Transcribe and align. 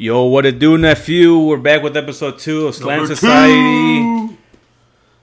Yo, 0.00 0.24
what 0.24 0.46
it 0.46 0.58
do, 0.58 0.78
nephew? 0.78 1.36
We're 1.38 1.58
back 1.58 1.82
with 1.82 1.94
episode 1.94 2.38
two 2.38 2.68
of 2.68 2.74
Slam 2.74 3.00
Number 3.00 3.14
Society. 3.14 3.52
two. 3.52 4.38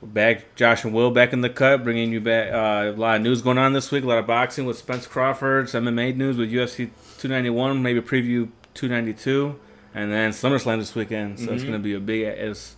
We're 0.02 0.08
back, 0.08 0.54
Josh 0.56 0.84
and 0.84 0.94
Will 0.94 1.10
back 1.10 1.34
in 1.34 1.42
the 1.42 1.50
cut, 1.50 1.84
bringing 1.84 2.12
you 2.12 2.21
back 2.21 2.54
uh, 2.54 2.92
a 2.92 2.96
lot 2.96 3.16
of 3.16 3.24
news 3.24 3.42
going 3.42 3.58
on 3.58 3.74
this 3.74 3.90
week. 3.90 4.04
A 4.04 4.08
lot 4.08 4.20
of 4.20 4.28
boxing 4.28 4.68
with 4.68 4.78
Spence 4.78 5.08
Crawford, 5.08 5.68
some 5.68 5.86
MMA 5.86 6.16
news 6.16 6.38
with 6.38 6.52
UFC 6.52 6.92
291, 7.18 7.82
maybe 7.82 8.02
preview 8.02 8.50
292, 8.76 9.55
and 9.96 10.13
then 10.13 10.29
SummerSlam 10.29 10.78
this 10.78 10.94
weekend. 10.94 11.39
So 11.39 11.51
it's 11.53 11.63
Mhm. 11.63 11.69
going 11.69 11.79
to 11.79 11.83
be 11.83 11.96
a 11.96 11.99
big 11.99 12.25
as 12.25 12.75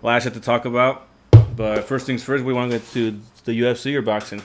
a 0.00 0.06
lot 0.06 0.18
of 0.18 0.22
shit 0.22 0.34
to 0.34 0.40
talk 0.40 0.64
about. 0.64 1.08
But 1.56 1.82
first 1.88 2.06
things 2.06 2.22
first, 2.22 2.44
we 2.44 2.52
want 2.52 2.70
to 2.70 2.78
get 2.78 2.92
to 2.92 3.18
the 3.44 3.54
UFC 3.54 3.96
or 3.96 4.02
boxing. 4.02 4.40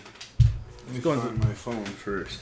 Let 0.87 0.95
me 0.95 1.01
going 1.01 1.21
find 1.21 1.37
my 1.37 1.53
phone 1.53 1.85
first. 1.85 2.39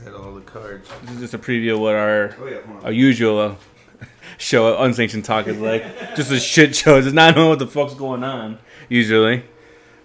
I 0.00 0.04
just 0.04 0.06
put 0.06 0.06
it 0.06 0.06
somewhere 0.06 0.06
because 0.06 0.06
I 0.06 0.10
had 0.10 0.14
all 0.14 0.34
the 0.34 0.40
cards. 0.42 0.88
This 1.02 1.10
is 1.12 1.20
just 1.20 1.34
a 1.34 1.38
preview 1.38 1.74
of 1.74 1.80
what 1.80 1.94
our 1.94 2.34
Oh 2.40 2.46
yeah, 2.46 2.58
our 2.84 2.92
usual 2.92 3.38
uh, 3.38 3.54
show, 4.38 4.78
unsanctioned 4.78 5.24
talk 5.24 5.46
is 5.46 5.58
like. 5.58 5.82
just 6.16 6.30
a 6.30 6.38
shit 6.40 6.74
show. 6.76 7.00
Just 7.00 7.14
not 7.14 7.34
knowing 7.36 7.50
what 7.50 7.58
the 7.58 7.66
fuck's 7.66 7.94
going 7.94 8.22
on 8.24 8.58
usually. 8.88 9.44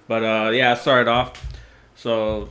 But 0.08 0.24
uh, 0.24 0.50
yeah, 0.52 0.72
I 0.72 0.76
started 0.76 1.10
off. 1.10 1.44
So 1.96 2.50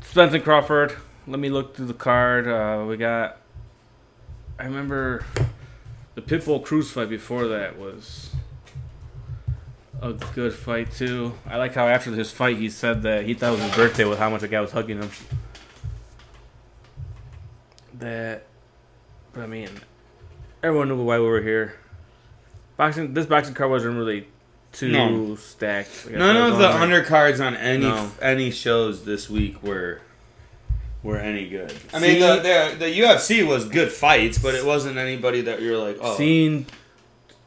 Spencer 0.00 0.40
Crawford. 0.40 0.96
Let 1.26 1.38
me 1.38 1.48
look 1.50 1.76
through 1.76 1.86
the 1.86 1.94
card. 1.94 2.48
Uh, 2.48 2.84
we 2.88 2.96
got. 2.96 3.38
I 4.58 4.64
remember 4.64 5.24
the 6.14 6.22
Pitbull 6.22 6.62
Cruz 6.62 6.90
fight 6.90 7.08
before 7.08 7.46
that 7.48 7.78
was 7.78 8.30
a 10.02 10.12
good 10.34 10.52
fight 10.52 10.92
too. 10.92 11.34
I 11.46 11.56
like 11.56 11.74
how 11.74 11.86
after 11.86 12.10
his 12.10 12.30
fight 12.30 12.56
he 12.56 12.68
said 12.68 13.02
that 13.02 13.24
he 13.24 13.34
thought 13.34 13.50
it 13.50 13.56
was 13.56 13.62
his 13.62 13.76
birthday 13.76 14.04
with 14.04 14.18
how 14.18 14.28
much 14.30 14.40
the 14.40 14.48
guy 14.48 14.60
was 14.60 14.72
hugging 14.72 15.00
him. 15.00 15.10
That, 18.00 18.44
but 19.32 19.42
I 19.42 19.46
mean, 19.46 19.68
everyone 20.62 20.88
knew 20.88 21.02
why 21.02 21.18
we 21.18 21.26
were 21.26 21.42
here. 21.42 21.74
Boxing. 22.76 23.14
This 23.14 23.26
boxing 23.26 23.54
card 23.54 23.70
wasn't 23.70 23.96
really 23.96 24.26
too 24.72 24.88
No. 24.90 25.34
stacked. 25.36 26.08
None 26.10 26.36
of 26.36 26.58
the 26.58 26.68
on 26.70 26.88
there. 26.90 27.02
undercards 27.02 27.44
on 27.44 27.54
any 27.56 27.84
No. 27.84 28.10
any 28.22 28.50
shows 28.50 29.04
this 29.04 29.28
week 29.28 29.62
were 29.62 30.00
were 31.02 31.18
any 31.18 31.48
good. 31.48 31.72
I 31.92 32.00
See- 32.00 32.06
mean, 32.08 32.20
the, 32.20 32.36
the 32.36 32.76
the 32.86 33.00
UFC 33.00 33.46
was 33.46 33.64
good 33.66 33.90
fights, 33.92 34.38
but 34.38 34.54
it 34.54 34.64
wasn't 34.64 34.96
anybody 34.98 35.42
that 35.42 35.60
you're 35.62 35.78
like, 35.78 35.98
oh, 36.00 36.16
Seeing 36.16 36.66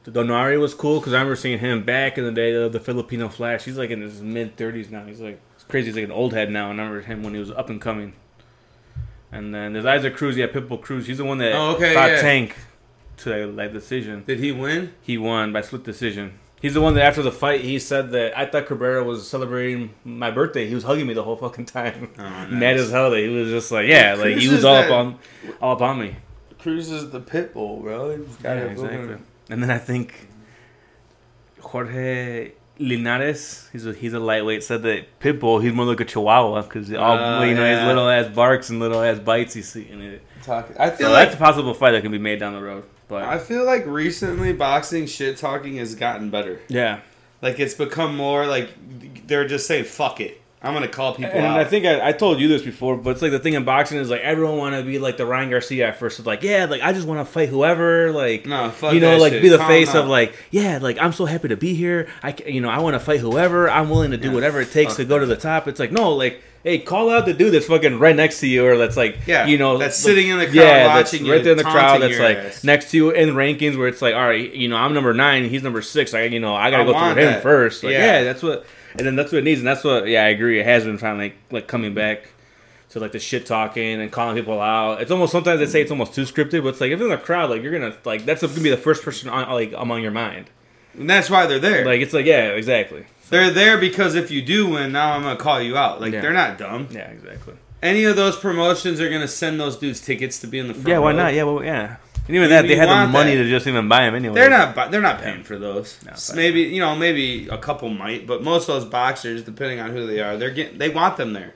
Donaire 0.05 0.59
was 0.59 0.73
cool 0.73 0.99
because 0.99 1.13
I 1.13 1.17
remember 1.17 1.35
seeing 1.37 1.59
him 1.59 1.83
back 1.83 2.17
in 2.17 2.25
the 2.25 2.31
day 2.31 2.53
of 2.53 2.73
the 2.73 2.79
Filipino 2.79 3.29
Flash. 3.29 3.63
He's 3.63 3.77
like 3.77 3.89
in 3.89 4.01
his 4.01 4.21
mid 4.21 4.55
thirties 4.57 4.91
now. 4.91 5.05
He's 5.05 5.19
like 5.21 5.39
it's 5.55 5.63
crazy. 5.63 5.87
He's 5.87 5.95
like 5.95 6.05
an 6.05 6.11
old 6.11 6.33
head 6.33 6.51
now. 6.51 6.65
I 6.65 6.69
remember 6.69 7.01
him 7.01 7.23
when 7.23 7.33
he 7.33 7.39
was 7.39 7.49
up 7.51 7.69
and 7.69 7.81
coming. 7.81 8.13
And 9.33 9.53
then 9.53 9.73
there's 9.73 9.85
Isaac 9.85 10.15
Cruz. 10.15 10.37
Yeah, 10.37 10.47
Pitbull 10.47 10.81
Cruz. 10.81 11.07
He's 11.07 11.17
the 11.17 11.25
one 11.25 11.39
that 11.39 11.53
Oh, 11.53 11.71
okay, 11.75 11.93
fought 11.93 12.11
yeah. 12.11 12.21
Tank 12.21 12.55
to 13.17 13.29
that, 13.29 13.55
that 13.57 13.73
decision. 13.73 14.23
did 14.25 14.39
he 14.39 14.51
win? 14.51 14.93
He 15.01 15.17
won 15.17 15.51
by 15.51 15.61
split 15.61 15.83
decision. 15.83 16.39
He's 16.61 16.73
the 16.75 16.81
one 16.81 16.93
that 16.95 17.03
after 17.03 17.21
the 17.21 17.31
fight 17.31 17.61
he 17.61 17.77
said 17.79 18.11
that 18.11 18.37
I 18.37 18.45
thought 18.45 18.67
Cabrera 18.67 19.03
was 19.03 19.27
celebrating 19.27 19.93
my 20.05 20.31
birthday. 20.31 20.65
He 20.67 20.73
was 20.75 20.83
hugging 20.85 21.05
me 21.07 21.13
the 21.13 21.23
whole 21.23 21.35
fucking 21.35 21.65
time. 21.65 22.11
Oh, 22.17 22.21
Mad 22.51 22.77
as 22.77 22.89
hell 22.91 23.09
that 23.11 23.19
he 23.19 23.27
was 23.27 23.49
just 23.49 23.69
like, 23.71 23.87
yeah, 23.87 24.13
like 24.13 24.37
he 24.37 24.47
was 24.47 24.63
all 24.63 24.75
that- 24.75 24.89
up 24.89 24.91
on, 24.97 25.19
all 25.61 25.73
up 25.73 25.81
on 25.81 25.99
me. 25.99 26.15
Cruz 26.59 26.89
is 26.89 27.09
the 27.09 27.19
pit 27.19 27.53
bull, 27.53 27.81
bro. 27.81 28.15
He's 28.17 28.35
got 28.37 28.55
Yeah, 28.55 28.63
exactly. 28.65 29.17
And 29.49 29.61
then 29.61 29.69
I 29.71 29.77
think 29.77 30.29
Jorge 31.59 32.51
Linares, 32.79 33.69
he's 33.71 33.85
a 33.85 33.93
he's 33.93 34.13
a 34.13 34.19
lightweight, 34.19 34.63
said 34.63 34.81
that 34.83 35.19
Pitbull 35.19 35.61
he's 35.61 35.73
more 35.73 35.85
like 35.85 35.99
a 35.99 36.05
Chihuahua 36.05 36.63
because 36.63 36.91
all 36.93 37.17
Oh, 37.17 37.43
you 37.43 37.53
know 37.53 37.65
his 37.65 37.85
little 37.85 38.09
ass 38.09 38.33
barks 38.33 38.69
and 38.69 38.79
little 38.79 39.01
ass 39.01 39.19
bites 39.19 39.53
see 39.63 39.87
in 39.89 40.01
it. 40.01 40.21
Talking. 40.43 40.75
I 40.77 40.89
So 40.89 40.95
feel 40.97 41.11
that's 41.11 41.35
a 41.35 41.37
possible 41.37 41.73
fight 41.73 41.91
that 41.91 42.01
can 42.01 42.11
be 42.11 42.17
made 42.17 42.39
down 42.39 42.53
the 42.53 42.61
road. 42.61 42.83
But 43.07 43.23
I 43.23 43.37
feel 43.37 43.63
like 43.65 43.85
recently 43.85 44.53
boxing 44.53 45.05
shit 45.05 45.37
talking 45.37 45.75
has 45.77 45.93
gotten 45.95 46.29
better. 46.29 46.59
yeah, 46.67 47.01
Like 47.41 47.59
it's 47.59 47.73
become 47.75 48.17
more 48.17 48.47
like 48.47 48.69
they're 49.27 49.47
just 49.47 49.67
saying 49.67 49.85
fuck 49.85 50.19
it. 50.19 50.41
I'm 50.63 50.73
gonna 50.73 50.87
call 50.87 51.13
people 51.13 51.31
and 51.33 51.45
out. 51.45 51.59
I 51.59 51.65
think 51.65 51.85
I, 51.85 52.07
I 52.07 52.11
told 52.13 52.39
you 52.39 52.47
this 52.47 52.61
before, 52.61 52.95
but 52.95 53.09
it's 53.11 53.21
like 53.21 53.31
the 53.31 53.39
thing 53.39 53.53
in 53.53 53.65
boxing 53.65 53.97
is 53.97 54.09
like 54.09 54.21
everyone 54.21 54.57
want 54.57 54.75
to 54.75 54.83
be 54.83 54.97
like 54.97 55.17
the 55.17 55.25
Ryan 55.25 55.49
Garcia 55.49 55.89
at 55.89 55.97
first. 55.99 56.19
It's 56.19 56.25
like 56.25 56.41
yeah, 56.41 56.65
like 56.65 56.81
I 56.81 56.93
just 56.93 57.05
want 57.05 57.19
to 57.19 57.25
fight 57.31 57.49
whoever, 57.49 58.11
like 58.13 58.45
no, 58.45 58.69
fuck 58.69 58.93
you 58.93 59.01
know, 59.01 59.11
that 59.11 59.19
like 59.19 59.33
shit. 59.33 59.41
be 59.41 59.49
the 59.49 59.57
Calm 59.57 59.67
face 59.67 59.91
down. 59.91 60.03
of 60.03 60.07
like, 60.09 60.33
yeah, 60.51 60.79
like 60.81 60.97
I'm 60.99 61.11
so 61.11 61.25
happy 61.25 61.49
to 61.49 61.57
be 61.57 61.73
here. 61.73 62.07
I, 62.23 62.33
you 62.47 62.61
know, 62.61 62.69
I 62.69 62.79
want 62.79 62.93
to 62.95 62.99
fight 63.01 63.19
whoever. 63.19 63.69
I'm 63.69 63.89
willing 63.89 64.11
to 64.11 64.17
do 64.17 64.29
Yeah, 64.29 64.33
whatever 64.35 64.61
it 64.61 64.71
takes 64.71 64.95
to 64.95 65.03
go 65.05 65.19
to 65.19 65.25
the 65.25 65.35
top. 65.35 65.67
It's 65.67 65.81
like 65.81 65.91
no, 65.91 66.13
like, 66.13 66.41
hey, 66.63 66.79
call 66.79 67.09
out 67.09 67.25
the 67.25 67.33
dude 67.33 67.53
that's 67.53 67.65
fucking 67.65 67.99
right 67.99 68.15
next 68.15 68.39
to 68.39 68.47
you, 68.47 68.65
or 68.65 68.77
that's 68.77 68.95
like, 68.95 69.17
Yeah, 69.27 69.45
you 69.47 69.57
know, 69.57 69.77
that's 69.77 69.97
the- 69.97 70.03
sitting 70.03 70.29
in 70.29 70.37
the 70.39 70.45
crowd 70.45 70.55
yeah, 70.55 70.87
that's 70.95 71.11
watching 71.11 71.27
right 71.27 71.43
there 71.43 71.51
in 71.51 71.57
the 71.57 71.65
crowd. 71.65 72.01
That's 72.01 72.19
like 72.19 72.37
ass. 72.37 72.63
next 72.63 72.91
to 72.91 72.97
you 72.97 73.09
in 73.11 73.31
rankings 73.31 73.77
where 73.77 73.89
it's 73.89 74.01
like, 74.01 74.15
all 74.15 74.21
right, 74.25 74.53
you 74.53 74.69
know, 74.69 74.77
I'm 74.77 74.93
number 74.93 75.13
nine, 75.13 75.43
he's 75.49 75.61
number 75.61 75.81
six. 75.81 76.13
I, 76.13 76.21
you 76.23 76.39
know, 76.39 76.55
I 76.55 76.71
gotta 76.71 76.83
I 76.83 76.85
go 76.85 77.13
through 77.13 77.21
him 77.21 77.41
first. 77.41 77.83
Like, 77.83 77.91
Yeah. 77.91 78.19
yeah, 78.19 78.23
that's 78.23 78.41
what, 78.41 78.65
and 78.97 79.05
then 79.05 79.15
that's 79.15 79.31
what 79.31 79.39
it 79.39 79.43
needs, 79.43 79.59
and 79.59 79.67
that's 79.67 79.83
what, 79.83 80.07
yeah, 80.07 80.23
I 80.23 80.27
agree. 80.29 80.59
It 80.59 80.65
has 80.65 80.83
been 80.83 80.97
finally 80.97 81.25
like, 81.29 81.35
like 81.51 81.67
coming 81.67 81.93
back. 81.93 82.29
To 82.89 82.99
like 82.99 83.11
the 83.11 83.17
shit 83.17 83.47
talking 83.47 83.99
and 84.01 84.11
calling 84.11 84.35
people 84.35 84.61
out, 84.61 85.01
it's 85.01 85.09
almost 85.09 85.31
sometimes 85.31 85.59
they 85.59 85.65
say 85.65 85.81
it's 85.81 85.89
almost 85.89 86.13
too 86.13 86.25
scripted, 86.25 86.61
but 86.61 86.67
it's 86.69 86.79
like 86.81 86.91
if 86.91 87.01
in 87.01 87.09
the 87.09 87.17
crowd, 87.17 87.49
like 87.49 87.63
you're 87.63 87.71
gonna 87.71 87.95
like 88.05 88.23
that's 88.23 88.43
gonna 88.43 88.53
be 88.61 88.69
the 88.69 88.77
first 88.77 89.01
person 89.01 89.29
on 89.29 89.49
like 89.49 89.73
among 89.75 90.03
your 90.03 90.11
mind. 90.11 90.51
and 90.93 91.09
that's 91.09 91.27
why 91.27 91.47
they're 91.47 91.57
there. 91.57 91.85
Like 91.87 92.01
it's 92.01 92.13
like 92.13 92.27
yeah, 92.27 92.49
exactly. 92.49 93.07
So, 93.23 93.29
they're 93.35 93.49
there 93.49 93.79
because 93.79 94.13
if 94.13 94.29
you 94.29 94.43
do 94.43 94.69
win, 94.69 94.91
now 94.91 95.13
I'm 95.13 95.23
gonna 95.23 95.37
call 95.37 95.59
you 95.59 95.75
out. 95.75 96.01
Like 96.01 96.13
Yeah. 96.13 96.21
they're 96.21 96.33
not 96.33 96.59
dumb. 96.59 96.87
yeah, 96.91 97.09
exactly. 97.09 97.55
Any 97.81 98.03
of 98.03 98.15
those 98.15 98.37
promotions 98.37 99.01
are 99.01 99.09
gonna 99.09 99.27
send 99.27 99.59
those 99.59 99.75
dudes 99.75 99.99
tickets 99.99 100.37
to 100.41 100.47
be 100.47 100.59
in 100.59 100.67
the 100.67 100.75
front. 100.75 100.87
Yeah, 100.87 100.99
why 100.99 101.13
row. 101.13 101.17
not? 101.17 101.33
Yeah, 101.33 101.43
well, 101.45 101.63
yeah. 101.63 101.95
And 102.27 102.35
even 102.37 102.43
You- 102.43 102.49
that, 102.49 102.67
they 102.67 102.75
had 102.75 102.87
the 102.89 103.11
money 103.11 103.35
that. 103.35 103.43
to 103.43 103.49
just 103.49 103.67
even 103.67 103.87
buy 103.89 104.05
them 104.05 104.15
anyway. 104.15 104.35
They're 104.35 104.49
not. 104.49 104.73
bu- 104.75 104.89
They're 104.91 105.01
not 105.01 105.21
paying 105.21 105.43
for 105.43 105.57
those. 105.57 105.97
No, 106.05 106.13
maybe 106.35 106.61
you 106.61 106.79
know, 106.79 106.95
maybe 106.95 107.47
a 107.51 107.57
couple 107.57 107.89
might, 107.89 108.25
but 108.25 108.41
most 108.43 108.69
of 108.69 108.75
those 108.75 108.85
boxers, 108.85 109.43
depending 109.43 109.79
on 109.81 109.91
who 109.91 110.07
they 110.07 110.21
are, 110.21 110.37
they're 110.37 110.51
getting. 110.51 110.77
They 110.77 110.89
want 110.89 111.17
them 111.17 111.33
there. 111.33 111.53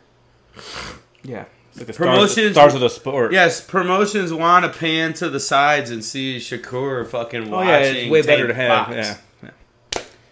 Yeah, 1.24 1.46
it's 1.70 1.78
like 1.78 1.88
the 1.88 1.94
Promotions- 1.94 2.32
stars, 2.34 2.52
stars 2.54 2.74
of 2.76 2.82
the 2.82 2.90
sport. 2.90 3.32
Yes, 3.32 3.62
promotions 3.62 4.34
want 4.34 4.66
to 4.72 4.78
pan 4.80 5.14
to 5.14 5.30
the 5.30 5.40
sides 5.40 5.90
and 5.92 6.04
see 6.04 6.38
Shakur 6.38 7.08
fucking 7.08 7.48
Oh 7.48 7.52
watching. 7.52 7.70
yeah, 7.70 7.80
it's 7.80 8.12
way 8.12 8.22
better 8.22 8.48
to 8.48 8.54
have. 8.54 8.90
Yeah. 8.92 9.16
yeah. 9.44 9.52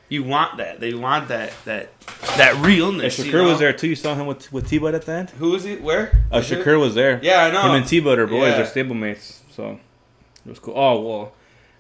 You 0.10 0.24
want 0.24 0.58
that. 0.58 0.80
They 0.80 0.94
want 0.94 1.30
that 1.30 1.54
that 1.66 1.90
that 2.38 2.56
realness. 2.58 3.18
And 3.20 3.28
you 3.28 3.34
Shakur 3.34 3.44
know? 3.44 3.50
was 3.50 3.60
there 3.60 3.74
too. 3.74 3.88
You 3.88 3.96
saw 3.96 4.16
him 4.16 4.28
with 4.28 4.52
with 4.54 4.68
T-Bud 4.70 4.94
at 4.96 5.06
the 5.06 5.12
end. 5.14 5.30
Who 5.32 5.56
is 5.56 5.64
he? 5.64 5.78
Where? 5.78 6.12
Uh, 6.32 6.38
Was 6.38 6.52
it? 6.52 6.60
Shakur 6.64 6.80
was 6.80 6.94
there. 6.96 7.20
Yeah, 7.24 7.46
I 7.46 7.52
know. 7.52 7.62
Him 7.64 7.72
and 7.76 7.88
T-Bud 7.88 8.20
are 8.20 8.28
boys. 8.28 8.52
Yeah. 8.54 8.62
They're 8.64 8.84
stablemates. 8.86 9.40
So 9.56 9.80
it 10.46 10.50
was 10.50 10.60
cool. 10.60 10.74
Oh 10.78 11.02
well, 11.02 11.34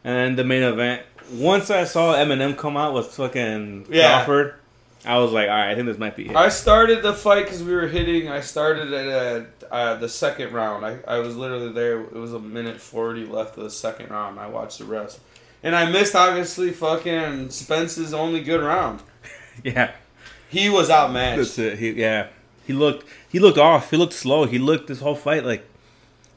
and 0.03 0.37
the 0.37 0.43
main 0.43 0.63
event. 0.63 1.03
Once 1.33 1.71
I 1.71 1.85
saw 1.85 2.13
Eminem 2.13 2.55
come 2.55 2.77
out 2.77 2.93
with 2.93 3.07
fucking 3.07 3.87
Yeah. 3.89 4.17
Crawford, 4.17 4.53
I 5.05 5.17
was 5.17 5.31
like, 5.31 5.49
all 5.49 5.55
right, 5.55 5.71
I 5.71 5.75
think 5.75 5.87
this 5.87 5.97
might 5.97 6.15
be 6.15 6.29
it. 6.29 6.35
I 6.35 6.49
started 6.49 7.01
the 7.01 7.13
fight 7.13 7.45
because 7.45 7.63
we 7.63 7.73
were 7.73 7.87
hitting. 7.87 8.29
I 8.29 8.41
started 8.41 8.93
at 8.93 9.07
uh, 9.07 9.73
uh, 9.73 9.95
the 9.95 10.07
second 10.07 10.53
round. 10.53 10.85
I, 10.85 10.99
I 11.07 11.17
was 11.17 11.35
literally 11.35 11.71
there. 11.71 12.01
It 12.01 12.13
was 12.13 12.33
a 12.33 12.39
minute 12.39 12.79
40 12.79 13.25
left 13.25 13.57
of 13.57 13.63
the 13.63 13.71
second 13.71 14.11
round. 14.11 14.39
I 14.39 14.47
watched 14.47 14.77
the 14.77 14.85
rest. 14.85 15.19
And 15.63 15.75
I 15.75 15.89
missed, 15.89 16.15
obviously, 16.15 16.69
fucking 16.71 17.49
Spence's 17.49 18.13
only 18.13 18.41
good 18.41 18.61
round. 18.61 19.01
yeah. 19.63 19.93
He 20.47 20.69
was 20.69 20.89
outmatched. 20.91 21.55
He, 21.55 21.91
yeah, 21.91 22.27
he 22.65 22.73
looked 22.73 23.05
he 23.27 23.39
looked 23.39 23.57
off. 23.57 23.89
He 23.89 23.97
looked 23.97 24.13
slow. 24.13 24.45
He 24.45 24.59
looked 24.59 24.87
this 24.87 24.99
whole 25.01 25.15
fight 25.15 25.43
like 25.43 25.67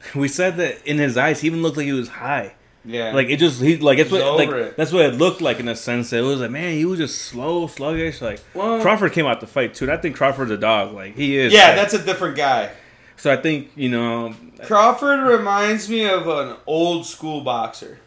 we 0.15 0.27
said 0.27 0.57
that 0.57 0.85
in 0.87 0.97
his 0.97 1.17
eyes. 1.17 1.41
He 1.41 1.47
even 1.47 1.61
looked 1.61 1.77
like 1.77 1.85
he 1.85 1.93
was 1.93 2.07
high. 2.09 2.53
Yeah. 2.85 3.13
Like 3.13 3.29
it 3.29 3.37
just 3.37 3.61
he 3.61 3.77
like 3.77 3.99
it's 3.99 4.09
what 4.11 4.35
like 4.37 4.49
it. 4.49 4.77
that's 4.77 4.91
what 4.91 5.05
it 5.05 5.15
looked 5.15 5.41
like 5.41 5.59
in 5.59 5.67
a 5.67 5.75
sense. 5.75 6.13
It 6.13 6.21
was 6.21 6.39
like 6.39 6.51
man, 6.51 6.73
he 6.73 6.85
was 6.85 6.97
just 6.99 7.21
slow, 7.23 7.67
sluggish. 7.67 8.21
Like 8.21 8.39
Well- 8.53 8.81
Crawford 8.81 9.11
came 9.11 9.25
out 9.25 9.41
to 9.41 9.47
fight 9.47 9.73
too. 9.73 9.85
And 9.85 9.91
I 9.91 9.97
think 9.97 10.15
Crawford's 10.15 10.51
a 10.51 10.57
dog. 10.57 10.93
Like 10.93 11.15
he 11.15 11.37
is. 11.37 11.51
yeah, 11.53 11.67
like- 11.67 11.75
that's 11.75 11.93
a 11.93 12.03
different 12.03 12.37
guy. 12.37 12.71
so. 13.17 13.31
I 13.31 13.35
think 13.37 13.71
you 13.75 13.89
know. 13.89 14.33
Crawford 14.63 15.19
reminds 15.21 15.89
me 15.89 16.07
of 16.07 16.27
an 16.27 16.55
old 16.65 17.05
school 17.05 17.41
boxer. 17.41 17.99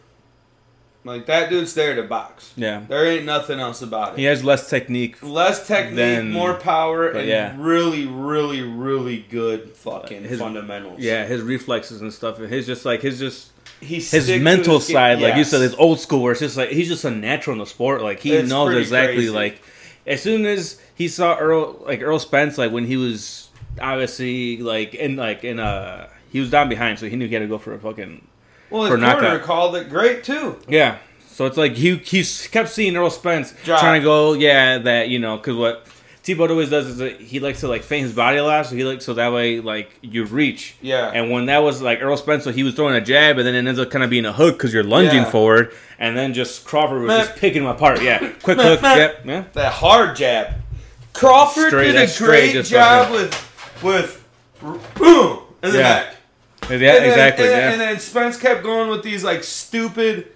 Like, 1.04 1.26
that 1.26 1.50
dude's 1.50 1.74
there 1.74 1.96
to 1.96 2.04
box. 2.04 2.52
Yeah, 2.56 2.82
There 2.86 3.04
ain't 3.06 3.24
nothing 3.24 3.58
else 3.58 3.82
about 3.82 4.12
it. 4.12 4.18
he 4.18 4.24
has 4.26 4.44
less 4.44 4.70
technique. 4.70 5.20
Less 5.22 5.66
technique, 5.66 5.96
Then- 5.96 6.30
more 6.30 6.54
power, 6.54 7.08
and 7.08 7.28
yeah. 7.28 7.54
really, 7.58 8.06
really, 8.06 8.62
really 8.62 9.24
good 9.28 9.70
fucking 9.76 10.22
His- 10.24 10.38
fundamentals. 10.38 11.00
Yeah, 11.00 11.24
his 11.26 11.42
reflexes 11.42 12.00
and 12.00 12.12
stuff. 12.12 12.38
and 12.38 12.48
His 12.48 12.66
just 12.66 12.84
like 12.84 13.02
his 13.02 13.18
just 13.18 13.48
he 13.80 13.96
his 13.96 14.30
mental 14.40 14.74
his 14.78 14.86
side, 14.86 15.20
like 15.20 15.34
you 15.34 15.42
said, 15.42 15.60
his 15.60 15.74
old 15.74 15.98
school, 15.98 16.22
where 16.22 16.32
it's 16.32 16.40
just 16.40 16.56
like 16.56 16.68
he's 16.70 16.86
just 16.88 17.04
a 17.04 17.10
natural 17.10 17.54
in 17.54 17.58
the 17.58 17.66
sport. 17.66 18.00
Like 18.00 18.20
he 18.20 18.32
It's 18.34 18.48
knows 18.48 18.72
exactly. 18.76 19.16
crazy. 19.16 19.30
Like 19.30 19.60
as 20.06 20.22
soon 20.22 20.46
as 20.46 20.80
he 20.94 21.08
saw 21.08 21.34
Errol, 21.36 21.82
like 21.84 22.00
Errol 22.00 22.20
Spence, 22.20 22.58
like 22.58 22.70
when 22.70 22.86
he 22.86 22.96
was 22.96 23.48
obviously 23.80 24.58
like 24.58 24.94
in 24.94 25.16
like 25.16 25.42
in 25.42 25.58
uh 25.58 26.06
he 26.30 26.38
was 26.38 26.48
down 26.50 26.68
behind, 26.68 26.98
so 27.00 27.08
he 27.08 27.16
knew 27.16 27.26
he 27.26 27.34
had 27.34 27.40
to 27.40 27.48
go 27.48 27.58
for 27.58 27.74
a 27.74 27.78
fucking 27.80 28.24
Well, 28.72 28.88
for 28.88 28.96
his 28.96 29.04
corner 29.04 29.20
knockout. 29.28 29.42
called 29.42 29.76
it 29.76 29.88
great 29.90 30.24
too. 30.24 30.58
yeah. 30.68 30.98
So 31.28 31.46
it's 31.46 31.56
like 31.56 31.72
he 31.74 31.96
he 31.96 32.24
kept 32.50 32.68
seeing 32.68 32.94
Errol 32.94 33.10
Spence 33.10 33.54
Drop. 33.64 33.80
trying 33.80 34.00
to 34.00 34.04
go, 34.04 34.34
yeah, 34.34 34.78
that 34.78 35.08
you 35.08 35.18
know, 35.18 35.36
because 35.38 35.56
what 35.56 35.86
T-Bud 36.22 36.50
always 36.50 36.68
does 36.70 36.86
is 36.86 36.98
that 36.98 37.20
he 37.20 37.40
likes 37.40 37.60
to 37.60 37.68
like 37.68 37.82
feint 37.82 38.02
his 38.04 38.12
body 38.14 38.36
a 38.36 38.44
lot, 38.44 38.66
so 38.66 38.76
he 38.76 38.84
like 38.84 39.00
so 39.02 39.14
that 39.14 39.32
way 39.32 39.58
like 39.60 39.90
you 40.02 40.24
reach. 40.26 40.76
Yeah. 40.82 41.10
And 41.12 41.30
when 41.30 41.46
that 41.46 41.58
was 41.60 41.80
like 41.80 42.00
Errol 42.00 42.16
Spencer, 42.18 42.52
he 42.52 42.62
was 42.62 42.74
throwing 42.74 42.94
a 42.94 43.00
jab, 43.00 43.38
and 43.38 43.46
then 43.46 43.54
it 43.54 43.66
ends 43.66 43.80
up 43.80 43.90
kind 43.90 44.04
of 44.04 44.10
being 44.10 44.26
a 44.26 44.32
hook 44.32 44.56
because 44.58 44.72
you're 44.74 44.84
lunging 44.84 45.22
Yeah. 45.22 45.30
forward, 45.30 45.72
and 45.98 46.16
then 46.16 46.34
just 46.34 46.64
Crawford 46.64 47.00
was 47.00 47.08
Meh. 47.08 47.18
just 47.24 47.36
picking 47.36 47.62
him 47.62 47.68
apart. 47.68 48.02
Yeah, 48.02 48.18
quick 48.42 48.58
Meh, 48.58 48.62
hook. 48.64 48.82
meh. 48.82 48.96
Yep. 48.96 49.22
Yeah. 49.24 49.44
that 49.54 49.72
hard 49.72 50.14
jab. 50.16 50.54
Crawford 51.14 51.68
Straight- 51.68 51.86
did 51.86 51.96
a 51.96 51.98
that's 52.00 52.14
straight, 52.14 52.26
great 52.26 52.52
just 52.52 52.70
job 52.70 53.10
with 53.10 53.82
with 53.82 54.22
boom 54.94 55.38
in 55.62 55.70
the 55.72 55.78
Yeah. 55.78 55.82
back. 56.04 56.16
Yeah. 56.80 56.94
And 56.94 57.04
then- 57.04 57.10
exactly. 57.10 57.44
And, 57.46 57.52
yeah. 57.52 57.70
and 57.72 57.80
then 57.80 57.98
Spence 58.00 58.36
kept 58.36 58.62
going 58.62 58.88
with 58.90 59.02
these 59.02 59.22
like 59.24 59.44
stupid, 59.44 60.28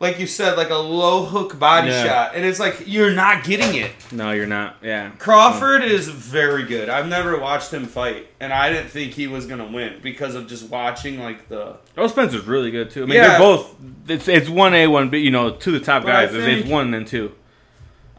like 0.00 0.18
you 0.20 0.26
said, 0.26 0.56
like 0.56 0.70
a 0.70 0.76
low 0.76 1.24
hook 1.24 1.58
body 1.58 1.88
Yeah. 1.88 2.04
shot, 2.04 2.34
and 2.36 2.44
it's 2.44 2.60
like 2.60 2.84
you're 2.86 3.10
not 3.12 3.42
getting 3.44 3.74
it. 3.74 3.90
no, 4.12 4.30
you're 4.30 4.46
not. 4.46 4.76
Yeah. 4.82 5.10
Crawford 5.18 5.82
is 5.82 6.08
very 6.08 6.64
good. 6.64 6.88
I've 6.88 7.08
never 7.08 7.36
watched 7.38 7.72
him 7.72 7.86
fight, 7.86 8.28
and 8.38 8.52
I 8.52 8.70
didn't 8.72 8.90
think 8.90 9.12
he 9.14 9.26
was 9.26 9.46
gonna 9.46 9.66
win 9.66 10.00
because 10.02 10.34
of 10.36 10.46
just 10.46 10.68
watching 10.70 11.18
like 11.20 11.48
the. 11.48 11.76
Errol 11.96 12.08
Spencer's 12.08 12.44
really 12.46 12.70
good 12.70 12.90
too. 12.90 13.02
I 13.02 13.06
mean, 13.06 13.16
Yeah. 13.16 13.28
they're 13.30 13.38
both. 13.38 13.74
It's 14.06 14.28
it's 14.28 14.48
one 14.48 14.72
A, 14.74 14.86
one 14.86 15.08
B. 15.10 15.18
You 15.18 15.30
know, 15.32 15.50
two 15.50 15.74
of 15.74 15.80
the 15.80 15.84
top 15.86 16.02
But 16.04 16.08
guys. 16.12 16.28
It's- 16.30 16.44
think- 16.44 16.60
it's 16.60 16.70
one 16.70 16.94
and 16.94 17.06
two. 17.06 17.32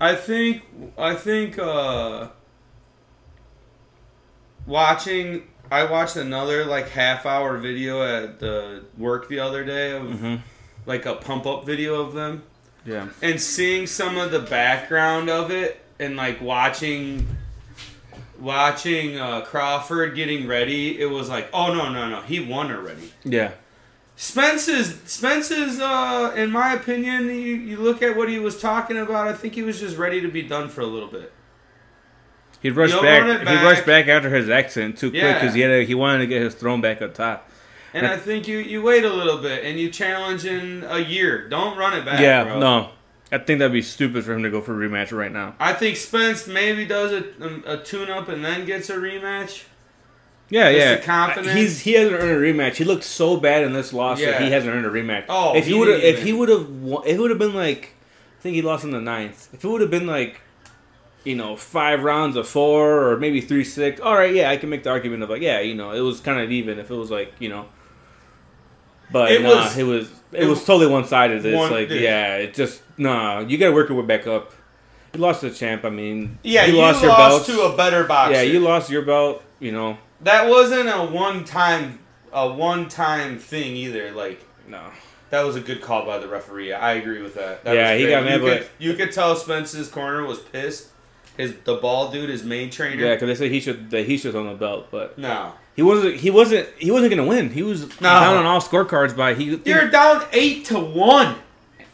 I 0.01 0.15
think 0.15 0.63
I 0.97 1.13
think 1.15 1.57
uh 1.59 2.27
watching 4.65 5.43
I 5.71 5.83
watched 5.85 6.15
another 6.15 6.65
like 6.65 6.89
half 6.89 7.25
hour 7.25 7.57
video 7.57 8.01
at 8.03 8.39
the 8.39 8.83
work 8.97 9.27
the 9.29 9.39
other 9.39 9.63
day 9.63 9.91
of 9.91 10.19
hmm 10.19 10.35
like 10.85 11.05
a 11.05 11.13
pump 11.15 11.45
up 11.45 11.65
video 11.65 12.01
of 12.01 12.13
them 12.13 12.41
Yeah. 12.85 13.09
and 13.21 13.39
seeing 13.39 13.85
some 13.85 14.17
of 14.17 14.31
the 14.31 14.39
background 14.39 15.29
of 15.29 15.51
it 15.51 15.79
and 15.99 16.15
like 16.15 16.41
watching 16.41 17.27
watching 18.39 19.17
uh, 19.19 19.41
Crawford 19.41 20.15
getting 20.15 20.47
ready 20.47 20.99
it 20.99 21.05
was 21.09 21.29
like 21.29 21.49
oh 21.53 21.73
no 21.73 21.91
no 21.91 22.09
no 22.09 22.21
he 22.21 22.39
won 22.39 22.71
already 22.71 23.11
Yeah. 23.23 23.51
Spence 24.15 24.67
is 24.67 24.99
Spence 25.05 25.51
is 25.51 25.79
uh 25.79 26.33
in 26.35 26.49
my 26.51 26.73
opinion 26.73 27.25
you, 27.27 27.33
you 27.33 27.77
look 27.77 28.01
at 28.01 28.15
what 28.15 28.29
he 28.29 28.39
was 28.39 28.59
talking 28.59 28.97
about 28.97 29.27
I 29.27 29.33
think 29.33 29.53
he 29.55 29.61
was 29.61 29.79
just 29.79 29.97
ready 29.97 30.21
to 30.21 30.27
be 30.29 30.41
done 30.41 30.69
for 30.69 30.81
a 30.81 30.85
little 30.87 31.09
bit 31.09 31.31
He 32.61 32.69
rushed 32.69 32.93
You'll 32.93 33.03
back. 33.03 33.47
He 33.47 33.55
rushed 33.55 33.85
back 33.85 34.07
after 34.07 34.29
his 34.29 34.49
accident 34.49 34.97
too 34.97 35.11
quick 35.11 35.35
because 35.35 35.53
he 35.53 35.61
had 35.61 35.71
a, 35.71 35.85
he 35.85 35.95
wanted 35.95 36.19
to 36.19 36.27
get 36.27 36.41
his 36.41 36.55
throne 36.55 36.81
back 36.81 37.01
up 37.01 37.13
top. 37.13 37.49
And 37.93 38.05
I 38.05 38.17
think 38.17 38.47
you, 38.47 38.59
you 38.59 38.81
wait 38.81 39.03
a 39.03 39.11
little 39.11 39.37
bit 39.37 39.65
and 39.65 39.79
you 39.79 39.89
challenge 39.89 40.45
in 40.45 40.85
a 40.87 40.99
year. 40.99 41.47
Don't 41.49 41.77
run 41.77 41.97
it 41.97 42.05
back. 42.05 42.19
yeah. 42.19 42.43
bro. 42.43 42.59
No. 42.59 42.89
I 43.31 43.37
think 43.37 43.59
that'd 43.59 43.71
be 43.71 43.83
stupid 43.83 44.25
for 44.25 44.33
him 44.33 44.43
to 44.43 44.49
go 44.49 44.59
for 44.59 44.73
a 44.73 44.89
rematch 44.89 45.15
right 45.15 45.31
now. 45.31 45.55
I 45.59 45.73
think 45.73 45.97
Spence 45.97 46.47
maybe 46.47 46.85
does 46.85 47.11
a, 47.11 47.45
um, 47.45 47.63
a, 47.65 47.77
tune 47.77 48.09
up 48.09 48.27
and 48.27 48.43
then 48.43 48.65
gets 48.65 48.89
a 48.89 48.95
rematch. 48.95 49.65
Yeah, 50.49 50.71
Just 50.71 50.85
yeah. 50.85 50.95
the 50.95 51.01
confidence. 51.03 51.53
He's 51.53 51.79
he 51.81 51.93
hasn't 51.93 52.19
earned 52.19 52.31
a 52.31 52.53
rematch. 52.53 52.77
He 52.77 52.83
looked 52.83 53.03
so 53.03 53.37
bad 53.37 53.63
in 53.63 53.73
this 53.73 53.93
loss 53.93 54.19
that 54.19 54.41
he 54.41 54.49
hasn't 54.49 54.73
earned 54.73 54.87
a 54.87 54.89
rematch. 54.89 55.25
Oh, 55.29 55.55
if 55.55 55.67
he, 55.67 55.75
would 55.75 55.89
have, 55.89 56.01
if 56.01 56.23
he 56.23 56.33
would 56.33 56.49
have, 56.49 56.61
it 57.05 57.19
would 57.19 57.29
have 57.29 57.37
been 57.37 57.53
like, 57.53 57.93
I 58.39 58.41
think 58.41 58.55
he 58.55 58.63
lost 58.63 58.83
in 58.83 58.89
the 58.89 58.99
ninth. 58.99 59.53
If 59.53 59.63
it 59.63 59.67
would 59.67 59.81
have 59.81 59.91
been 59.91 60.07
like, 60.07 60.41
you 61.23 61.35
know, 61.35 61.55
five 61.55 62.03
rounds 62.03 62.35
of 62.35 62.47
four 62.47 63.09
or 63.09 63.17
maybe 63.17 63.41
three 63.41 63.63
six. 63.63 63.99
All 64.01 64.15
right, 64.15 64.33
yeah, 64.33 64.49
I 64.49 64.57
can 64.57 64.69
make 64.69 64.83
the 64.83 64.89
argument 64.89 65.23
of 65.23 65.29
like, 65.29 65.41
yeah, 65.41 65.59
you 65.59 65.75
know, 65.75 65.91
it 65.91 65.99
was 66.01 66.19
kind 66.19 66.39
of 66.39 66.51
even. 66.51 66.79
If 66.79 66.89
it 66.91 66.95
was 66.95 67.11
like, 67.11 67.33
you 67.39 67.49
know, 67.49 67.65
but 69.11 69.31
It 69.31 69.41
nah, 69.41 69.49
was- 69.49 69.77
it 69.77 69.83
was 69.83 70.09
it, 70.31 70.43
it 70.43 70.47
was 70.47 70.63
totally 70.63 70.87
one 70.87 71.05
sided. 71.05 71.43
It's 71.45 71.55
one- 71.57 71.71
like, 71.71 71.89
yeah. 71.89 71.95
yeah, 71.99 72.35
it 72.37 72.53
just 72.53 72.81
nah. 72.97 73.39
You 73.39 73.57
got 73.57 73.67
to 73.67 73.73
work 73.73 73.89
your 73.89 73.99
way 73.99 74.05
back 74.05 74.27
up. 74.27 74.53
You 75.13 75.19
lost 75.21 75.41
to 75.41 75.49
the 75.49 75.55
champ. 75.55 75.83
I 75.85 75.89
mean, 75.89 76.37
Yeah, 76.43 76.65
you, 76.65 76.73
you, 76.73 76.79
lost 76.79 77.01
your 77.01 77.15
belts. 77.15 77.47
to 77.47 77.61
a 77.63 77.75
better 77.75 78.03
boxer. 78.03 78.33
yeah, 78.35 78.41
you 78.43 78.59
lost 78.59 78.91
your 78.91 79.01
belt. 79.01 79.41
You 79.59 79.71
know, 79.71 79.97
That 80.21 80.47
wasn't 80.47 80.87
a 80.87 81.05
one 81.11 81.43
time 81.45 81.99
a 82.31 82.47
one 82.53 82.87
time 82.87 83.39
thing 83.39 83.75
either. 83.75 84.11
Like 84.11 84.45
no. 84.67 84.83
that 85.31 85.41
was 85.43 85.55
a 85.55 85.61
good 85.61 85.81
call 85.81 86.05
by 86.05 86.19
the 86.19 86.27
referee. 86.27 86.71
I 86.73 86.93
agree 86.93 87.21
with 87.23 87.33
that. 87.35 87.63
that 87.63 87.73
Yeah, 87.73 87.95
he 87.95 88.07
got 88.07 88.23
mad, 88.23 88.39
You 88.41 88.47
could, 88.47 88.67
you 88.77 88.93
could 88.93 89.11
tell 89.11 89.35
Spence's 89.35 89.89
corner 89.89 90.23
was 90.23 90.39
pissed. 90.39 90.89
His 91.39 91.53
the 91.63 91.75
ball 91.75 92.11
dude, 92.11 92.29
his 92.29 92.43
main 92.43 92.69
trainer. 92.69 93.01
Yeah, 93.03 93.15
because 93.15 93.27
they 93.27 93.35
said 93.45 93.51
he 93.51 93.59
should 93.61 93.89
that 93.91 94.05
he 94.05 94.17
should 94.17 94.35
on 94.35 94.47
the 94.47 94.53
belt, 94.55 94.87
but 94.91 95.17
No, 95.17 95.53
he 95.75 95.81
wasn't. 95.81 96.15
He 96.17 96.29
wasn't. 96.29 96.67
He 96.77 96.91
wasn't 96.91 97.11
gonna 97.11 97.25
win. 97.25 97.49
He 97.51 97.63
was 97.63 97.85
down 97.85 98.35
on 98.37 98.45
all 98.45 98.59
scorecards 98.61 99.15
by 99.15 99.33
he. 99.35 99.59
you're 99.65 99.87
down 99.89 100.25
eight 100.33 100.65
to 100.65 100.77
one. 100.79 101.35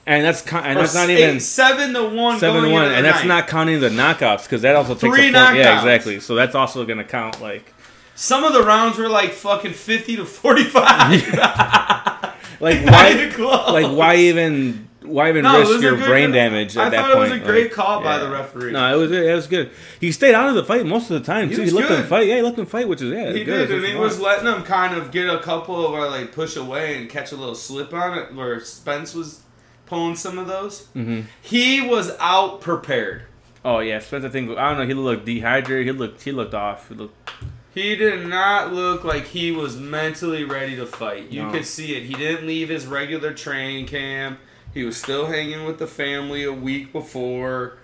and 0.07 0.25
that's 0.25 0.41
and 0.51 0.77
Or 0.77 0.81
that's 0.81 0.95
not 0.95 1.09
eight- 1.09 1.19
even 1.23 1.39
seven 1.39 1.93
to 1.93 2.03
one. 2.09 2.39
seven 2.39 2.63
to 2.63 2.69
one, 2.71 2.85
and 2.85 3.05
that's 3.05 3.17
ninth. 3.19 3.27
not 3.27 3.47
counting 3.47 3.79
the 3.81 3.89
knockouts 3.89 4.43
because 4.43 4.63
that 4.63 4.75
also 4.75 4.93
takes 4.95 5.15
Three 5.15 5.29
a 5.29 5.33
point. 5.33 5.57
Yeah, 5.57 5.77
exactly. 5.77 6.19
So 6.19 6.33
that's 6.35 6.55
also 6.55 6.83
gonna 6.85 7.03
count. 7.03 7.39
Like, 7.39 7.71
Some 8.15 8.43
of 8.43 8.53
the 8.53 8.63
rounds 8.63 8.97
were 8.97 9.09
like 9.09 9.31
fucking 9.31 9.73
fifty 9.73 10.15
to 10.15 10.25
forty-five. 10.25 11.33
like 12.59 12.83
why? 12.85 13.31
like 13.71 13.95
why 13.95 14.15
even? 14.15 14.84
Why 15.07 15.29
even 15.29 15.43
No, 15.43 15.59
risk 15.59 15.81
your 15.81 15.95
good- 15.97 16.05
brain 16.07 16.31
damage 16.31 16.75
at 16.77 16.87
I 16.87 16.89
that 16.89 16.97
thought 16.97 17.13
point? 17.15 17.27
it 17.29 17.33
was 17.33 17.41
a 17.41 17.45
great 17.45 17.63
Like, 17.65 17.71
call 17.73 18.01
by 18.01 18.17
yeah. 18.17 18.23
the 18.23 18.29
referee. 18.29 18.71
No, 18.71 18.93
it 18.93 18.97
was 18.99 19.11
it 19.11 19.33
was 19.33 19.47
good. 19.47 19.69
He 19.99 20.11
stayed 20.11 20.33
out 20.35 20.49
of 20.49 20.55
the 20.55 20.63
fight 20.63 20.85
most 20.85 21.09
of 21.11 21.19
the 21.19 21.25
time 21.25 21.49
He 21.49 21.55
too. 21.55 21.61
He 21.63 21.71
let 21.71 21.87
them 21.89 22.05
fight. 22.05 22.27
Yeah, 22.27 22.35
he 22.37 22.41
let 22.41 22.55
them 22.55 22.65
fight, 22.65 22.87
which 22.87 23.01
is 23.01 23.11
yeah. 23.11 23.31
He 23.31 23.43
good. 23.43 23.67
did, 23.67 23.77
and 23.77 23.85
he 23.85 23.95
was 23.95 24.19
letting 24.19 24.45
them 24.45 24.63
kind 24.63 24.95
of 24.97 25.11
get 25.11 25.29
a 25.29 25.39
couple 25.39 25.85
of 25.85 25.91
where 25.91 26.09
like 26.09 26.31
push 26.31 26.55
away 26.55 26.97
and 26.97 27.09
catch 27.09 27.31
a 27.31 27.35
little 27.35 27.55
slip 27.55 27.93
on 27.93 28.17
it, 28.17 28.33
where 28.33 28.59
Spence 28.59 29.13
was 29.15 29.41
pulling 29.85 30.15
some 30.15 30.37
of 30.37 30.47
those. 30.47 30.87
Mhm. 30.95 31.25
He 31.41 31.81
was 31.81 32.11
out 32.19 32.61
prepared. 32.61 33.23
Oh 33.63 33.79
yeah, 33.79 33.99
Spence. 33.99 34.25
I 34.25 34.29
Think 34.29 34.57
I 34.57 34.69
don't 34.69 34.77
know. 34.79 34.85
He 34.87 34.93
looked 34.93 35.25
dehydrated. 35.25 35.85
He 35.95 35.99
looked 35.99 36.21
he 36.23 36.31
looked 36.31 36.53
off. 36.53 36.89
He 36.89 36.95
looked 36.95 37.31
He 37.73 37.95
did 37.97 38.25
not 38.27 38.71
look 38.73 39.03
like 39.03 39.25
he 39.27 39.51
was 39.51 39.75
mentally 39.75 40.45
ready 40.45 40.77
to 40.77 40.85
fight. 40.85 41.29
You 41.29 41.43
No. 41.43 41.51
could 41.51 41.65
see 41.65 41.93
it. 41.97 42.03
He 42.03 42.13
didn't 42.13 42.47
leave 42.47 42.69
his 42.69 42.85
regular 42.87 43.33
training 43.33 43.85
camp. 43.87 44.39
He 44.75 44.83
was 44.83 44.97
still 44.97 45.27
hanging 45.27 45.65
with 45.65 45.79
the 45.79 45.87
family 45.87 46.43
a 46.43 46.51
week 46.53 46.91
before. 46.91 47.77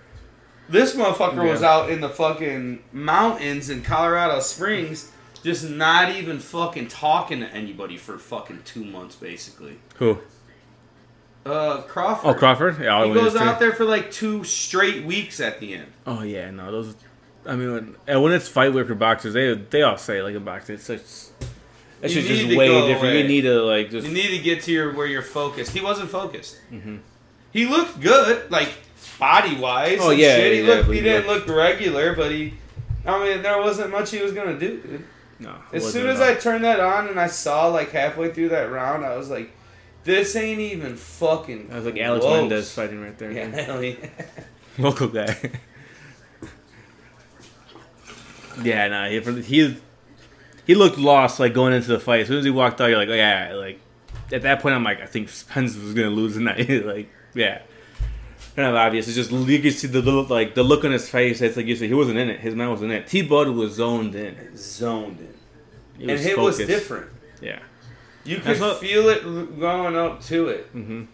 This 0.68 0.94
motherfucker 0.94 1.50
was 1.50 1.62
out 1.62 1.90
in 1.90 2.02
the 2.02 2.08
fucking 2.10 2.84
mountains 2.92 3.70
in 3.70 3.82
Colorado 3.82 4.40
Springs, 4.40 5.10
just 5.42 5.68
not 5.68 6.10
even 6.10 6.38
fucking 6.38 6.88
talking 6.88 7.40
to 7.40 7.46
anybody 7.48 7.96
for 7.96 8.18
fucking 8.18 8.60
two 8.64 8.84
months, 8.84 9.16
basically. 9.16 9.78
who? 9.96 10.18
Uh, 11.44 11.80
Crawford. 11.82 12.30
Oh, 12.30 12.34
Crawford. 12.34 12.78
Yeah, 12.80 13.04
He 13.06 13.12
goes 13.14 13.34
out 13.34 13.58
there 13.58 13.72
for 13.72 13.84
like 13.84 14.12
two 14.12 14.44
straight 14.44 15.04
weeks 15.04 15.40
at 15.40 15.58
the 15.60 15.74
end. 15.74 15.92
Oh 16.06 16.22
yeah, 16.22 16.50
no, 16.50 16.70
those. 16.70 16.94
I 17.44 17.56
mean, 17.56 17.72
when, 17.72 17.96
and 18.06 18.22
when 18.22 18.32
it's 18.32 18.46
fight 18.48 18.72
whip 18.72 18.86
for 18.86 18.94
boxers, 18.94 19.32
they 19.34 19.54
they 19.54 19.82
all 19.82 19.96
say 19.96 20.22
like 20.22 20.36
a 20.36 20.40
boxer, 20.40 20.74
it's 20.74 20.84
such. 20.84 21.00
That 22.02 22.10
You 22.10 22.20
shit's 22.20 22.28
need 22.28 22.46
just 22.48 22.58
way 22.58 22.66
different. 22.68 22.98
away. 23.14 23.22
You 23.22 23.28
need 23.28 23.40
to 23.42 23.62
like 23.62 23.90
just. 23.90 24.06
You 24.06 24.12
need 24.12 24.36
to 24.36 24.38
get 24.38 24.62
to 24.64 24.72
your 24.72 24.92
where 24.92 25.06
you're 25.06 25.22
focused. 25.22 25.72
He 25.72 25.80
wasn't 25.80 26.10
focused. 26.10 26.58
Mhm. 26.72 26.98
He 27.52 27.64
looked 27.66 28.00
good, 28.00 28.50
like 28.50 28.70
body 29.20 29.54
wise. 29.56 29.98
Oh, 30.02 30.10
yeah, 30.10 30.34
shit. 30.36 30.52
He 30.54 30.60
yeah, 30.62 30.66
looked. 30.74 30.90
He 30.90 31.00
didn't 31.00 31.28
look 31.28 31.46
regular, 31.46 32.14
but 32.14 32.32
he. 32.32 32.54
I 33.06 33.22
mean, 33.24 33.42
there 33.42 33.56
wasn't 33.58 33.90
much 33.92 34.10
he 34.10 34.20
was 34.20 34.32
gonna 34.32 34.58
do, 34.58 34.80
dude. 34.80 35.04
no. 35.38 35.54
As 35.72 35.90
soon 35.92 36.08
as. 36.08 36.20
I 36.20 36.34
turned 36.34 36.64
that 36.64 36.80
on 36.80 37.06
and 37.08 37.18
I 37.20 37.28
saw 37.28 37.68
like 37.68 37.92
halfway 37.92 38.32
through 38.32 38.48
that 38.50 38.70
round, 38.72 39.04
I 39.04 39.16
was 39.16 39.30
like, 39.30 39.50
"This 40.02 40.34
ain't 40.34 40.58
even 40.60 40.96
fucking." 40.96 41.68
I 41.72 41.76
was 41.76 41.84
like 41.84 41.98
Alex 41.98 42.24
close. 42.24 42.40
Mendez 42.40 42.72
fighting 42.72 43.00
right 43.00 43.16
there. 43.16 43.30
Yeah, 43.30 43.46
hell 43.46 43.82
yeah. 43.90 43.94
local 44.78 45.06
guy. 45.06 45.36
yeah, 48.62 48.88
no, 48.88 49.08
he 49.08 49.20
he 49.42 49.76
he 50.66 50.74
looked 50.74 50.98
lost 50.98 51.40
like 51.40 51.54
going 51.54 51.72
into 51.72 51.88
the 51.88 52.00
fight. 52.00 52.20
As 52.20 52.28
soon 52.28 52.38
as 52.38 52.44
he 52.44 52.50
walked 52.50 52.80
out, 52.80 52.86
you're 52.86 52.98
like, 52.98 53.08
oh, 53.08 53.14
yeah, 53.14 53.54
like 53.54 53.80
at 54.32 54.42
that 54.42 54.60
point, 54.60 54.74
I'm 54.74 54.84
like, 54.84 55.00
I 55.00 55.06
think 55.06 55.28
Spence 55.28 55.76
was 55.76 55.94
gonna 55.94 56.10
lose 56.10 56.34
tonight. 56.34 56.68
like, 56.84 57.10
yeah, 57.34 57.62
kind 58.56 58.68
of 58.68 58.74
obvious. 58.74 59.06
It's 59.08 59.16
just 59.16 59.30
you 59.30 59.58
can 59.60 59.70
see 59.70 59.88
the 59.88 60.02
look, 60.02 60.30
like 60.30 60.54
the 60.54 60.62
look 60.62 60.84
on 60.84 60.92
his 60.92 61.08
face. 61.08 61.40
It's 61.40 61.56
like 61.56 61.66
you 61.66 61.76
said, 61.76 61.88
he 61.88 61.94
wasn't 61.94 62.18
in 62.18 62.30
it. 62.30 62.40
His 62.40 62.54
man 62.54 62.70
wasn't 62.70 62.92
in 62.92 62.98
it. 62.98 63.06
T. 63.06 63.22
Bud 63.22 63.48
was 63.48 63.74
zoned 63.74 64.14
in. 64.14 64.56
Zoned 64.56 65.20
in, 65.20 65.34
He 65.98 66.10
and 66.12 66.20
it 66.20 66.38
was 66.38 66.58
different. 66.58 67.08
Yeah. 67.40 67.60
You 68.24 68.38
could 68.38 68.60
what- 68.60 68.78
feel 68.78 69.08
it 69.08 69.58
going 69.58 69.96
up 69.96 70.22
to 70.24 70.48
it. 70.48 70.74
Mm-hmm. 70.74 71.04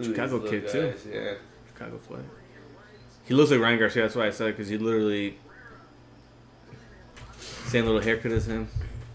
Ooh, 0.00 0.04
Chicago 0.04 0.38
kid, 0.40 0.64
little 0.64 0.92
too. 0.92 1.10
Yeah. 1.12 1.34
Chicago 1.72 1.98
flight. 1.98 2.22
He 3.24 3.34
looks 3.34 3.50
like 3.50 3.60
Ryan 3.60 3.78
Garcia. 3.78 4.02
That's 4.02 4.14
why 4.14 4.26
I 4.26 4.30
said 4.30 4.56
because 4.56 4.68
he 4.68 4.78
literally 4.78 5.38
same 7.68 7.84
little 7.84 8.00
haircut 8.00 8.32
as 8.32 8.46
him. 8.46 8.68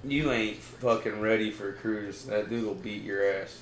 You 0.03 0.31
ain't 0.31 0.57
fucking 0.57 1.21
ready 1.21 1.49
for 1.51 1.73
Cruz. 1.73 2.25
That 2.25 2.49
dude 2.49 2.65
will 2.65 2.75
beat 2.75 3.03
your 3.03 3.23
ass. 3.25 3.61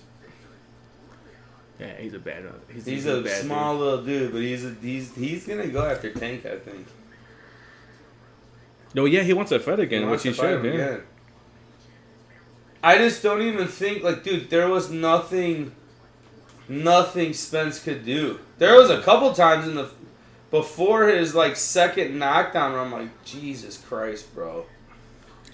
Yeah, 1.79 1.95
he's 1.97 2.13
a 2.13 2.19
bad. 2.19 2.45
Uh, 2.45 2.49
he's, 2.71 2.85
He's 2.85 3.05
a 3.07 3.21
bad 3.21 3.43
small 3.43 3.75
little 3.75 4.03
dude, 4.03 4.31
but 4.31 4.41
he's 4.41 4.63
a, 4.65 4.75
he's 4.81 5.15
he's 5.15 5.47
gonna 5.47 5.67
go 5.67 5.83
after 5.83 6.11
Tank. 6.13 6.45
I 6.45 6.57
think. 6.57 6.87
No, 8.93 9.05
yeah, 9.05 9.23
he 9.23 9.33
wants 9.33 9.49
that 9.49 9.61
fight 9.63 9.79
again, 9.79 10.07
wants 10.07 10.23
which 10.23 10.35
he 10.35 10.39
should. 10.41 10.63
Yeah. 10.63 10.71
again. 10.71 11.01
I 12.83 12.97
just 12.97 13.23
don't 13.23 13.41
even 13.41 13.67
think 13.67 14.03
like, 14.03 14.23
dude. 14.23 14.49
There 14.49 14.67
was 14.67 14.91
nothing, 14.91 15.71
nothing 16.67 17.33
Spence 17.33 17.81
could 17.81 18.05
do. 18.05 18.39
There 18.57 18.75
was 18.75 18.89
a 18.89 19.01
couple 19.01 19.33
times 19.33 19.67
in 19.67 19.75
the 19.75 19.89
before 20.51 21.07
his 21.07 21.33
like 21.33 21.55
second 21.55 22.19
knockdown, 22.19 22.73
where 22.73 22.81
I'm 22.81 22.91
like, 22.91 23.23
Jesus 23.23 23.77
Christ, 23.77 24.33
bro. 24.35 24.65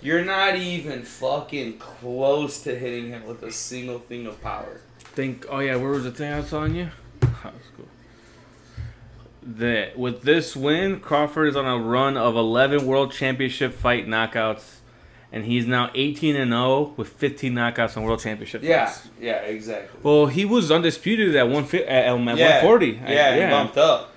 You're 0.02 0.24
not 0.26 0.56
even 0.56 1.04
fucking 1.04 1.80
close 1.80 2.62
to 2.64 2.78
hitting 2.78 3.08
him 3.10 3.26
with 3.26 3.42
a 3.44 3.52
single 3.52 4.00
thing 4.00 4.26
of 4.28 4.42
power. 4.42 4.82
Think. 5.00 5.46
Oh 5.50 5.60
yeah, 5.60 5.76
where 5.76 5.90
was 5.92 6.04
the 6.04 6.12
thing 6.12 6.32
I 6.32 6.38
was 6.40 6.50
telling 6.50 6.76
you? 6.76 6.90
That 7.44 7.54
was 7.54 7.64
cool. 7.76 7.86
That 9.44 9.98
with 9.98 10.24
this 10.24 10.56
win, 10.56 11.00
Crawford 11.00 11.48
is 11.50 11.56
on 11.56 11.66
a 11.66 11.78
run 11.78 12.18
of 12.18 12.36
11 12.36 12.86
World 12.86 13.12
Championship 13.14 13.74
fight 13.74 14.08
knockouts, 14.08 14.76
and 15.32 15.46
he's 15.46 15.66
now 15.66 15.90
18 15.96 16.36
and 16.36 16.52
0 16.52 16.94
with 16.98 17.10
15 17.10 17.54
knockouts 17.54 17.96
on 17.96 18.04
World 18.04 18.20
Championship 18.20 18.62
Yeah, 18.64 18.86
fights. 18.88 19.08
yeah, 19.20 19.42
yeah, 19.44 19.48
exactly. 19.48 20.00
Well, 20.04 20.26
he 20.28 20.44
was 20.46 20.70
undisputed 20.72 21.36
at 21.36 21.48
one 21.48 21.64
at, 21.74 22.08
um, 22.10 22.28
at 22.28 22.38
yeah, 22.38 22.62
140. 22.64 23.00
I- 23.06 23.12
Yeah, 23.14 23.36
he 23.46 23.52
bumped 23.52 23.78
up. 23.78 24.14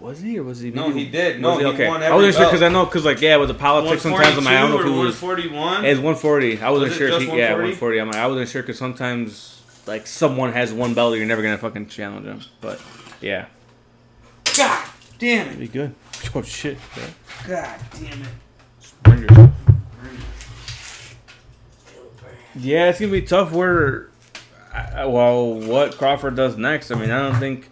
Was 0.00 0.20
he 0.20 0.38
or 0.38 0.44
was 0.44 0.60
he? 0.60 0.70
No, 0.70 0.90
he 0.90 1.06
did. 1.06 1.40
No, 1.40 1.58
he 1.58 1.64
okay. 1.64 1.88
won 1.88 2.02
I 2.02 2.14
wasn't 2.14 2.36
sure 2.36 2.46
because 2.46 2.62
I 2.62 2.66
oh. 2.66 2.70
know 2.70 2.84
because 2.84 3.04
like 3.04 3.20
yeah, 3.20 3.36
with 3.36 3.48
the 3.48 3.54
politics 3.54 4.02
sometimes 4.02 4.38
I'm 4.38 4.44
like, 4.44 4.54
I 4.54 4.60
don't 4.60 4.70
know 4.70 4.80
if 4.80 4.86
it 4.86 4.90
was. 4.90 5.20
141. 5.20 5.84
It's 5.84 5.98
140. 5.98 6.62
I 6.62 6.70
wasn't 6.70 6.90
Was 6.90 6.98
sure. 6.98 7.08
If 7.08 7.22
he, 7.22 7.26
yeah, 7.26 7.52
140? 7.54 7.98
140. 7.98 8.00
I'm 8.00 8.06
like, 8.08 8.16
I 8.16 8.26
wasn't 8.28 8.48
sure 8.48 8.62
because 8.62 8.78
sometimes 8.78 9.60
like 9.86 10.06
someone 10.06 10.52
has 10.52 10.72
one 10.72 10.94
belt, 10.94 11.16
you're 11.16 11.26
never 11.26 11.42
gonna 11.42 11.58
fucking 11.58 11.88
challenge 11.88 12.26
him. 12.26 12.40
But 12.60 12.80
yeah, 13.20 13.46
God 14.56 14.88
damn 15.18 15.48
it. 15.48 15.58
be 15.58 15.66
good. 15.66 15.94
Oh 16.32 16.42
shit. 16.42 16.78
bro. 16.94 17.04
God 17.48 17.80
damn 17.94 18.22
it. 18.22 18.28
Burn 19.02 19.22
yourself. 19.22 19.50
Yeah, 22.54 22.88
it's 22.88 23.00
gonna 23.00 23.12
be 23.12 23.22
tough. 23.22 23.52
Where, 23.52 24.10
I- 24.72 25.06
well, 25.06 25.54
what 25.54 25.96
Crawford 25.96 26.36
does 26.36 26.56
next? 26.56 26.90
I 26.90 26.94
mean, 26.94 27.10
I 27.10 27.28
don't 27.28 27.38
think 27.40 27.68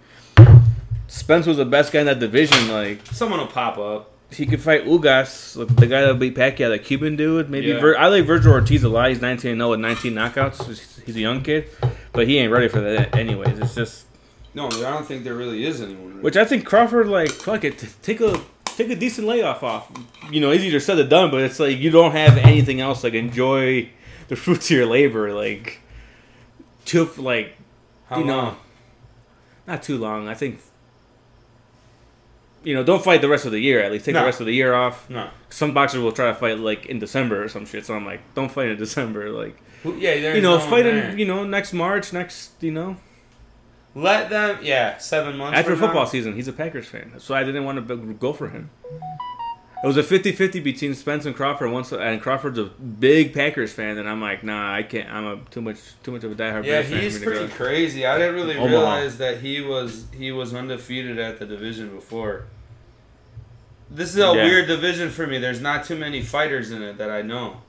Spence 1.08 1.46
was 1.46 1.56
the 1.56 1.64
best 1.64 1.92
guy 1.92 2.00
in 2.00 2.06
that 2.06 2.18
division. 2.18 2.68
Like 2.70 3.06
Someone 3.06 3.38
will 3.38 3.46
pop 3.46 3.78
up. 3.78 4.10
he 4.30 4.44
could 4.46 4.60
fight 4.60 4.84
Ugas, 4.84 5.54
the 5.76 5.86
guy 5.86 6.02
that 6.02 6.18
beat 6.18 6.34
Pacquiao, 6.34 6.68
the 6.70 6.78
Cuban 6.78 7.16
dude. 7.16 7.48
Maybe 7.48 7.68
Yeah. 7.68 7.80
Vir- 7.80 7.96
I 7.98 8.08
like 8.08 8.24
Vergil 8.24 8.50
Ortiz 8.52 8.82
a 8.84 8.88
lot. 8.88 9.08
He's 9.10 9.20
19 9.20 9.52
and 9.52 9.60
0 9.60 9.70
with 9.70 9.80
19 9.80 10.14
knockouts. 10.14 10.66
He's- 10.66 10.92
a 11.08 11.20
young 11.20 11.40
kid, 11.42 11.66
but 12.12 12.26
he 12.26 12.36
ain't 12.38 12.50
ready 12.52 12.66
for 12.66 12.80
that. 12.80 13.14
Anyways, 13.14 13.56
it's 13.60 13.76
just 13.76 14.06
No, 14.54 14.66
I 14.66 14.70
don't 14.90 15.06
think 15.06 15.22
there 15.22 15.34
really 15.34 15.64
is 15.64 15.80
anyone. 15.80 16.20
which 16.22 16.36
I 16.36 16.44
think 16.44 16.64
Crawford 16.64 17.06
like 17.08 17.30
fuck 17.30 17.62
it, 17.62 17.84
take 18.02 18.20
a 18.20 18.40
take 18.64 18.90
a 18.90 18.96
decent 18.96 19.26
layoff 19.28 19.62
off. 19.62 19.88
You 20.32 20.40
know, 20.40 20.52
easier 20.52 20.80
said 20.80 20.96
than 20.96 21.08
done, 21.08 21.30
but 21.30 21.42
it's 21.42 21.60
like 21.60 21.78
you 21.78 21.90
don't 21.90 22.10
have 22.12 22.36
anything 22.38 22.80
else. 22.80 23.04
Like 23.04 23.14
enjoy 23.14 23.88
the 24.26 24.34
fruits 24.44 24.68
of 24.68 24.76
your 24.76 24.86
labor. 24.86 25.32
Like 25.32 25.78
for, 26.84 27.04
like 27.22 27.56
How 28.10 28.18
you 28.18 28.24
know, 28.24 28.56
not 29.68 29.82
too 29.84 29.96
long. 29.98 30.26
I 30.28 30.34
think. 30.34 30.58
You 32.66 32.74
know, 32.74 32.82
don't 32.82 33.02
fight 33.02 33.20
the 33.20 33.28
rest 33.28 33.46
of 33.46 33.52
the 33.52 33.60
year. 33.60 33.78
At 33.80 33.92
least 33.92 34.04
take 34.06 34.14
No. 34.14 34.20
the 34.20 34.26
rest 34.26 34.40
of 34.40 34.46
the 34.46 34.52
year 34.52 34.74
off. 34.74 35.08
No. 35.08 35.28
Some 35.50 35.72
boxers 35.72 36.00
will 36.00 36.10
try 36.10 36.26
to 36.26 36.34
fight 36.34 36.58
like 36.58 36.86
in 36.86 36.98
December 36.98 37.44
or 37.44 37.48
some 37.48 37.64
shit. 37.64 37.86
So 37.86 37.94
I'm 37.94 38.04
like, 38.04 38.20
don't 38.34 38.50
fight 38.50 38.68
in 38.70 38.76
December. 38.76 39.30
Like, 39.30 39.56
Yeah, 39.84 40.14
you 40.14 40.40
know, 40.42 40.58
no 40.58 40.58
fight 40.58 40.84
in 40.84 41.16
you 41.16 41.26
know 41.26 41.44
next 41.44 41.72
March, 41.72 42.12
next 42.12 42.50
you 42.60 42.72
know 42.72 42.96
Let 43.94 44.30
them. 44.30 44.58
Yeah, 44.62 44.98
seven 44.98 45.36
months 45.36 45.56
after 45.58 45.70
from 45.72 45.80
now. 45.80 45.86
football 45.86 46.06
season. 46.06 46.34
He's 46.34 46.48
a 46.48 46.52
Packers 46.52 46.88
fan, 46.88 47.12
so 47.18 47.34
I 47.36 47.44
didn't 47.44 47.64
want 47.64 47.86
to 47.86 47.96
go 48.14 48.32
for 48.32 48.48
him. 48.48 48.70
It 49.84 49.86
was 49.86 49.96
a 49.98 50.02
50-50 50.02 50.64
between 50.64 50.94
Spence 50.94 51.26
and 51.26 51.36
Crawford. 51.36 51.70
Once 51.70 51.92
and 51.92 52.20
Crawford's 52.20 52.58
a 52.58 52.64
big 52.64 53.32
Packers 53.32 53.72
fan, 53.72 53.98
and 53.98 54.08
I'm 54.08 54.20
like, 54.20 54.42
nah, 54.42 54.74
I 54.74 54.82
can't. 54.82 55.08
I'm 55.08 55.26
a 55.26 55.36
too 55.50 55.60
much 55.60 55.78
too 56.02 56.10
much 56.10 56.24
of 56.24 56.32
a 56.32 56.34
diehard 56.34 56.64
Yeah, 56.64 56.82
Bears 56.82 56.88
he's 56.88 57.18
pretty 57.22 57.46
crazy. 57.52 58.04
I 58.04 58.18
didn't 58.18 58.34
really 58.34 58.56
Omaha. 58.56 58.66
realize 58.74 59.18
that 59.18 59.38
he 59.40 59.60
was 59.60 60.06
he 60.16 60.32
was 60.32 60.52
undefeated 60.52 61.18
at 61.20 61.38
the 61.38 61.46
division 61.46 61.94
before. 61.94 62.46
This 63.90 64.10
is 64.10 64.16
a 64.16 64.20
Yeah. 64.22 64.32
weird 64.44 64.66
division 64.66 65.10
for 65.10 65.26
me. 65.26 65.38
There's 65.38 65.60
not 65.60 65.84
too 65.84 65.96
many 65.96 66.20
fighters 66.22 66.70
in 66.70 66.82
it 66.82 66.98
that 66.98 67.10
I 67.10 67.22
know. 67.22 67.62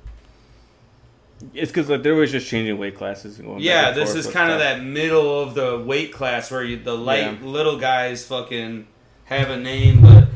It's 1.54 1.72
because 1.72 1.88
like 1.90 2.02
they're 2.02 2.14
always 2.14 2.32
just 2.32 2.48
changing 2.48 2.78
weight 2.80 2.96
classes. 2.98 3.40
Yeah, 3.60 3.92
this 3.92 4.16
is 4.16 4.26
kind 4.26 4.52
of 4.52 4.58
that 4.60 4.84
middle 4.84 5.40
of 5.40 5.54
the 5.54 5.78
weight 5.78 6.12
class 6.12 6.50
where 6.50 6.64
you, 6.64 6.78
the 6.78 6.98
light 6.98 7.20
Yeah. 7.22 7.36
little 7.44 7.78
guys 7.78 8.26
fucking 8.26 8.88
have 9.26 9.52
a 9.52 9.58
name, 9.58 10.02
but 10.02 10.28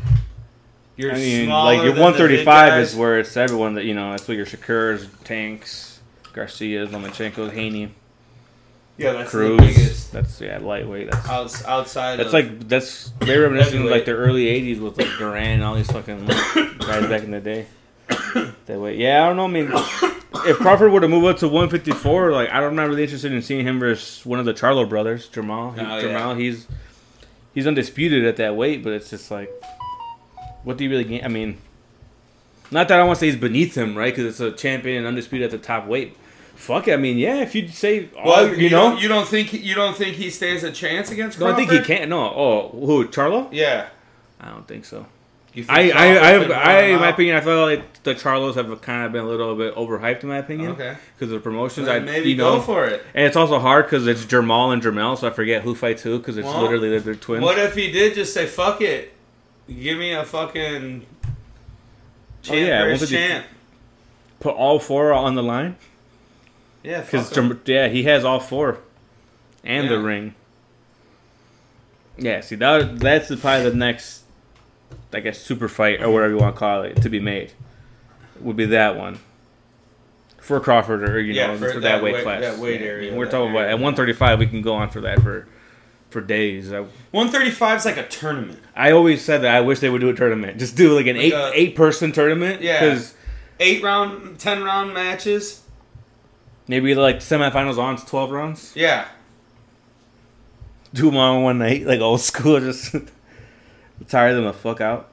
you're 0.97 1.13
I 1.13 1.15
mean, 1.15 1.45
smaller 1.47 1.65
like 1.73 1.75
your 1.77 1.85
than 1.93 1.95
the 1.95 2.11
big 2.11 2.19
135 2.19 2.69
guys. 2.69 2.91
is 2.91 2.95
where 2.95 3.19
it's 3.19 3.35
everyone 3.35 3.73
that 3.75 3.85
you 3.85 3.95
know. 3.95 4.13
It's 4.13 4.29
like 4.29 4.37
your 4.37 4.45
Shakurs, 4.45 5.07
Tanks, 5.23 5.99
Garcias, 6.33 6.91
Lomachenko's, 6.91 7.51
Haney, 7.53 7.95
yeah, 9.01 9.13
that's 9.13 9.31
the 9.31 9.57
biggest 9.57 10.11
That's 10.11 10.41
yeah, 10.41 10.57
lightweight. 10.59 11.11
That's 11.11 11.29
outs, 11.29 11.65
outside. 11.65 12.17
That's 12.17 12.27
of, 12.27 12.33
like 12.33 12.67
that's 12.67 13.09
very 13.19 13.41
reminiscent 13.43 13.83
of 13.85 13.91
like 13.91 14.05
the 14.05 14.11
early 14.13 14.45
'80s 14.45 14.79
with 14.79 14.97
like 14.97 15.07
Duran 15.17 15.43
and 15.51 15.63
all 15.63 15.75
these 15.75 15.91
fucking 15.91 16.25
guys 16.25 17.07
back 17.07 17.23
in 17.23 17.31
the 17.31 17.41
day. 17.41 17.67
That 18.67 18.79
way, 18.79 18.95
yeah, 18.95 19.23
I 19.23 19.27
don't 19.27 19.35
know. 19.37 19.45
I 19.45 19.47
mean, 19.47 19.69
if 20.47 20.57
Crawford 20.57 20.91
were 20.93 21.01
to 21.01 21.07
move 21.07 21.25
up 21.25 21.37
to 21.39 21.47
154, 21.47 22.31
like 22.31 22.49
I'm 22.51 22.75
not 22.75 22.87
really 22.87 23.03
interested 23.03 23.33
in 23.33 23.41
seeing 23.41 23.65
him 23.65 23.79
versus 23.79 24.25
one 24.25 24.39
of 24.39 24.45
the 24.45 24.53
Charlo 24.53 24.87
brothers, 24.87 25.27
Jamal. 25.27 25.71
He- 25.71 25.81
Oh, 25.81 25.95
yeah. 25.97 26.01
Jamal, 26.01 26.35
he's 26.35 26.67
he's 27.53 27.67
undisputed 27.67 28.23
at 28.25 28.37
that 28.37 28.55
weight, 28.55 28.83
but 28.83 28.93
it's 28.93 29.09
just 29.09 29.31
like, 29.31 29.49
what 30.63 30.77
do 30.77 30.83
you 30.85 30.89
really 30.89 31.03
gain? 31.03 31.25
I 31.25 31.27
mean, 31.27 31.57
not 32.69 32.87
that 32.87 32.99
I 32.99 33.03
want 33.03 33.17
to 33.17 33.19
say 33.19 33.25
he's 33.31 33.35
beneath 33.35 33.75
him, 33.75 33.97
right? 33.97 34.13
Because 34.15 34.25
it's 34.25 34.39
a 34.39 34.51
champion 34.55 34.99
and 34.99 35.07
undisputed 35.07 35.51
at 35.53 35.59
the 35.59 35.65
top 35.65 35.85
weight. 35.87 36.15
Fuck 36.55 36.87
it. 36.87 36.93
I 36.93 36.97
mean, 36.97 37.17
yeah. 37.17 37.37
If 37.41 37.55
you 37.55 37.67
say, 37.67 38.09
all, 38.17 38.25
Well, 38.25 38.55
you, 38.55 38.69
know, 38.69 38.91
don't, 38.91 39.01
you 39.01 39.07
don't 39.07 39.27
think 39.27 39.51
you 39.53 39.73
don't 39.75 39.95
think 39.97 40.15
he 40.15 40.29
stands 40.29 40.63
a 40.63 40.71
chance 40.71 41.09
against? 41.11 41.39
no, 41.39 41.47
I 41.47 41.55
think 41.55 41.71
he 41.71 41.79
can't. 41.79 42.09
No. 42.09 42.19
Oh, 42.23 42.69
who? 42.85 43.07
Charlo? 43.07 43.49
Yeah. 43.51 43.87
I 44.39 44.49
don't 44.49 44.67
think 44.67 44.85
so. 44.85 45.05
You 45.53 45.63
think 45.65 45.77
I, 45.77 45.89
I, 45.89 46.15
I, 46.15 46.33
I, 46.43 46.81
in 46.83 46.99
my 47.01 47.09
opinion, 47.09 47.35
I 47.35 47.41
feel 47.41 47.61
like 47.65 48.03
the 48.03 48.15
Charlos 48.15 48.55
have 48.55 48.81
kind 48.81 49.05
of 49.05 49.11
been 49.11 49.25
a 49.25 49.27
little 49.27 49.53
bit 49.55 49.75
overhyped, 49.75 50.23
in 50.23 50.29
my 50.29 50.37
opinion, 50.37 50.71
Okay. 50.71 50.95
because 51.17 51.29
of 51.33 51.39
the 51.39 51.43
promotions. 51.43 51.89
I 51.89 51.99
maybe 51.99 52.29
you 52.29 52.37
go 52.37 52.55
know, 52.55 52.61
for 52.61 52.85
it. 52.87 53.03
and 53.13 53.25
it's 53.25 53.35
also 53.35 53.59
hard 53.59 53.85
because 53.85 54.07
it's 54.07 54.23
Jamal 54.25 54.71
and 54.71 54.81
Jermel, 54.81 55.17
so 55.17 55.27
I 55.27 55.31
forget 55.31 55.61
who 55.63 55.75
fights 55.75 56.03
who 56.03 56.19
because 56.19 56.37
it's 56.37 56.45
Well, 56.47 56.61
literally 56.61 56.97
they're 56.97 57.15
twins. 57.15 57.43
What 57.43 57.59
if 57.59 57.75
he 57.75 57.91
did 57.91 58.13
just 58.15 58.33
say 58.33 58.45
"fuck 58.45 58.79
it"? 58.81 59.13
Give 59.67 59.97
me 59.97 60.13
a 60.13 60.23
fucking 60.23 61.05
champ 62.43 62.49
Oh, 62.49 62.53
yeah, 62.55 62.83
versus 62.85 63.01
what 63.01 63.09
did 63.09 63.11
you- 63.21 63.27
champ. 63.27 63.45
Put 64.39 64.55
all 64.55 64.79
four 64.79 65.11
on 65.13 65.35
the 65.35 65.43
line 65.43 65.75
Yeah, 66.83 67.01
because 67.01 67.31
yeah, 67.65 67.87
he 67.89 68.03
has 68.03 68.25
all 68.25 68.39
four, 68.39 68.79
and 69.63 69.89
the 69.89 69.99
ring. 69.99 70.35
Yeah, 72.17 72.41
see 72.41 72.55
that 72.55 72.99
that's 72.99 73.33
probably 73.39 73.69
the 73.69 73.75
next, 73.75 74.23
I 75.13 75.19
guess, 75.21 75.39
super 75.39 75.67
fight 75.67 76.01
or 76.01 76.09
whatever 76.11 76.33
you 76.33 76.39
want 76.39 76.55
to 76.55 76.59
call 76.59 76.83
it 76.83 77.01
to 77.01 77.09
be 77.09 77.19
made, 77.19 77.53
would 78.39 78.55
be 78.57 78.65
that 78.65 78.95
one. 78.97 79.19
For 80.39 80.59
Crawford 80.59 81.07
or 81.07 81.19
you 81.19 81.33
Yeah, 81.33 81.47
know 81.47 81.57
for 81.57 81.73
for, 81.73 81.79
that, 81.79 81.81
that 81.97 82.03
weight 82.03 82.15
weight- 82.15 82.23
class, 82.23 82.41
that 82.41 82.57
weight 82.57 82.81
area, 82.81 83.07
I 83.07 83.11
mean, 83.11 83.19
we're 83.19 83.29
talking 83.29 83.51
about 83.51 83.65
at 83.65 83.73
135. 83.75 84.39
We 84.39 84.47
can 84.47 84.61
go 84.63 84.73
on 84.73 84.89
for 84.89 85.01
that 85.01 85.21
for 85.21 85.47
for 86.09 86.19
days. 86.19 86.73
I, 86.73 86.79
135 87.11 87.77
is 87.77 87.85
like 87.85 87.97
a 87.97 88.07
tournament. 88.07 88.59
I 88.75 88.91
always 88.91 89.23
said 89.23 89.43
that 89.43 89.55
I 89.55 89.61
wish 89.61 89.79
they 89.79 89.89
would 89.89 90.01
do 90.01 90.09
a 90.09 90.13
tournament. 90.15 90.57
Just 90.59 90.75
do 90.75 90.93
like 90.97 91.05
an 91.05 91.15
Like 91.15 91.25
eight 91.25 91.33
a- 91.33 91.51
eight 91.53 91.75
person 91.75 92.11
tournament. 92.11 92.61
Yeah. 92.61 92.79
because 92.79 93.13
Eight 93.59 93.83
round, 93.83 94.39
ten 94.39 94.63
round 94.63 94.93
matches. 94.95 95.60
Maybe 96.67 96.95
like 96.95 97.17
semifinals 97.17 97.77
on 97.77 97.97
to 97.97 98.05
12 98.05 98.31
rounds. 98.31 98.73
Yeah. 98.75 99.07
do 100.93 101.05
them 101.05 101.15
in 101.15 101.43
one 101.43 101.57
night, 101.57 101.85
like 101.85 101.99
old 101.99 102.21
school, 102.21 102.59
just 102.61 102.95
tire 104.07 104.33
them 104.33 104.45
the 104.45 104.53
fuck 104.53 104.81
out. 104.81 105.09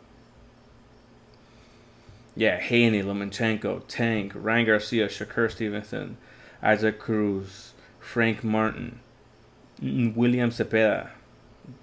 Yeah, 2.37 2.57
Haney, 2.59 3.02
Lomachenko, 3.02 3.83
Tank, 3.88 4.33
Ryan 4.35 4.67
Garcia, 4.67 5.09
Shakur 5.09 5.50
Stevenson, 5.50 6.17
Isaac 6.62 7.00
Cruz, 7.00 7.73
Frank 7.99 8.45
Martin, 8.45 9.00
mm, 9.83 10.14
William 10.14 10.50
Zepeda. 10.50 11.11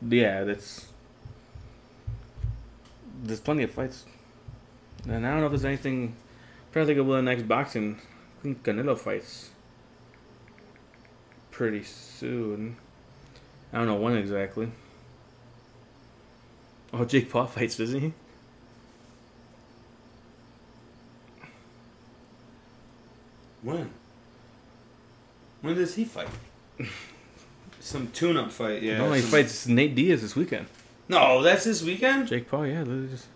Yeah, 0.08 0.46
that's 0.46 0.88
there's 3.22 3.42
plenty 3.42 3.64
of 3.64 3.72
fights, 3.72 4.06
and 5.06 5.28
I 5.28 5.32
don't 5.32 5.42
know 5.42 5.46
if 5.48 5.52
there's 5.52 5.66
anything. 5.66 6.16
I'm 6.68 6.72
trying 6.72 6.84
to 6.84 6.88
think 6.88 7.00
of 7.00 7.08
when 7.08 7.26
the 7.26 7.32
next 7.32 7.48
boxing. 7.48 8.00
I 8.40 8.44
think 8.44 8.64
Canelo 8.64 8.98
fights 8.98 9.50
pretty 11.56 11.84
soon. 11.84 12.76
I 13.72 13.78
don't 13.78 13.88
know 13.88 13.96
when 13.96 14.18
exactly. 14.18 14.70
Oh, 16.92 17.06
Jake 17.06 17.30
Paul 17.30 17.46
fights, 17.46 17.78
doesn't 17.78 18.02
he? 18.02 18.14
When? 23.62 23.90
When 25.62 25.76
does 25.76 25.96
he 25.96 26.04
fight? 26.04 26.28
Some 27.80 28.08
tune-up 28.12 28.52
fight, 28.52 28.82
yeah. 28.82 28.98
no, 28.98 29.14
he 29.14 29.22
some- 29.22 29.32
fights 29.32 29.66
Nate 29.68 29.96
Diaz 29.96 30.22
this 30.22 30.36
weekend. 30.36 30.68
No, 31.08 31.42
that's 31.42 31.64
this 31.64 31.82
weekend. 31.84 32.28
Jake 32.28 32.50
Paul, 32.50 32.68
yeah. 32.68 32.84
Just, 32.84 33.28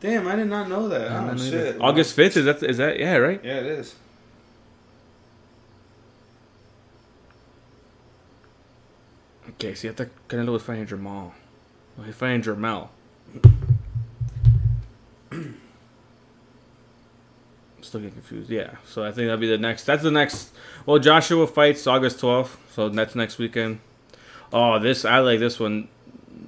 Damn, 0.00 0.26
I 0.26 0.34
did 0.34 0.48
not 0.48 0.68
know 0.68 0.88
that. 0.88 1.10
Oh 1.10 1.36
shit. 1.36 1.76
August 1.80 2.16
fifth 2.16 2.36
is 2.38 2.46
that 2.46 2.62
is 2.62 2.78
that 2.78 2.98
yeah 2.98 3.16
right? 3.16 3.40
Yeah, 3.44 3.58
it 3.58 3.66
is. 3.66 3.94
Okay, 9.58 9.74
see, 9.74 9.88
I 9.88 9.92
thought 9.92 10.06
Canelo 10.28 10.52
was 10.52 10.62
fighting 10.62 10.86
Jamal. 10.86 11.34
Oh, 11.98 12.02
he's 12.02 12.14
fighting 12.14 12.42
Jamal. 12.42 12.92
Still 17.80 18.00
getting 18.00 18.14
confused. 18.14 18.50
Yeah, 18.50 18.76
so 18.86 19.02
I 19.02 19.06
think 19.10 19.26
that'll 19.26 19.38
be 19.38 19.48
the 19.48 19.58
next. 19.58 19.82
That's 19.82 20.04
the 20.04 20.12
next. 20.12 20.54
Well, 20.86 21.00
Joshua 21.00 21.44
fights 21.48 21.88
August 21.88 22.20
12th, 22.20 22.56
so 22.70 22.88
that's 22.88 23.16
next 23.16 23.38
weekend. 23.38 23.80
Oh, 24.52 24.78
this 24.78 25.04
I 25.04 25.18
like 25.18 25.40
this 25.40 25.58
one. 25.58 25.88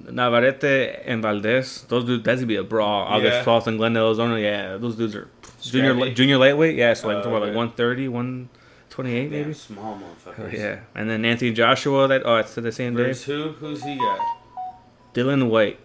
Navarrete 0.09 1.01
and 1.05 1.21
Valdez. 1.21 1.81
Those 1.89 2.05
dudes. 2.05 2.23
That's 2.23 2.39
gonna 2.39 2.47
be 2.47 2.55
a 2.55 2.63
brawl. 2.63 3.03
August 3.03 3.39
yeah. 3.39 3.43
12th 3.43 3.67
in 3.67 3.77
Glendale, 3.77 4.07
Arizona. 4.07 4.39
Yeah, 4.39 4.77
those 4.77 4.95
dudes 4.95 5.15
are 5.15 5.27
junior 5.61 6.13
junior 6.13 6.37
lightweight. 6.37 6.77
Yeah, 6.77 6.93
so 6.93 7.09
like 7.09 7.25
uh, 7.25 7.29
about 7.29 7.41
like 7.41 7.55
130, 7.55 8.07
one. 8.07 8.47
128 8.97 9.29
Damn, 9.29 9.31
maybe. 9.41 9.53
small 9.53 9.99
Oh, 10.01 10.31
motherfuckers. 10.31 10.53
yeah, 10.53 10.79
and 10.95 11.09
then 11.09 11.23
Anthony 11.25 11.51
Joshua. 11.53 12.07
That 12.07 12.23
oh, 12.25 12.37
it's 12.37 12.53
the 12.55 12.71
same 12.71 12.95
day. 12.95 13.03
Versus 13.03 13.23
who? 13.25 13.49
Who's 13.53 13.83
he 13.83 13.97
got? 13.97 14.19
Dillian 15.13 15.49
Whyte. 15.49 15.79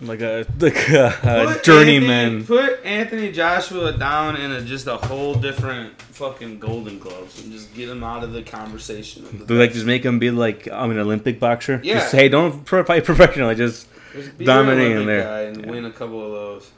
Like 0.00 0.20
a 0.20 0.44
like 0.58 0.88
a, 0.88 1.56
a 1.58 1.60
journeyman. 1.62 2.38
Anthony, 2.38 2.44
put 2.44 2.84
Anthony 2.84 3.30
Joshua 3.32 3.92
down 3.96 4.36
in 4.36 4.50
a, 4.50 4.60
just 4.62 4.88
a 4.88 4.96
whole 4.96 5.34
different 5.34 6.00
fucking 6.02 6.58
Golden 6.58 6.98
Gloves 6.98 7.40
and 7.42 7.52
just 7.52 7.72
get 7.72 7.88
him 7.88 8.02
out 8.02 8.24
of 8.24 8.32
the 8.32 8.42
conversation. 8.42 9.24
Of 9.24 9.46
the 9.46 9.54
like 9.54 9.72
just 9.72 9.86
make 9.86 10.04
him 10.04 10.18
be 10.18 10.32
like 10.32 10.66
I'm 10.72 10.90
an 10.90 10.98
Olympic 10.98 11.38
boxer? 11.38 11.80
Yeah. 11.84 11.94
Just 12.00 12.12
hey, 12.16 12.28
don't 12.28 12.66
fight 12.68 13.04
professionally. 13.04 13.54
Just 13.54 13.86
Just 14.12 14.36
be 14.36 14.44
dominating 14.44 15.06
there. 15.06 15.46
and 15.46 15.64
Yeah. 15.64 15.70
win 15.70 15.84
a 15.84 15.92
couple 15.92 16.24
of 16.26 16.32
those. 16.32 16.70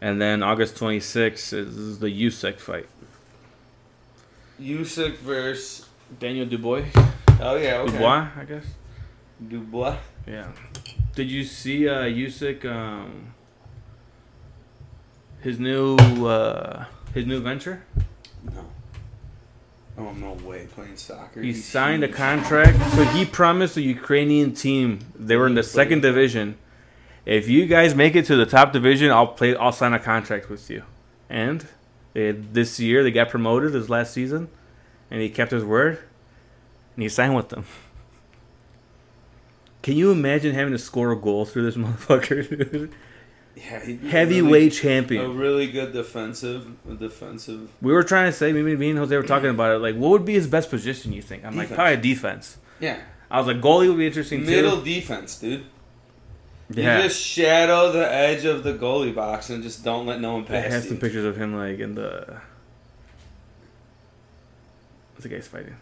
and 0.00 0.20
then 0.20 0.42
August 0.42 0.74
26th 0.74 1.52
is 1.52 2.00
the 2.00 2.08
Usyk 2.08 2.58
fight. 2.58 2.86
Usyk 4.60 5.16
versus 5.18 5.86
Daniel 6.18 6.46
Dubois. 6.46 6.84
oh 7.40 7.56
yeah 7.56 7.78
okay. 7.78 7.92
Dubois, 7.92 8.28
I 8.36 8.44
guess. 8.44 8.64
Dubois. 9.46 9.96
Yeah. 10.26 10.48
Did 11.14 11.30
you 11.30 11.44
see 11.44 11.88
uh, 11.88 12.02
Usyk? 12.02 12.64
Um, 12.64 13.34
his 15.40 15.58
new 15.58 15.96
uh, 16.26 16.84
his 17.14 17.26
new 17.26 17.40
venture. 17.40 17.84
No. 18.44 18.66
Oh 19.96 20.12
no 20.12 20.32
way 20.46 20.66
playing 20.66 20.96
soccer. 20.96 21.40
He 21.40 21.48
He's 21.48 21.64
signed 21.64 22.04
a 22.04 22.08
contract, 22.08 22.78
so 22.92 23.04
he 23.04 23.24
promised 23.24 23.74
the 23.74 23.82
Ukrainian 23.82 24.54
team 24.54 25.00
they 25.14 25.36
were 25.36 25.46
in 25.46 25.54
the 25.54 25.62
second 25.62 26.02
division. 26.02 26.56
If 27.24 27.48
you 27.48 27.66
guys 27.66 27.94
make 27.94 28.16
it 28.16 28.24
to 28.26 28.36
the 28.36 28.46
top 28.46 28.72
division, 28.72 29.10
I'll 29.10 29.28
play. 29.28 29.54
I'll 29.54 29.72
sign 29.72 29.92
a 29.92 29.98
contract 29.98 30.48
with 30.48 30.70
you. 30.70 30.82
And 31.28 31.66
they, 32.18 32.32
this 32.32 32.80
year 32.80 33.02
they 33.02 33.10
got 33.10 33.28
promoted 33.28 33.72
this 33.72 33.88
last 33.88 34.12
season, 34.12 34.48
and 35.10 35.20
he 35.20 35.28
kept 35.30 35.50
his 35.52 35.64
word, 35.64 35.98
and 36.96 37.02
he 37.02 37.08
signed 37.08 37.36
with 37.36 37.48
them. 37.50 37.64
Can 39.82 39.96
you 39.96 40.10
imagine 40.10 40.54
having 40.54 40.72
to 40.72 40.78
score 40.78 41.12
a 41.12 41.16
goal 41.16 41.44
through 41.44 41.64
this 41.70 41.76
motherfucker? 41.76 42.90
Yeah, 43.56 43.78
Heavyweight 44.10 44.52
really- 44.52 44.70
champion. 44.70 45.24
A 45.24 45.28
really 45.28 45.66
good 45.70 45.92
defensive, 45.92 46.76
defensive. 46.98 47.70
We 47.82 47.92
were 47.92 48.04
trying 48.04 48.30
to 48.30 48.36
say, 48.36 48.52
maybe 48.52 48.76
me 48.76 48.90
and 48.90 48.98
Jose 48.98 49.14
were 49.16 49.22
talking 49.22 49.50
about 49.50 49.76
it. 49.76 49.78
Like, 49.78 49.96
what 49.96 50.10
would 50.10 50.24
be 50.24 50.34
his 50.34 50.46
best 50.46 50.70
position? 50.70 51.12
You 51.12 51.22
think? 51.22 51.44
I'm 51.44 51.56
like, 51.56 51.68
Defense. 51.68 51.76
probably 51.76 51.96
defense. 51.96 52.58
Yeah, 52.80 53.00
I 53.30 53.38
was 53.38 53.46
like, 53.46 53.60
goalie 53.60 53.88
would 53.88 53.98
be 53.98 54.06
interesting 54.06 54.44
middle 54.46 54.78
too. 54.78 54.84
defense, 54.84 55.38
dude. 55.38 55.64
Yeah, 56.70 56.98
You 56.98 57.04
just 57.04 57.20
shadow 57.22 57.92
the 57.92 58.10
edge 58.12 58.44
of 58.44 58.62
the 58.62 58.74
goalie 58.74 59.14
box 59.14 59.48
and 59.50 59.62
just 59.62 59.84
don't 59.84 60.06
let 60.06 60.20
no 60.20 60.34
one 60.34 60.44
pass. 60.44 60.66
I 60.66 60.68
have 60.68 60.84
you. 60.84 60.90
some 60.90 60.98
pictures 60.98 61.24
of 61.24 61.36
him 61.36 61.54
like 61.56 61.78
in 61.78 61.94
the. 61.94 62.40
What's 65.12 65.22
the 65.22 65.28
guy's 65.30 65.48
fighting? 65.48 65.76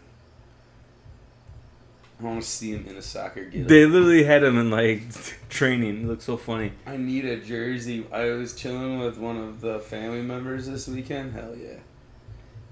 I 2.19 2.25
want 2.25 2.41
to 2.43 2.49
see 2.49 2.71
him 2.73 2.87
in 2.89 2.97
a 2.97 3.03
soccer 3.03 3.45
getup. 3.45 3.69
They 3.69 3.85
literally 3.85 4.25
had 4.25 4.43
him 4.43 4.57
in 4.59 4.71
like 4.71 5.03
training. 5.51 6.05
It 6.05 6.07
looks 6.07 6.25
so 6.25 6.37
funny. 6.37 6.73
I 6.87 6.97
need 6.97 7.25
a 7.27 7.37
jersey. 7.37 8.07
I 8.11 8.31
was 8.31 8.55
chilling 8.55 9.01
with 9.01 9.19
one 9.19 9.37
of 9.37 9.61
the 9.61 9.81
family 9.81 10.23
members 10.23 10.67
this 10.67 10.89
weekend. 10.89 11.35
Hell 11.35 11.55
yeah. 11.57 11.79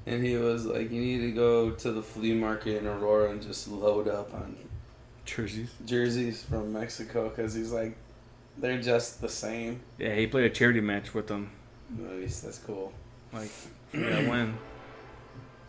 And 0.07 0.25
he 0.25 0.37
was 0.37 0.65
like, 0.65 0.91
"You 0.91 1.01
need 1.01 1.19
to 1.23 1.33
go 1.33 1.71
to 1.73 1.93
the 1.93 2.03
flea 2.03 2.35
market 2.35 2.79
in 2.79 2.87
Aurora 2.87 3.31
and 3.31 3.43
just 3.43 3.69
load 3.69 4.07
up 4.09 4.33
on 4.33 4.57
Jerseys. 5.27 5.71
jerseys 5.85 6.43
from 6.43 6.73
Mexico 6.73 7.29
because 7.29 7.55
he's 7.55 7.73
like, 7.73 7.97
they're 8.59 8.81
just 8.81 9.21
the 9.21 9.29
same." 9.29 9.81
Yeah, 9.99 10.15
he 10.15 10.27
played 10.27 10.45
a 10.47 10.51
charity 10.51 10.81
match 10.81 11.15
with 11.15 11.27
them. 11.29 11.51
At 12.09 12.17
least 12.17 12.43
that's 12.45 12.59
cool. 12.59 12.93
Like, 13.33 13.51
yeah, 13.93 14.29
when 14.29 14.57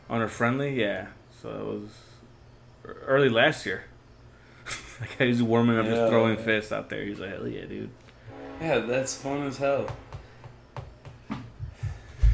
on 0.09 0.21
a 0.21 0.27
friendly, 0.27 0.79
yeah. 0.79 1.07
So 1.41 1.49
it 1.49 1.65
was 1.65 1.89
early 3.05 3.29
last 3.29 3.65
year. 3.65 3.85
like 4.99 5.17
he's 5.17 5.43
warming 5.43 5.77
up, 5.77 5.85
Yeah. 5.85 5.91
just 5.95 6.09
throwing 6.09 6.37
fists 6.37 6.71
out 6.71 6.89
there. 6.89 7.03
He's 7.03 7.19
like, 7.19 7.31
hell 7.31 7.47
yeah, 7.47 7.65
dude. 7.65 7.89
Yeah, 8.61 8.79
that's 8.79 9.15
fun 9.15 9.43
as 9.47 9.57
hell. 9.57 9.87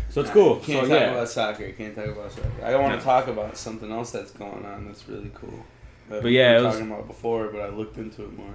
So 0.10 0.20
it's 0.22 0.30
cool. 0.30 0.56
Can't 0.58 0.86
so 0.86 0.90
talk 0.92 1.00
yeah, 1.00 1.12
about 1.12 1.30
soccer. 1.30 1.72
Can't 1.72 1.96
talk 1.96 2.06
about 2.08 2.32
soccer. 2.32 2.50
I 2.66 2.76
want 2.76 2.92
No. 2.94 3.00
to 3.00 3.04
talk 3.04 3.28
about 3.28 3.56
something 3.56 3.90
else 3.92 4.12
that's 4.12 4.32
going 4.32 4.66
on. 4.66 4.86
That's 4.88 5.08
really 5.08 5.32
cool. 5.34 5.66
That 6.10 6.22
But 6.22 6.32
yeah, 6.32 6.52
were 6.52 6.58
it 6.58 6.62
was- 6.66 6.76
talking 6.76 6.92
about 6.92 7.08
before, 7.08 7.48
but 7.48 7.62
I 7.62 7.70
looked 7.70 7.98
into 7.98 8.24
it 8.24 8.38
more. 8.38 8.54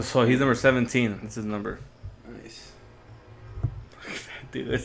So 0.00 0.24
he's 0.24 0.38
number 0.38 0.54
seventeen. 0.54 1.18
That's 1.22 1.34
his 1.36 1.44
number. 1.44 1.78
Nice. 2.42 2.72
dude. 4.52 4.82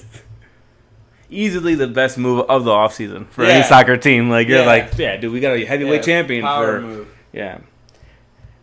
Easily 1.30 1.74
the 1.76 1.88
best 1.88 2.18
move 2.18 2.46
of 2.50 2.64
the 2.64 2.72
offseason 2.72 3.28
for 3.30 3.44
Yeah. 3.44 3.50
any 3.54 3.64
soccer 3.64 3.98
team. 3.98 4.30
Like 4.30 4.48
you're 4.48 4.60
Yeah. 4.60 4.66
like, 4.66 4.98
yeah, 4.98 5.18
dude, 5.18 5.32
we 5.34 5.40
got 5.40 5.56
a 5.56 5.66
heavyweight 5.66 6.02
Yeah, 6.02 6.14
champion 6.16 6.46
for 6.46 6.82
move. 6.82 7.08
yeah. 7.32 7.58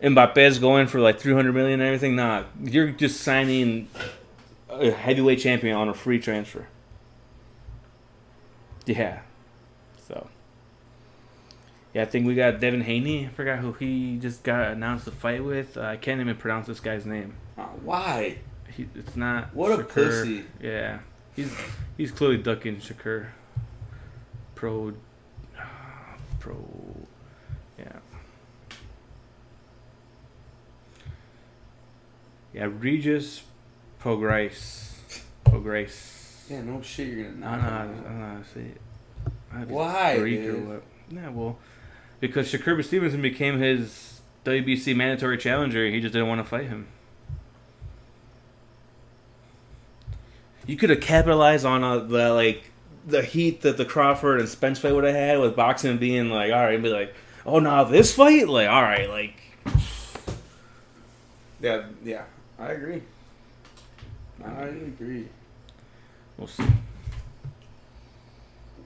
Mbappe's 0.03 0.59
going 0.59 0.87
for 0.87 1.00
like 1.00 1.18
300 1.18 1.53
million 1.53 1.81
and 1.81 1.87
everything. 1.88 2.16
Nah, 2.16 2.44
you're 2.62 2.90
just 2.90 3.20
signing 3.20 3.88
a 4.70 4.90
heavyweight 4.90 5.40
champion 5.40 5.76
on 5.76 5.88
a 5.88 5.94
free 5.94 6.18
transfer. 6.18 6.66
Yeah. 8.87 9.20
Yeah, 11.94 12.03
I 12.03 12.05
think 12.05 12.26
we 12.26 12.35
got 12.37 12.61
Devin 12.61 12.83
Haney. 12.83 13.26
I 13.26 13.29
forgot 13.31 13.59
who 13.59 13.72
he 13.72 14.16
just 14.18 14.42
got 14.44 14.70
announced 14.72 15.07
to 15.07 15.11
fight 15.11 15.42
with. 15.44 15.76
Uh, 15.76 15.83
I 15.83 15.96
can't 15.96 16.20
even 16.20 16.37
pronounce 16.37 16.66
this 16.68 16.79
guy's 16.81 17.05
name. 17.05 17.35
Uh, 17.59 17.64
why? 17.83 18.38
He, 18.68 18.88
it's 18.94 19.16
not. 19.16 19.55
What 19.55 19.72
a 19.72 19.83
Shakur. 19.83 19.88
pussy. 19.88 20.44
Yeah, 20.62 21.00
he's 21.35 21.53
he's 21.96 22.12
clearly 22.12 22.38
ducking 22.38 22.76
Shakur. 22.76 23.26
Pro, 24.55 24.92
pro, 26.38 26.64
yeah, 27.79 27.92
yeah. 32.53 32.68
Regis 32.79 33.42
Prograis, 34.03 34.92
Prograis. 35.44 36.48
Yeah, 36.50 36.62
no 36.62 36.83
shit. 36.83 37.09
You're 37.09 37.31
gonna 37.31 37.46
I 37.46 37.57
knock 37.57 37.62
don't 37.62 37.70
know. 37.70 38.00
I 38.00 38.03
don't 38.11 38.18
know 38.20 38.26
how 38.26 38.38
to 38.38 38.44
say 38.48 38.61
it. 38.61 38.81
I 39.53 39.57
Why, 39.64 40.18
Greek 40.18 40.40
or 40.40 40.53
dude? 40.53 40.68
what? 40.68 40.83
Yeah, 41.11 41.29
well, 41.31 41.59
because 42.20 42.52
Shakur 42.52 42.85
Stevenson 42.85 43.22
became 43.22 43.59
his 43.59 44.20
WBC 44.44 44.94
mandatory 44.94 45.38
challenger. 45.38 45.87
He 45.88 46.00
just 46.00 46.12
didn't 46.12 46.28
want 46.28 46.40
to 46.40 46.44
fight 46.44 46.68
him. 46.68 46.87
You 50.66 50.76
could 50.76 50.90
have 50.90 51.00
capitalized 51.00 51.64
on 51.64 51.83
uh, 51.83 51.98
the 51.98 52.33
like 52.33 52.70
the 53.06 53.22
heat 53.22 53.62
that 53.62 53.76
the 53.76 53.85
Crawford 53.85 54.40
and 54.40 54.48
Spence 54.48 54.78
fight 54.78 54.94
would 54.94 55.04
have 55.04 55.14
had 55.14 55.40
with 55.40 55.56
boxing 55.56 55.98
being 55.98 56.30
like, 56.30 56.52
all 56.52 56.61
right, 56.61 56.74
and 56.74 56.83
be 56.83 56.90
like, 56.90 57.14
oh, 57.46 57.59
now 57.59 57.85
this 57.85 58.14
fight, 58.14 58.48
like, 58.48 58.68
all 58.68 58.83
right, 58.83 59.09
like, 59.09 59.35
Yeah, 61.61 61.85
yeah. 62.04 62.24
I 62.59 62.72
agree. 62.72 63.02
I 64.44 64.62
agree. 64.64 65.28
we'll 66.37 66.46
see. 66.46 66.64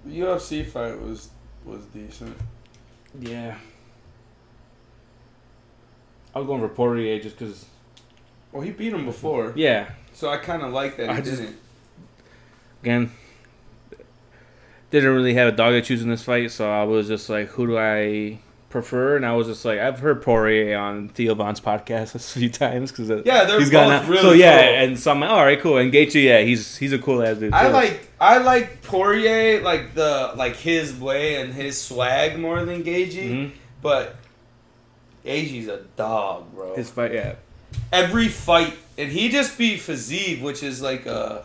The 0.04 0.20
UFC 0.20 0.66
fight 0.66 1.00
was 1.00 1.30
was 1.64 1.84
decent. 1.86 2.36
Yeah. 3.18 3.56
I 6.34 6.38
was 6.38 6.46
going 6.46 6.60
for 6.60 6.68
Poirier 6.68 7.20
just 7.20 7.38
because, 7.38 7.66
Well, 8.52 8.62
he 8.62 8.70
beat 8.70 8.92
him 8.92 9.04
before, 9.04 9.52
yeah, 9.56 9.90
so 10.12 10.28
I 10.30 10.36
kind 10.38 10.62
of 10.62 10.72
like 10.72 10.96
that 10.96 11.10
I 11.10 11.20
just- 11.20 11.40
didn't. 11.42 11.56
again, 12.82 13.10
didn't 14.90 15.12
really 15.14 15.34
have 15.34 15.48
a 15.52 15.56
dog 15.56 15.72
to 15.74 15.82
choose 15.82 16.02
in 16.02 16.08
this 16.08 16.22
fight, 16.22 16.50
so 16.50 16.70
I 16.70 16.84
was 16.84 17.08
just 17.08 17.28
like, 17.28 17.48
who 17.50 17.66
do 17.68 17.78
I 17.78 18.38
prefer? 18.70 19.16
And 19.16 19.24
I 19.26 19.34
was 19.34 19.46
just 19.46 19.64
like, 19.64 19.78
I've 19.78 20.00
heard 20.00 20.22
Poirier 20.22 20.76
on 20.76 21.08
Theo 21.08 21.34
Von's 21.36 21.60
podcast 21.60 22.14
a 22.16 22.18
few 22.18 22.48
times 22.48 22.90
because 22.90 23.10
uh, 23.10 23.22
Yeah, 23.24 23.44
they're 23.44 23.58
he's 23.60 23.70
got 23.70 23.84
both 23.88 24.02
out- 24.04 24.08
really 24.08 24.22
so 24.22 24.32
yeah, 24.32 24.58
cool. 24.66 24.74
and 24.88 24.98
so 24.98 25.10
I'm 25.12 25.20
like, 25.20 25.30
all 25.30 25.44
right, 25.44 25.60
cool. 25.60 25.78
And 25.78 25.92
Gaethje, 25.92 26.22
yeah, 26.24 26.40
he's 26.42 26.76
he's 26.78 26.92
a 26.92 26.98
cool 26.98 27.22
ass 27.22 27.38
dude. 27.38 27.52
I 27.52 27.68
like 27.68 28.08
I 28.24 28.38
like 28.38 28.82
Poirier 28.82 29.60
like 29.62 29.94
the 29.94 30.32
like 30.36 30.56
his 30.56 30.94
way 30.98 31.40
and 31.42 31.52
his 31.52 31.80
swag 31.80 32.38
more 32.38 32.64
than 32.64 32.82
Gaethje, 32.82 33.30
Mhm. 33.30 33.50
but 33.82 34.16
Gaethje's 35.24 35.68
a 35.68 35.80
dog, 35.96 36.54
bro. 36.54 36.74
his 36.76 36.90
fight, 36.90 37.12
yeah. 37.12 37.34
Every 37.92 38.28
fight, 38.28 38.74
and 38.96 39.10
he 39.10 39.28
just 39.28 39.58
beat 39.58 39.80
Fiziev, 39.80 40.40
which 40.42 40.62
is 40.62 40.80
like 40.82 41.06
a. 41.06 41.44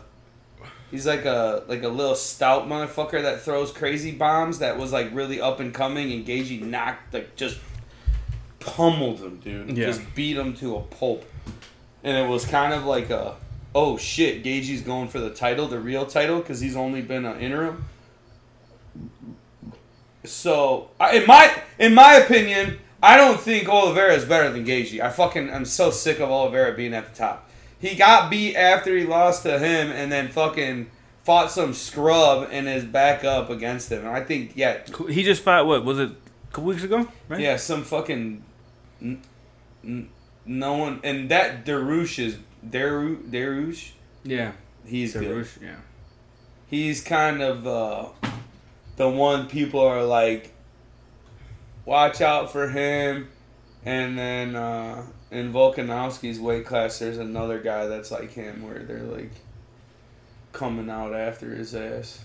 He's 0.90 1.06
like 1.06 1.24
a 1.24 1.62
like 1.68 1.82
a 1.84 1.88
little 1.88 2.16
stout 2.16 2.68
motherfucker 2.68 3.22
that 3.22 3.42
throws 3.42 3.70
crazy 3.70 4.10
bombs. 4.12 4.58
That 4.58 4.76
was 4.78 4.92
like 4.92 5.08
really 5.12 5.40
up 5.40 5.60
and 5.60 5.72
coming, 5.72 6.10
and 6.12 6.26
Gaethje 6.26 6.62
knocked 6.62 7.14
like 7.14 7.36
just 7.36 7.58
pummeled 8.58 9.20
him, 9.20 9.36
dude. 9.38 9.76
Yeah. 9.76 9.86
Just 9.86 10.02
beat 10.14 10.36
him 10.36 10.54
to 10.56 10.76
a 10.76 10.80
pulp, 10.80 11.24
and 12.02 12.16
it 12.16 12.28
was 12.28 12.44
kind 12.44 12.72
of 12.74 12.84
like 12.84 13.10
a 13.10 13.36
oh 13.74 13.96
shit, 13.96 14.42
Gage's 14.42 14.82
going 14.82 15.08
for 15.08 15.18
the 15.20 15.30
title, 15.30 15.68
the 15.68 15.78
real 15.80 16.06
title, 16.06 16.38
because 16.40 16.60
he's 16.60 16.76
only 16.76 17.02
been 17.02 17.24
an 17.24 17.38
interim. 17.40 17.84
So, 20.24 20.90
I- 21.00 21.16
in 21.16 21.26
my 21.26 21.54
in 21.78 21.94
my 21.94 22.14
opinion, 22.14 22.78
I 23.02 23.16
don't 23.16 23.40
think 23.40 23.68
Oliveira 23.68 24.14
is 24.14 24.24
better 24.24 24.50
than 24.50 24.64
Gage. 24.64 24.98
I 25.00 25.08
fucking 25.10 25.50
I'm 25.52 25.64
so 25.64 25.90
sick 25.90 26.20
of 26.20 26.30
Oliveira 26.30 26.74
being 26.76 26.92
at 26.94 27.10
the 27.12 27.16
top. 27.18 27.48
He 27.80 27.94
got 27.94 28.30
beat 28.30 28.54
after 28.56 28.94
he 28.96 29.04
lost 29.06 29.42
to 29.44 29.58
him, 29.58 29.90
and 29.90 30.12
then 30.12 30.28
fucking 30.28 30.90
fought 31.24 31.50
some 31.50 31.72
scrub 31.72 32.48
and 32.52 32.68
is 32.68 32.84
back 32.84 33.24
up 33.24 33.48
against 33.48 33.90
him. 33.90 34.00
And 34.00 34.08
I 34.08 34.22
think, 34.22 34.52
yeah, 34.54 34.80
He 35.08 35.22
just 35.22 35.42
fought. 35.42 35.64
What 35.66 35.84
was 35.84 35.98
it? 35.98 36.10
A 36.10 36.52
couple 36.52 36.64
weeks 36.64 36.82
ago, 36.82 37.08
right? 37.28 37.40
yeah, 37.40 37.56
some 37.56 37.84
fucking 37.84 38.44
n- 39.00 39.22
n- 39.84 40.08
no 40.44 40.74
one, 40.76 41.00
and 41.04 41.30
that 41.30 41.64
Dariush 41.64 42.18
is 42.18 42.36
Daru 42.68 43.22
Dariush. 43.22 43.90
Yeah. 44.24 44.52
He's 44.84 45.14
good. 45.14 45.48
Yeah. 45.62 45.76
He's 46.66 47.02
kind 47.02 47.42
of 47.42 47.66
uh, 47.66 48.08
the 48.96 49.08
one 49.08 49.48
people 49.48 49.80
are 49.80 50.04
like, 50.04 50.52
watch 51.84 52.20
out 52.20 52.52
for 52.52 52.68
him. 52.68 53.28
And 53.84 54.18
then 54.18 54.56
uh, 54.56 55.06
in 55.30 55.52
Volkanovski's 55.52 56.38
weight 56.38 56.66
class, 56.66 56.98
there's 56.98 57.18
another 57.18 57.60
guy 57.60 57.86
that's 57.86 58.10
like 58.10 58.32
him, 58.32 58.62
where 58.62 58.80
they're 58.80 59.02
like 59.02 59.32
coming 60.52 60.90
out 60.90 61.14
after 61.14 61.54
his 61.54 61.74
ass. 61.74 62.20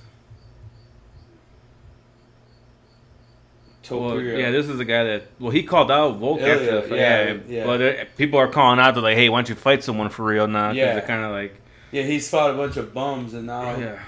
Well, 3.92 4.20
yeah, 4.22 4.52
this 4.52 4.68
is 4.68 4.78
the 4.78 4.86
guy 4.86 5.04
that. 5.04 5.24
Well, 5.40 5.52
he 5.52 5.64
called 5.64 5.92
out 5.92 6.18
Volk 6.18 6.40
Ilya, 6.40 6.54
after 6.54 6.76
the 6.76 6.82
fight. 6.84 6.98
yeah, 6.98 7.24
Yeah, 7.26 7.40
yeah. 7.48 7.66
But 7.66 7.82
uh, 7.82 8.06
people 8.18 8.40
are 8.40 8.48
calling 8.48 8.80
out. 8.80 8.94
They're 8.94 9.04
like, 9.04 9.18
"Hey, 9.18 9.30
why 9.30 9.38
don't 9.40 9.50
you 9.50 9.56
fight 9.56 9.84
someone 9.84 10.10
for 10.10 10.24
real 10.24 10.48
now?" 10.48 10.72
Yeah. 10.72 10.94
They're 10.94 11.08
kind 11.08 11.24
of 11.24 11.32
like, 11.32 11.60
yeah, 11.92 12.04
he's 12.04 12.30
fought 12.30 12.52
a 12.52 12.54
bunch 12.54 12.78
of 12.78 12.94
bums, 12.94 13.34
and 13.34 13.48
now 13.48 13.76
"Oh 13.76 13.80
yeah." 13.80 14.00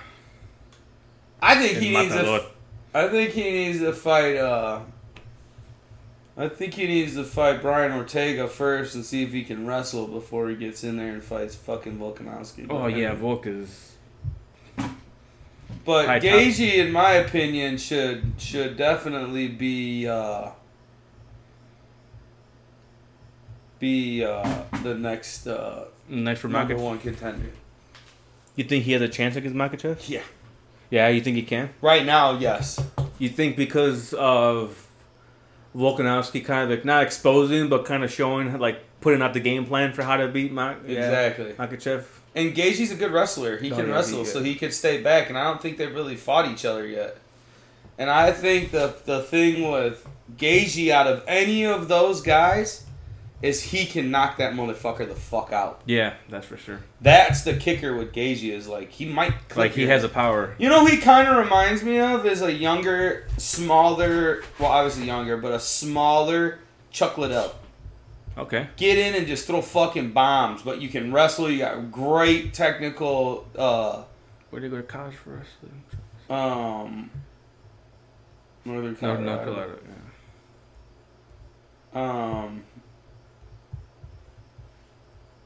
I 1.41 1.55
think 1.55 1.77
he 1.77 1.91
needs 1.91 2.15
a. 2.15 2.45
I 2.93 3.07
think 3.09 3.31
he 3.31 3.43
needs 3.43 3.79
to 3.79 3.93
fight. 3.93 4.37
Uh, 4.37 4.81
I 6.35 6.47
think 6.49 6.75
he 6.75 6.85
needs 6.87 7.15
to 7.15 7.23
fight 7.23 7.61
Brian 7.61 7.91
Ortega 7.91 8.47
first 8.47 8.93
and 8.95 9.03
see 9.03 9.23
if 9.23 9.31
he 9.31 9.43
can 9.43 9.65
wrestle 9.65 10.07
before 10.07 10.49
he 10.49 10.55
gets 10.55 10.83
in 10.83 10.97
there 10.97 11.11
and 11.13 11.23
fights 11.23 11.55
fucking 11.55 11.97
Volkanovski. 11.97 12.67
Oh 12.69 12.87
yeah, 12.87 13.13
Volk 13.13 13.47
is. 13.47 13.96
But 15.87 16.05
High 16.05 16.19
top. 16.19 16.59
In 16.59 16.91
my 16.91 17.13
opinion, 17.13 17.77
should 17.77 18.33
should 18.37 18.75
definitely 18.75 19.47
be 19.47 20.05
uh, 20.05 20.49
be 23.79 24.23
uh, 24.23 24.63
the 24.83 24.95
next 24.95 25.47
uh, 25.47 25.85
Next 26.09 26.41
for 26.41 26.47
number 26.49 26.75
Makhachev. 26.75 26.79
one 26.81 26.99
contender. 26.99 27.51
You 28.55 28.63
think 28.65 28.83
he 28.83 28.91
has 28.93 29.01
a 29.01 29.07
chance 29.07 29.35
against 29.35 29.55
Makhachev? 29.55 30.09
Yeah, 30.09 30.21
Yeah, 30.89 31.07
you 31.09 31.21
think 31.21 31.35
he 31.37 31.43
can? 31.43 31.69
right 31.81 32.05
now, 32.05 32.37
yes. 32.37 32.79
You 33.19 33.29
think 33.29 33.55
because 33.55 34.13
of 34.13 34.87
Volkanovski 35.75 36.43
kind 36.43 36.63
of 36.63 36.69
like 36.69 36.85
not 36.85 37.03
exposing, 37.03 37.69
but 37.69 37.85
kind 37.85 38.03
of 38.03 38.11
showing 38.11 38.57
like 38.59 38.79
putting 38.99 39.21
out 39.21 39.33
the 39.33 39.39
game 39.39 39.65
plan 39.65 39.93
for 39.93 40.03
how 40.03 40.17
to 40.17 40.27
beat 40.27 40.51
Mak- 40.51 40.79
yeah, 40.85 40.99
Exactly. 41.05 41.53
Makhachev? 41.53 42.03
And 42.37 42.53
Gage's 42.55 42.91
a 42.91 42.95
good 42.95 43.11
wrestler. 43.11 43.57
He 43.57 43.71
Oh, 43.71 43.75
can 43.75 43.87
yeah, 43.87 43.93
wrestle, 43.95 44.19
he 44.19 44.25
so 44.25 44.43
he 44.43 44.55
could 44.55 44.73
stay 44.73 45.01
back. 45.01 45.27
And 45.29 45.37
I 45.37 45.43
don't 45.45 45.61
think 45.61 45.77
they've 45.77 45.93
really 45.93 46.15
fought 46.15 46.49
each 46.49 46.63
other 46.65 46.85
yet. 46.87 47.17
And 47.97 48.09
I 48.09 48.31
think 48.31 48.71
the 48.71 48.95
the 49.05 49.23
thing 49.23 49.69
with 49.71 50.07
Gaethje 50.37 50.89
out 50.91 51.07
of 51.07 51.23
any 51.27 51.65
of 51.65 51.87
those 51.87 52.21
guys 52.21 52.83
is 53.41 53.61
he 53.61 53.85
can 53.85 54.09
knock 54.09 54.37
that 54.37 54.53
motherfucker 54.53 55.07
the 55.07 55.13
fuck 55.15 55.51
out. 55.51 55.81
Yeah, 55.85 56.13
that's 56.29 56.45
for 56.47 56.57
sure. 56.57 56.79
That's 57.01 57.43
the 57.43 57.55
kicker 57.55 57.95
with 57.95 58.11
Gaethje 58.13 58.51
is 58.51 58.67
like 58.67 58.91
he 58.91 59.05
might 59.05 59.33
Like 59.55 59.73
he 59.73 59.81
your- 59.83 59.91
has 59.91 60.03
a 60.03 60.09
power. 60.09 60.55
You 60.57 60.69
know, 60.69 60.81
who 60.81 60.87
he 60.87 60.97
kind 60.97 61.27
of 61.27 61.37
reminds 61.37 61.81
me 61.83 61.99
of 61.99 62.25
is 62.25 62.41
a 62.41 62.51
younger, 62.51 63.27
smaller. 63.37 64.43
Well, 64.59 64.71
obviously 64.71 65.05
younger, 65.05 65.37
but 65.37 65.51
a 65.53 65.59
smaller 65.59 66.59
Chuck 66.91 67.17
Liddell. 67.17 67.53
Okay. 68.37 68.67
get 68.77 68.97
in 68.97 69.15
and 69.15 69.25
just 69.25 69.47
throw 69.47 69.61
fucking 69.61 70.11
bombs, 70.11 70.61
but 70.61 70.79
you 70.79 70.89
can 70.89 71.11
wrestle. 71.11 71.49
You 71.49 71.59
got 71.59 71.91
great 71.91 72.53
technical. 72.53 73.47
Uh, 73.57 74.03
Where 74.49 74.61
did 74.61 74.67
he 74.67 74.71
go 74.71 74.77
to 74.81 74.87
college 74.87 75.15
for 75.15 75.31
wrestling? 75.31 75.83
um, 76.29 77.09
Northern 78.65 78.95
Colorado. 78.95 79.23
North 79.23 79.43
Carolina. 79.43 79.73
Yeah. 81.93 82.01
Um, 82.43 82.63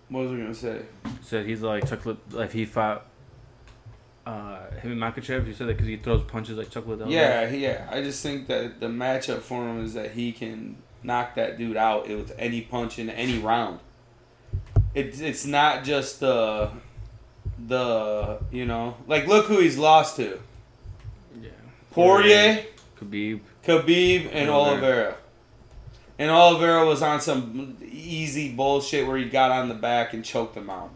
what 0.10 0.24
was 0.24 0.32
I 0.32 0.36
gonna 0.36 0.54
say? 0.54 0.82
Said 1.22 1.46
he's 1.46 1.62
like 1.62 1.88
Chuck. 1.88 2.02
Like 2.32 2.52
he 2.52 2.66
fought. 2.66 3.06
Uh, 4.26 4.70
him 4.82 4.92
and 4.92 5.02
Makhachev. 5.02 5.48
You 5.48 5.54
said 5.54 5.68
that 5.68 5.74
because 5.74 5.88
he 5.88 5.98
throws 5.98 6.24
punches 6.24 6.58
like 6.58 6.70
Chuck 6.70 6.86
Liddell. 6.86 7.10
Yeah, 7.10 7.50
yeah. 7.50 7.88
I 7.90 8.02
just 8.04 8.22
think 8.22 8.48
that 8.48 8.80
the 8.80 8.88
matchup 8.88 9.40
for 9.40 9.68
him 9.68 9.84
is 9.84 9.94
that 9.94 10.12
he 10.12 10.32
can 10.32 10.78
knock 11.04 11.36
that 11.36 11.58
dude 11.58 11.78
out 11.78 12.08
with 12.08 12.34
any 12.38 12.62
punch 12.62 13.00
in 13.00 13.10
any 13.10 13.40
round. 13.40 13.80
It's 14.94 15.20
it's 15.20 15.46
not 15.46 15.84
just 15.84 16.20
the 16.20 16.70
the 17.68 18.40
you 18.52 18.66
know 18.66 18.96
like 19.08 19.28
look 19.28 19.46
who 19.46 19.60
he's 19.60 19.78
lost 19.78 20.16
to 20.18 20.40
Yeah. 21.42 21.50
Poirier. 21.92 22.66
Khabib. 23.00 23.42
Khabib 23.64 24.30
and 24.34 24.50
Oliveira. 24.50 24.76
Oliveira. 24.76 25.16
And 26.20 26.30
Oliveira 26.30 26.86
was 26.86 27.02
on 27.02 27.20
some 27.22 27.78
easy 27.84 28.52
bullshit 28.54 29.08
where 29.08 29.18
he 29.18 29.26
got 29.26 29.50
on 29.52 29.70
the 29.70 29.76
back 29.76 30.14
and 30.14 30.24
choked 30.24 30.56
him 30.56 30.70
out. 30.70 30.92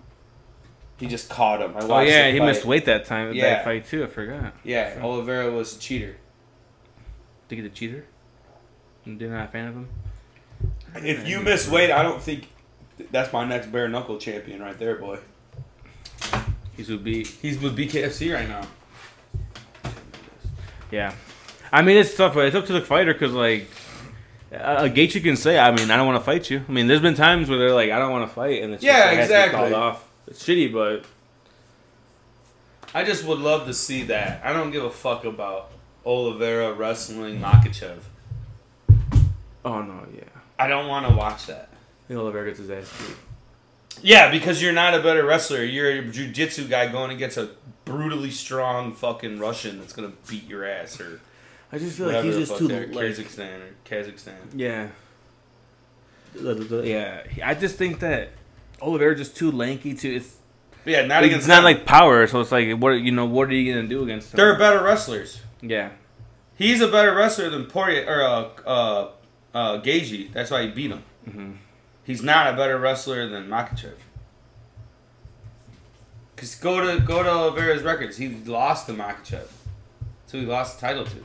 He 0.97 1.07
just 1.07 1.29
caught 1.29 1.61
him. 1.61 1.75
I 1.75 1.79
Oh 1.81 1.99
yeah, 2.01 2.29
he 2.31 2.37
fight. 2.39 2.45
missed 2.45 2.65
weight 2.65 2.85
that 2.85 3.05
time. 3.05 3.33
Yeah. 3.33 3.55
That 3.55 3.63
fight 3.65 3.87
too. 3.87 4.03
I 4.03 4.07
forgot. 4.07 4.53
Yeah, 4.63 4.93
Sure. 4.93 5.03
Oliveira 5.03 5.51
was 5.51 5.75
a 5.75 5.79
cheater. 5.79 6.17
Think 7.47 7.61
he's 7.63 7.71
a 7.71 7.73
cheater. 7.73 8.05
You're 9.05 9.29
not 9.29 9.49
a 9.49 9.51
fan 9.51 9.67
of 9.67 9.73
him. 9.75 9.87
If 10.95 11.27
you 11.27 11.41
miss 11.41 11.69
weight, 11.69 11.91
I 11.91 12.01
don't 12.01 12.21
think 12.21 12.47
that's 13.11 13.31
my 13.31 13.45
next 13.45 13.71
bare 13.71 13.87
knuckle 13.87 14.17
champion 14.17 14.61
right 14.61 14.77
there, 14.77 14.95
boy. 14.95 15.19
He's 16.75 16.89
would 16.89 17.03
be. 17.03 17.23
He's 17.23 17.59
with 17.59 17.77
BKFC 17.77 18.33
right 18.33 18.47
now. 18.47 18.67
Yeah. 20.91 21.13
I 21.71 21.81
mean, 21.81 21.97
it's 21.97 22.15
tough. 22.15 22.33
But 22.33 22.45
it's 22.47 22.55
up 22.55 22.65
to 22.67 22.73
the 22.73 22.81
fighter 22.81 23.13
because 23.13 23.33
like. 23.33 23.67
A 24.51 24.87
Gaethje 24.87 25.21
can 25.21 25.35
say, 25.35 25.59
"I 25.59 25.71
mean, 25.75 25.91
I 25.91 25.97
don't 25.97 26.05
want 26.07 26.17
to 26.17 26.23
fight 26.23 26.49
you." 26.49 26.63
I 26.65 26.71
mean, 26.71 26.87
there's 26.87 27.01
been 27.01 27.15
times 27.15 27.49
where 27.49 27.57
they're 27.59 27.73
like, 27.73 27.91
"I 27.91 27.99
don't 27.99 28.11
want 28.11 28.29
to 28.29 28.33
fight," 28.33 28.63
and 28.63 28.73
it's 28.73 28.81
just, 28.83 28.97
Yeah, 28.97 29.11
it 29.11 29.17
has 29.17 29.27
to 29.27 29.33
be 29.33 29.37
exactly. 29.39 29.59
called 29.59 29.73
off. 29.73 30.09
It's 30.27 30.43
shitty, 30.47 30.71
but 30.71 31.03
I 32.93 33.03
just 33.03 33.25
would 33.25 33.39
love 33.39 33.65
to 33.67 33.73
see 33.73 34.03
that. 34.03 34.41
I 34.45 34.53
don't 34.53 34.71
give 34.71 34.85
a 34.85 34.89
fuck 34.89 35.25
about 35.25 35.71
Oliveira 36.05 36.71
wrestling 36.71 37.41
Makhachev. 37.41 37.97
Oh 39.65 39.81
no, 39.81 40.05
yeah. 40.15 40.23
I 40.57 40.67
don't 40.67 40.87
want 40.87 41.07
to 41.07 41.13
watch 41.13 41.47
that. 41.47 41.69
He 42.07 42.15
Oliveira 42.15 42.47
gets 42.47 42.59
his 42.59 42.69
ass 42.69 42.91
beat. 42.97 43.17
Yeah, 44.01 44.31
because 44.31 44.61
you're 44.61 44.73
not 44.73 44.93
a 44.93 45.01
better 45.01 45.25
wrestler. 45.25 45.63
You're 45.63 45.89
a 45.89 46.03
jujitsu 46.03 46.69
guy 46.69 46.91
going 46.91 47.11
against 47.11 47.37
a 47.37 47.49
brutally 47.83 48.31
strong 48.31 48.93
fucking 48.93 49.39
Russian 49.39 49.79
that's 49.79 49.93
gonna 49.93 50.13
beat 50.27 50.47
your 50.47 50.65
ass 50.65 50.99
or 50.99 51.19
I 51.71 51.77
just 51.77 51.97
feel 51.97 52.07
like 52.07 52.23
he's 52.23 52.37
just 52.37 52.57
too 52.57 52.67
like, 52.67 52.91
Kazakhstan 52.91 53.59
or 53.59 53.75
Kazakhstan. 53.85 54.33
yeah. 54.55 54.89
Yeah, 56.37 57.23
I 57.43 57.53
just 57.53 57.77
think 57.77 57.99
that 57.99 58.29
Oliveira 58.81 59.15
just 59.15 59.37
too 59.37 59.51
lanky. 59.51 59.93
Too 59.93 60.15
it's 60.15 60.35
yeah, 60.85 61.05
not 61.05 61.21
like, 61.21 61.25
against 61.25 61.43
it's 61.43 61.47
not 61.47 61.63
like 61.63 61.85
power. 61.85 62.27
So 62.27 62.41
it's 62.41 62.51
like 62.51 62.77
what 62.77 62.91
you 62.91 63.11
know. 63.11 63.25
What 63.25 63.49
are 63.49 63.53
you 63.53 63.73
gonna 63.73 63.87
do 63.87 64.03
against 64.03 64.33
him? 64.33 64.37
they're 64.37 64.57
better 64.57 64.83
wrestlers. 64.83 65.39
yeah, 65.61 65.91
He's 66.57 66.81
a 66.81 66.87
better 66.87 67.13
wrestler 67.13 67.49
than 67.49 67.65
Poirier 67.65 68.05
or 68.05 68.21
uh 68.21 68.69
uh 68.69 69.11
uh 69.55 69.81
Gaethje. 69.81 70.31
That's 70.33 70.51
why 70.51 70.63
he 70.63 70.67
beat 70.69 70.91
him. 70.91 71.03
hmm 71.27 71.51
He's 72.03 72.21
not 72.21 72.53
a 72.53 72.55
better 72.55 72.77
wrestler 72.77 73.27
than 73.27 73.47
Makhachev. 73.47 73.95
Cause 76.35 76.53
go 76.53 76.81
to 76.81 77.01
go 77.01 77.23
to 77.23 77.29
Oliveira's 77.29 77.81
records. 77.81 78.17
He 78.17 78.27
lost 78.29 78.85
to 78.87 78.93
Makhachev, 78.93 79.47
so 80.27 80.37
he 80.39 80.45
lost 80.45 80.79
the 80.79 80.85
title 80.87 81.05
to. 81.05 81.23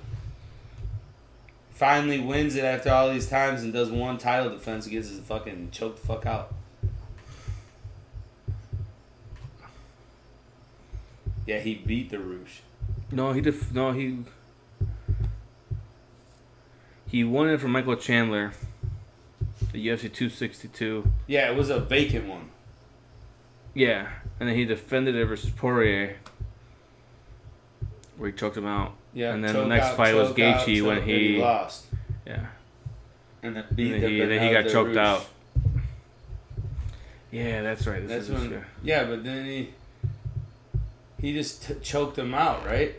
Finally 1.73 2.21
wins 2.21 2.55
it 2.57 2.65
after 2.65 2.91
all 2.91 3.11
these 3.11 3.29
times 3.29 3.63
and 3.63 3.73
does 3.73 3.91
one 3.91 4.17
title 4.19 4.51
defense 4.51 4.87
gets 4.87 5.09
his 5.09 5.19
fucking 5.21 5.71
choke 5.73 6.01
the 6.01 6.07
fuck 6.07 6.25
out. 6.27 6.55
Yeah, 11.47 11.59
he 11.59 11.75
beat 11.75 12.11
the 12.11 12.19
Rouge. 12.19 12.61
no, 13.11 13.33
he 13.33 13.41
def- 13.41 13.73
no 13.75 13.93
he 13.93 14.19
he 17.11 17.25
won 17.25 17.49
it 17.51 17.61
from 17.61 17.73
Michael 17.73 17.97
Chandler, 17.97 18.53
the 19.73 19.87
UFC 19.87 20.03
262. 20.13 21.11
Yeah, 21.27 21.51
it 21.51 21.57
was 21.57 21.71
a 21.71 21.81
vacant 21.81 22.27
one. 22.29 22.51
Yeah, 23.75 24.09
and 24.39 24.49
then 24.49 24.57
he 24.57 24.65
defended 24.65 25.15
it 25.15 25.25
versus 25.27 25.51
Poirier, 25.51 26.17
where 28.17 28.31
he 28.31 28.37
choked 28.37 28.57
him 28.57 28.67
out. 28.67 28.95
Yeah, 29.13 29.35
And 29.35 29.43
then 29.45 29.55
the 29.55 29.67
next 29.67 29.87
out, 29.87 29.97
fight 29.97 30.15
was 30.15 30.31
Gaethje 30.31 30.83
when 30.87 30.99
and 30.99 31.07
he- 31.11 31.39
lost 31.39 31.87
Yeah, 32.25 32.47
and 33.43 33.57
and 33.57 33.67
then 33.77 34.01
he, 34.01 34.21
then 34.21 34.43
he 34.43 34.53
got 34.53 34.71
choked 34.71 34.89
Rouge. 34.91 34.97
out. 34.97 35.27
Yeah, 37.33 37.63
that's 37.63 37.87
right. 37.87 38.07
This 38.07 38.29
That's 38.29 38.41
is 38.43 38.51
when. 38.51 38.65
Yeah, 38.83 39.05
but 39.05 39.23
then 39.25 39.45
he 39.47 39.71
he 41.21 41.33
just 41.33 41.65
t- 41.67 41.75
choked 41.83 42.19
him 42.19 42.35
out, 42.35 42.65
right? 42.67 42.95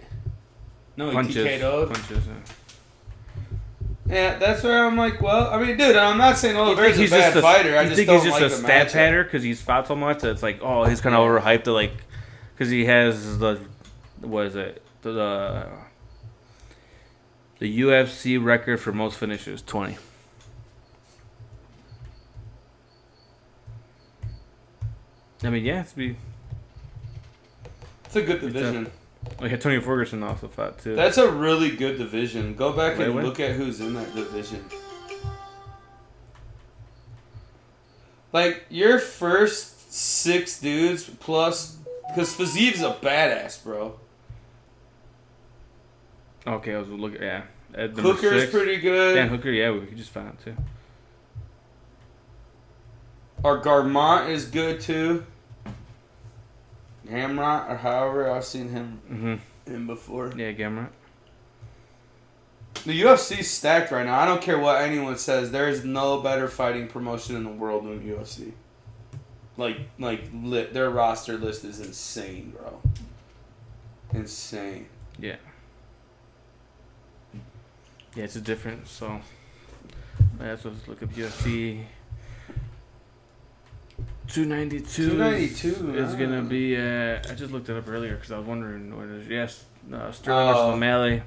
No, 0.95 1.10
he 1.10 1.13
punches. 1.15 1.45
TK'd 1.45 1.93
Punches. 1.93 2.28
yeah. 2.28 2.34
Yeah, 4.12 4.38
that's 4.38 4.62
where 4.62 4.86
I'm 4.86 4.97
like, 4.97 5.21
well, 5.21 5.50
I 5.50 5.58
mean, 5.58 5.78
dude, 5.78 5.95
I'm 5.95 6.17
not 6.17 6.38
saying 6.38 6.58
oh, 6.58 6.65
Oliveira's 6.65 6.97
think 6.97 7.08
a 7.08 7.12
bad 7.12 7.38
a, 7.38 7.41
fighter. 7.41 7.78
I 7.78 7.86
just 7.86 7.95
think 7.95 8.10
he's 8.10 8.24
just 8.24 8.41
like 8.41 8.52
a 8.52 8.54
stat 8.54 8.88
matchup. 8.88 8.91
patter 8.91 9.24
because 9.24 9.41
he's 9.41 9.62
fought 9.62 9.88
so 9.88 9.95
much 9.95 10.19
that 10.19 10.32
it's 10.32 10.43
like, 10.43 10.60
oh, 10.62 10.84
he's 10.84 11.00
kind 11.00 11.15
of 11.15 11.21
overhyped 11.21 11.63
to 11.63 11.71
like, 11.71 11.93
because 12.54 12.69
he 12.69 12.84
has 12.86 13.39
the, 13.39 13.62
what 14.19 14.47
is 14.47 14.58
it, 14.58 14.84
the, 15.02 15.13
the 15.13 15.67
the 17.60 17.80
UFC 17.82 18.43
record 18.43 18.82
for 18.82 18.91
most 18.91 19.17
finishes, 19.17 19.62
twenty. 19.62 19.97
I 25.43 25.50
mean, 25.50 25.63
yeah, 25.63 25.82
it's 25.82 25.93
be. 25.93 26.17
It's 28.06 28.15
a 28.17 28.21
good 28.24 28.41
division. 28.41 28.91
Had 29.39 29.62
Tony 29.62 29.79
Ferguson 29.79 30.23
also 30.23 30.47
fought 30.47 30.79
too. 30.79 30.95
That's 30.95 31.17
a 31.17 31.31
really 31.31 31.75
good 31.75 31.97
division. 31.97 32.55
Go 32.55 32.73
back 32.73 32.93
and 32.93 33.07
Lightweight? 33.15 33.25
look 33.25 33.39
at 33.39 33.51
who's 33.55 33.79
in 33.79 33.93
that 33.93 34.13
division. 34.15 34.65
Like 38.34 38.65
your 38.69 38.97
first 38.99 39.91
six 39.93 40.60
dudes 40.60 41.03
plus, 41.19 41.77
because 42.07 42.34
Fiziev's 42.36 42.81
a 42.81 42.93
badass, 42.93 43.62
bro. 43.63 43.99
okay, 46.47 46.75
I 46.75 46.79
was 46.79 46.88
looking. 46.89 47.21
Yeah, 47.21 47.43
at 47.73 47.95
number 47.95 48.01
Hooker's 48.13 48.41
six. 48.43 48.51
pretty 48.53 48.77
good. 48.77 49.15
Dan 49.15 49.27
Hooker, 49.27 49.49
yeah, 49.49 49.71
we 49.71 49.81
could 49.81 49.97
just 49.97 50.12
found 50.12 50.39
too. 50.39 50.55
Our 53.43 53.60
Garmont 53.60 54.29
is 54.29 54.45
good 54.45 54.79
too. 54.81 55.25
Hamrot 57.12 57.69
or 57.69 57.76
however 57.78 58.32
I've 58.32 58.45
seen 58.45 58.69
him 58.69 59.02
Mm-hmm. 59.12 59.74
in 59.74 59.88
before. 59.88 60.32
Yeah, 60.36 60.52
Gamrot. 60.54 60.89
The 62.86 63.02
UFC's 63.02 63.50
stacked 63.50 63.91
right 63.91 64.06
now. 64.06 64.17
I 64.19 64.26
don't 64.26 64.41
care 64.41 64.58
what 64.58 64.82
anyone 64.82 65.17
says. 65.17 65.52
There 65.52 65.67
is 65.67 65.84
no 65.84 66.21
better 66.21 66.47
fighting 66.47 66.88
promotion 66.88 67.36
in 67.36 67.43
the 67.43 67.52
world 67.52 67.84
than 67.86 68.02
UFC. 68.02 68.54
Like, 69.58 69.78
like 70.00 70.24
lit, 70.34 70.74
their 70.74 70.89
roster 70.89 71.38
list 71.38 71.63
is 71.65 71.80
insane, 71.80 72.54
bro. 72.58 72.82
Insane. 74.13 74.88
Yeah. 75.19 75.36
Yeah, 78.15 78.24
it's 78.24 78.36
a 78.36 78.41
different. 78.41 78.88
So 78.88 79.19
let's 80.39 80.63
just 80.63 80.88
look 80.88 81.04
up 81.04 81.10
UFC. 81.10 81.84
Two 84.27 84.45
ninety 84.45 84.79
two. 84.79 85.10
292, 85.10 85.95
is 85.97 86.15
gonna 86.15 86.39
ah. 86.39 86.41
be. 86.41 86.77
Uh, 86.77 87.19
I 87.29 87.36
just 87.36 87.51
looked 87.51 87.69
it 87.69 87.75
up 87.77 87.88
earlier 87.88 88.15
because 88.15 88.31
I 88.31 88.38
was 88.38 88.47
wondering 88.47 88.95
what 88.95 89.05
it 89.05 89.21
is. 89.21 89.27
Yes, 89.27 89.65
uh, 89.91 90.12
Sterling 90.12 90.47
versus 90.47 90.62
Oh. 90.62 90.71
O'Malley, 90.73 91.23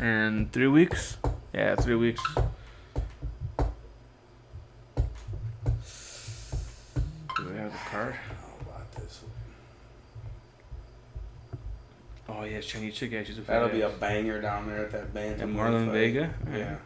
in 0.00 0.48
three 0.52 0.68
weeks. 0.68 1.18
Yeah, 1.52 1.74
three 1.76 1.96
weeks. 1.96 2.22
Do 2.34 2.44
we 7.50 7.56
have 7.56 7.72
the 7.72 7.78
card? 7.90 8.14
How 8.14 8.70
about 8.70 8.92
this? 8.92 9.20
Oh 12.28 12.44
yeah, 12.44 12.60
Chinese 12.60 12.94
chick. 12.94 13.12
Yeah, 13.12 13.24
she's 13.24 13.38
a 13.38 13.42
That'll 13.42 13.68
be 13.68 13.82
a 13.82 13.90
banger 13.90 14.40
down 14.40 14.66
there 14.68 14.84
at 14.84 14.92
that 14.92 15.12
band. 15.12 15.40
And 15.42 15.54
Marlon 15.54 15.90
Vera. 15.90 16.30
Yeah. 16.52 16.76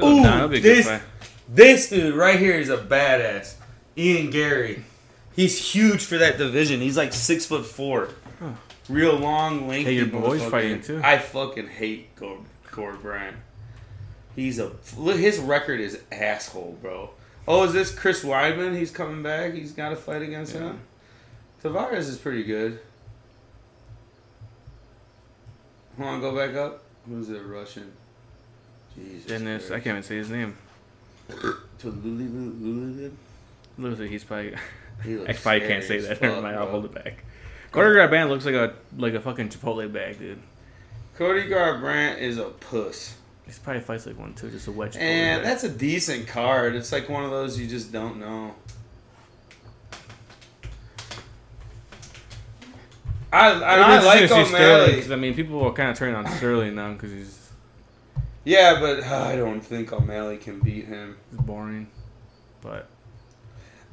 Ooh, 0.00 0.06
Ooh, 0.06 0.22
that'll 0.22 0.48
be 0.48 0.58
a 0.58 0.60
good 0.60 0.84
this-. 0.84 1.02
This 1.54 1.90
dude 1.90 2.14
right 2.14 2.38
here 2.38 2.54
is 2.54 2.70
a 2.70 2.78
badass. 2.78 3.56
Ian 3.96 4.30
Garry. 4.30 4.84
He's 5.36 5.72
huge 5.74 6.02
for 6.02 6.16
that 6.16 6.38
division. 6.38 6.80
He's 6.80 6.96
like 6.96 7.12
six 7.12 7.44
foot 7.44 7.66
four. 7.66 8.08
Huh. 8.40 8.52
Real 8.88 9.16
long, 9.16 9.68
lengthy. 9.68 9.84
Hey, 9.84 9.96
your 9.96 10.06
boy's 10.06 10.42
fighting 10.44 10.80
too. 10.80 11.02
I 11.04 11.18
fucking 11.18 11.68
hate 11.68 12.16
Gord, 12.16 12.40
Gord 12.70 13.02
Bryant. 13.02 13.36
He's 14.34 14.58
a 14.58 14.72
look. 14.96 15.18
His 15.18 15.38
record 15.38 15.78
is 15.78 16.00
asshole, 16.10 16.78
bro. 16.80 17.10
Oh, 17.46 17.64
is 17.64 17.74
this 17.74 17.94
Chris 17.94 18.24
Weidman? 18.24 18.74
He's 18.78 18.90
coming 18.90 19.22
back. 19.22 19.52
He's 19.52 19.72
got 19.72 19.90
to 19.90 19.96
fight 19.96 20.22
against 20.22 20.54
Yeah. 20.54 20.60
him. 20.60 20.80
Tavares 21.62 22.08
is 22.08 22.16
pretty 22.16 22.44
good. 22.44 22.80
Hold 25.98 26.08
on, 26.08 26.20
go 26.22 26.34
back 26.34 26.56
up. 26.56 26.82
Who's 27.06 27.28
it? 27.28 27.42
Russian. 27.44 27.92
Jesus. 28.96 29.26
Dennis, 29.26 29.66
I 29.70 29.74
can't 29.74 29.98
even 29.98 30.02
say 30.02 30.16
his 30.16 30.30
name. 30.30 30.56
Tulululululul? 31.28 33.12
Looks 33.78 34.00
like 34.00 34.10
he's 34.10 34.24
probably. 34.24 34.54
He 35.04 35.14
I 35.26 35.32
probably 35.32 35.60
can't 35.60 35.84
say 35.84 35.98
that. 36.00 36.20
Never 36.20 36.34
fuck, 36.34 36.42
mind, 36.42 36.56
I'll 36.56 36.70
hold 36.70 36.84
it 36.84 36.94
back. 36.94 37.24
Quarterback 37.70 38.10
band 38.10 38.30
looks 38.30 38.44
like 38.44 38.54
a 38.54 38.74
like 38.96 39.14
a 39.14 39.20
fucking 39.20 39.48
Chipotle 39.48 39.90
bag, 39.92 40.18
dude. 40.18 40.38
Cody 41.16 41.48
Garbrandt 41.48 42.18
is 42.18 42.38
a 42.38 42.44
puss. 42.44 43.16
He 43.46 43.52
probably 43.62 43.82
fights 43.82 44.06
like 44.06 44.18
one 44.18 44.34
too, 44.34 44.50
just 44.50 44.68
a 44.68 44.72
wedge. 44.72 44.96
And 44.96 45.44
that's 45.44 45.64
a 45.64 45.68
decent 45.68 46.26
card. 46.26 46.74
It's 46.74 46.92
like 46.92 47.08
one 47.08 47.24
of 47.24 47.30
those 47.30 47.58
you 47.58 47.66
just 47.66 47.92
don't 47.92 48.18
know. 48.18 48.54
I, 53.32 53.50
and 53.52 53.64
I 53.64 54.02
like 54.02 54.28
to 54.28 54.44
Sterling, 54.46 55.12
I 55.12 55.16
mean, 55.16 55.34
people 55.34 55.62
are 55.64 55.72
kind 55.72 55.90
of 55.90 55.96
turning 55.96 56.14
on 56.14 56.30
Sterling 56.36 56.74
now 56.74 56.92
because 56.92 57.12
he's, 57.12 57.41
Yeah, 58.44 58.78
but 58.80 59.02
uh, 59.04 59.24
I 59.28 59.36
don't 59.36 59.60
think 59.60 59.92
O'Malley 59.92 60.36
can 60.36 60.60
beat 60.60 60.86
him. 60.86 61.16
he's 61.30 61.40
boring. 61.40 61.88
But 62.60 62.88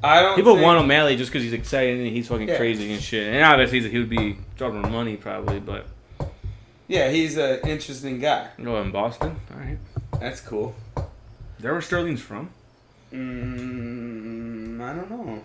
I 0.04 0.22
don't. 0.22 0.36
people 0.36 0.54
think, 0.54 0.66
want 0.66 0.80
O'Malley 0.84 1.16
just 1.16 1.32
because 1.32 1.44
he's 1.44 1.54
exciting 1.54 2.00
and 2.00 2.08
he's 2.08 2.28
fucking 2.28 2.48
Yeah. 2.48 2.58
crazy 2.58 2.92
and 2.94 3.02
shit. 3.02 3.34
And 3.34 3.44
obviously 3.44 3.88
he 3.90 3.98
would 4.00 4.10
be 4.10 4.38
dropping 4.58 4.82
money 4.92 5.16
probably, 5.18 5.60
but 5.60 5.86
Yeah, 6.88 7.10
he's 7.10 7.38
an 7.38 7.60
interesting 7.68 8.20
guy. 8.20 8.50
go 8.64 8.82
in 8.82 8.92
Boston. 8.92 9.40
All 9.52 9.60
right, 9.60 9.78
That's 10.20 10.42
cool. 10.42 10.76
that 10.96 11.06
where 11.72 11.82
Sterling's 11.82 12.22
from? 12.22 12.50
Mm, 13.14 14.82
I 14.82 14.94
don't 14.94 15.10
know. 15.10 15.42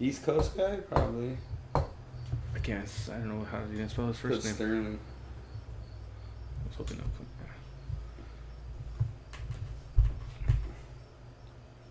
East 0.00 0.24
Coast 0.24 0.56
guy, 0.56 0.76
probably. 0.76 1.36
I 1.74 2.58
can't. 2.62 2.88
I 3.08 3.12
don't 3.18 3.28
know 3.38 3.44
how 3.44 3.60
to 3.60 3.72
even 3.72 3.88
spell 3.88 4.08
his 4.08 4.18
first 4.18 4.44
name. 4.44 4.54
Sterling. 4.54 4.98
Was 6.78 6.88
hoping 6.88 6.96
to 6.96 7.02
put 7.02 7.26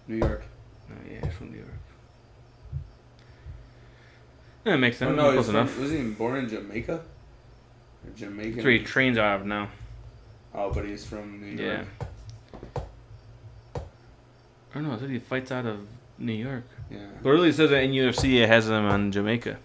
New 0.08 0.18
York. 0.18 0.44
No, 0.90 0.96
yeah, 1.10 1.24
he's 1.24 1.34
from 1.36 1.52
New 1.52 1.58
York. 1.58 1.70
Yeah, 4.66 4.74
it 4.74 4.78
makes 4.78 4.98
sense. 4.98 5.12
Oh, 5.12 5.16
no, 5.16 5.34
Close 5.34 5.52
from, 5.52 5.82
was 5.82 5.92
he 5.92 6.02
born 6.04 6.38
in 6.38 6.50
Jamaica? 6.50 6.94
Or 6.96 8.10
Jamaican? 8.16 8.56
That's 8.56 8.64
where 8.64 8.74
he 8.74 8.80
trains 8.80 9.18
out 9.18 9.42
of 9.42 9.46
now. 9.48 9.70
Oh, 10.54 10.74
but 10.74 10.86
he's 10.86 11.06
from 11.06 11.40
New 11.40 11.64
York. 11.64 11.86
Yeah. 12.76 12.82
I 14.72 14.74
don't 14.74 14.84
know. 14.88 14.94
I 14.94 14.98
thought 14.98 15.10
he 15.10 15.20
fights 15.20 15.52
out 15.52 15.66
of 15.66 15.88
New 16.18 16.34
York. 16.34 16.66
Yeah. 16.90 17.08
Literally, 17.24 17.50
it 17.50 17.56
says 17.56 17.70
that 17.70 17.84
in 17.84 17.92
UFC 17.92 18.42
it 18.42 18.48
has 18.48 18.68
him 18.68 18.86
on 18.86 19.12
Jamaica. 19.12 19.58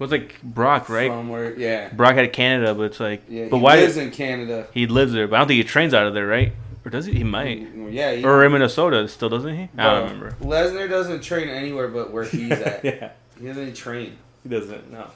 It's 0.00 0.10
like 0.12 0.42
Brock, 0.42 0.88
right? 0.88 1.56
Yeah. 1.56 1.88
Brock 1.92 2.14
had 2.16 2.32
Canada, 2.32 2.74
but 2.74 2.82
it's 2.84 3.00
like, 3.00 3.22
Yeah. 3.28 3.46
but 3.50 3.56
he 3.58 3.62
why? 3.62 3.76
lives 3.76 3.96
in 3.96 4.10
Canada. 4.10 4.66
he 4.74 4.86
lives 4.86 5.12
there, 5.12 5.28
but 5.28 5.36
I 5.36 5.38
don't 5.38 5.48
think 5.48 5.58
he 5.58 5.64
trains 5.64 5.94
out 5.94 6.06
of 6.06 6.14
there, 6.14 6.26
right? 6.26 6.52
Or 6.84 6.90
does 6.90 7.06
he? 7.06 7.14
He 7.14 7.24
might. 7.24 7.66
Yeah. 7.90 8.12
He, 8.12 8.24
Or 8.24 8.44
in 8.44 8.52
Minnesota, 8.52 9.06
still 9.08 9.28
doesn't 9.30 9.56
he? 9.56 9.68
I 9.78 9.82
don't 9.84 10.02
remember. 10.10 10.36
Lesnar 10.42 10.88
doesn't 10.88 11.22
train 11.22 11.48
anywhere 11.48 11.88
but 11.88 12.12
where 12.12 12.24
he's 12.24 12.50
at. 12.52 12.84
yeah, 12.84 13.10
He 13.40 13.46
doesn't 13.46 13.74
train. 13.74 14.18
he 14.42 14.48
doesn't. 14.48 14.90
No. 14.92 15.06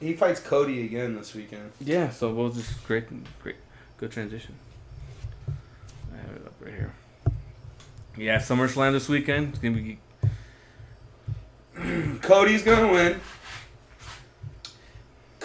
He 0.00 0.14
fights 0.14 0.40
Cody 0.40 0.84
again 0.84 1.14
this 1.16 1.34
weekend. 1.34 1.70
Yeah, 1.80 2.10
so 2.10 2.32
we'll 2.32 2.50
just 2.50 2.84
great, 2.86 3.04
great, 3.42 3.56
good 3.98 4.10
transition. 4.10 4.54
I 5.48 6.16
have 6.16 6.36
it 6.36 6.46
up 6.46 6.54
right 6.60 6.72
here. 6.74 6.94
Yeah, 8.16 8.38
SummerSlam 8.38 8.92
this 8.92 9.08
weekend. 9.08 9.50
It's 9.50 9.58
gonna 9.58 9.76
be 9.76 9.98
Cody's 12.22 12.62
gonna 12.62 12.90
win. 12.92 13.20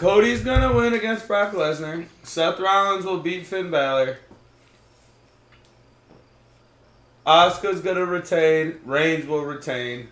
Cody's 0.03 0.43
gonna 0.43 0.73
win 0.73 0.93
against 0.93 1.29
Brock 1.29 1.53
Lesnar. 1.53 2.07
Seth 2.23 2.59
Rollins 2.59 3.05
will 3.05 3.19
beat 3.21 3.47
Finn 3.47 3.71
Balor. 3.71 4.17
Oscar's 7.25 7.79
gonna 7.79 8.05
retain. 8.05 8.81
Reigns 8.83 9.25
will 9.25 9.45
retain. 9.45 10.09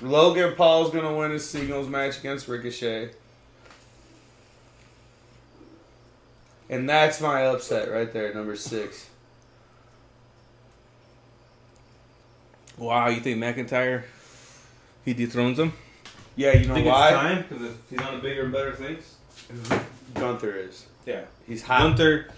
Logan 0.00 0.54
Paul's 0.56 0.90
gonna 0.90 1.14
win 1.14 1.32
his 1.32 1.46
singles 1.46 1.88
match 1.88 2.20
against 2.20 2.48
Ricochet. 2.48 3.10
And 6.70 6.88
that's 6.88 7.20
my 7.20 7.42
upset 7.44 7.90
right 7.90 8.10
there, 8.10 8.32
number 8.32 8.56
six. 8.56 9.10
wow. 12.78 13.08
You 13.08 13.20
think 13.20 13.38
McIntyre? 13.38 14.04
He 15.04 15.12
dethrones 15.12 15.58
him. 15.58 15.74
Yeah, 16.36 16.56
you 16.56 16.66
know 16.66 16.80
why? 16.82 17.44
because 17.48 17.74
he's 17.90 18.00
on 18.00 18.16
the 18.16 18.20
bigger 18.20 18.44
and 18.44 18.52
better 18.52 18.72
things. 18.72 19.16
Gunther 20.14 20.56
is. 20.56 20.86
Yeah, 21.06 21.22
He's 21.46 21.62
hot. 21.62 21.80
Gunther. 21.80 22.30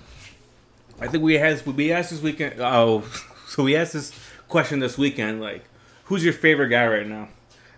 I 1.01 1.09
think 1.09 1.23
we 1.23 1.35
has 1.35 1.65
we 1.65 1.93
asked 1.93 2.11
this 2.11 2.21
weekend. 2.23 2.61
Oh, 2.61 3.05
so 3.47 3.63
we 3.63 3.77
asked 3.77 3.93
this 3.93 4.13
question 4.49 4.81
this 4.81 4.99
weekend, 4.99 5.41
like, 5.41 5.65
who's 6.05 6.25
your 6.25 6.33
favorite 6.33 6.69
guy 6.69 6.87
right 6.87 7.07
now? 7.07 7.29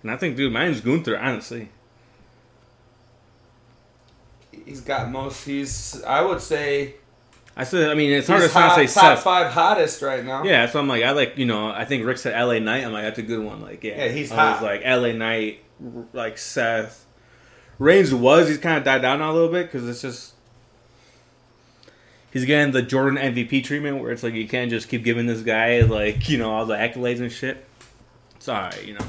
And 0.02 0.10
I 0.10 0.16
think, 0.16 0.36
dude, 0.36 0.52
mine's 0.52 0.80
Gunther. 0.80 1.18
Honestly, 1.18 1.68
He's 4.64 4.80
got 4.80 5.10
most. 5.10 5.44
He's. 5.44 6.02
I 6.04 6.22
would 6.22 6.40
say. 6.40 6.94
I 7.60 7.64
said, 7.64 7.90
I 7.90 7.94
mean, 7.94 8.12
it's 8.12 8.28
hard 8.28 8.40
he's 8.42 8.52
to 8.52 8.58
not 8.60 8.76
say 8.76 8.86
top 8.86 9.16
Seth. 9.16 9.24
five 9.24 9.50
hottest 9.52 10.00
right 10.00 10.24
now. 10.24 10.44
Yeah, 10.44 10.66
so 10.68 10.78
I'm 10.78 10.86
like, 10.86 11.02
I 11.02 11.10
like, 11.10 11.36
you 11.36 11.44
know, 11.44 11.68
I 11.70 11.84
think 11.84 12.06
Rick 12.06 12.18
said 12.18 12.34
L.A. 12.34 12.60
Knight. 12.60 12.84
I'm 12.84 12.92
like, 12.92 13.02
that's 13.02 13.18
a 13.18 13.22
good 13.22 13.44
one. 13.44 13.60
Like, 13.60 13.82
yeah, 13.82 14.04
Yeah, 14.04 14.08
he's 14.12 14.30
I 14.30 14.36
hot. 14.36 14.52
was 14.54 14.62
like 14.62 14.82
L.A. 14.84 15.12
Knight, 15.12 15.64
like 16.12 16.38
Seth. 16.38 17.04
Reigns 17.80 18.14
was 18.14 18.48
he's 18.48 18.58
kind 18.58 18.78
of 18.78 18.84
died 18.84 19.02
down 19.02 19.20
a 19.20 19.32
little 19.32 19.48
bit 19.50 19.66
because 19.70 19.88
it's 19.88 20.02
just 20.02 20.34
he's 22.32 22.44
getting 22.44 22.72
the 22.72 22.82
Jordan 22.82 23.18
MVP 23.18 23.64
treatment 23.64 24.00
where 24.00 24.10
it's 24.12 24.22
like 24.22 24.34
you 24.34 24.48
can't 24.48 24.70
just 24.70 24.88
keep 24.88 25.04
giving 25.04 25.26
this 25.26 25.42
guy 25.42 25.80
like 25.82 26.28
you 26.28 26.38
know 26.38 26.50
all 26.52 26.66
the 26.66 26.74
accolades 26.76 27.20
and 27.20 27.30
shit. 27.32 27.64
It's 28.36 28.48
alright, 28.48 28.84
you 28.84 28.94
know. 28.94 29.06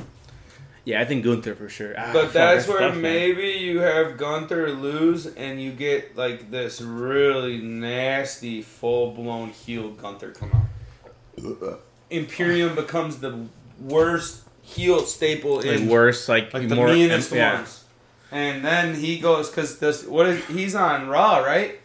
Yeah, 0.85 1.01
I 1.01 1.05
think 1.05 1.23
Gunther 1.23 1.55
for 1.55 1.69
sure. 1.69 1.93
Ah, 1.97 2.11
But 2.13 2.25
fuck, 2.25 2.33
that's 2.33 2.67
where 2.67 2.79
tough, 2.79 2.93
man. 2.93 3.01
maybe 3.01 3.47
you 3.59 3.79
have 3.79 4.17
Gunther 4.17 4.71
lose 4.71 5.27
and 5.27 5.61
you 5.61 5.71
get 5.71 6.15
like 6.17 6.49
this 6.51 6.81
really 6.81 7.57
nasty, 7.59 8.61
full 8.61 9.11
blown 9.11 9.49
heel 9.49 9.91
Gunther 9.91 10.31
come 10.31 10.51
out. 10.53 11.79
Imperium 12.09 12.75
becomes 12.75 13.19
the 13.19 13.45
worst 13.79 14.43
heel 14.61 15.01
staple 15.01 15.57
like 15.57 15.65
in 15.65 15.87
worse, 15.87 16.27
like, 16.27 16.53
like 16.53 16.67
the 16.67 16.75
more 16.75 16.87
meanest 16.87 17.31
yeah. 17.31 17.55
ones. 17.55 17.83
And 18.31 18.63
then 18.63 18.95
he 18.95 19.19
goes 19.19 19.49
because 19.49 19.79
this 19.79 20.05
what 20.05 20.27
is 20.27 20.45
he's 20.45 20.75
on 20.75 21.07
Raw 21.07 21.37
right? 21.39 21.79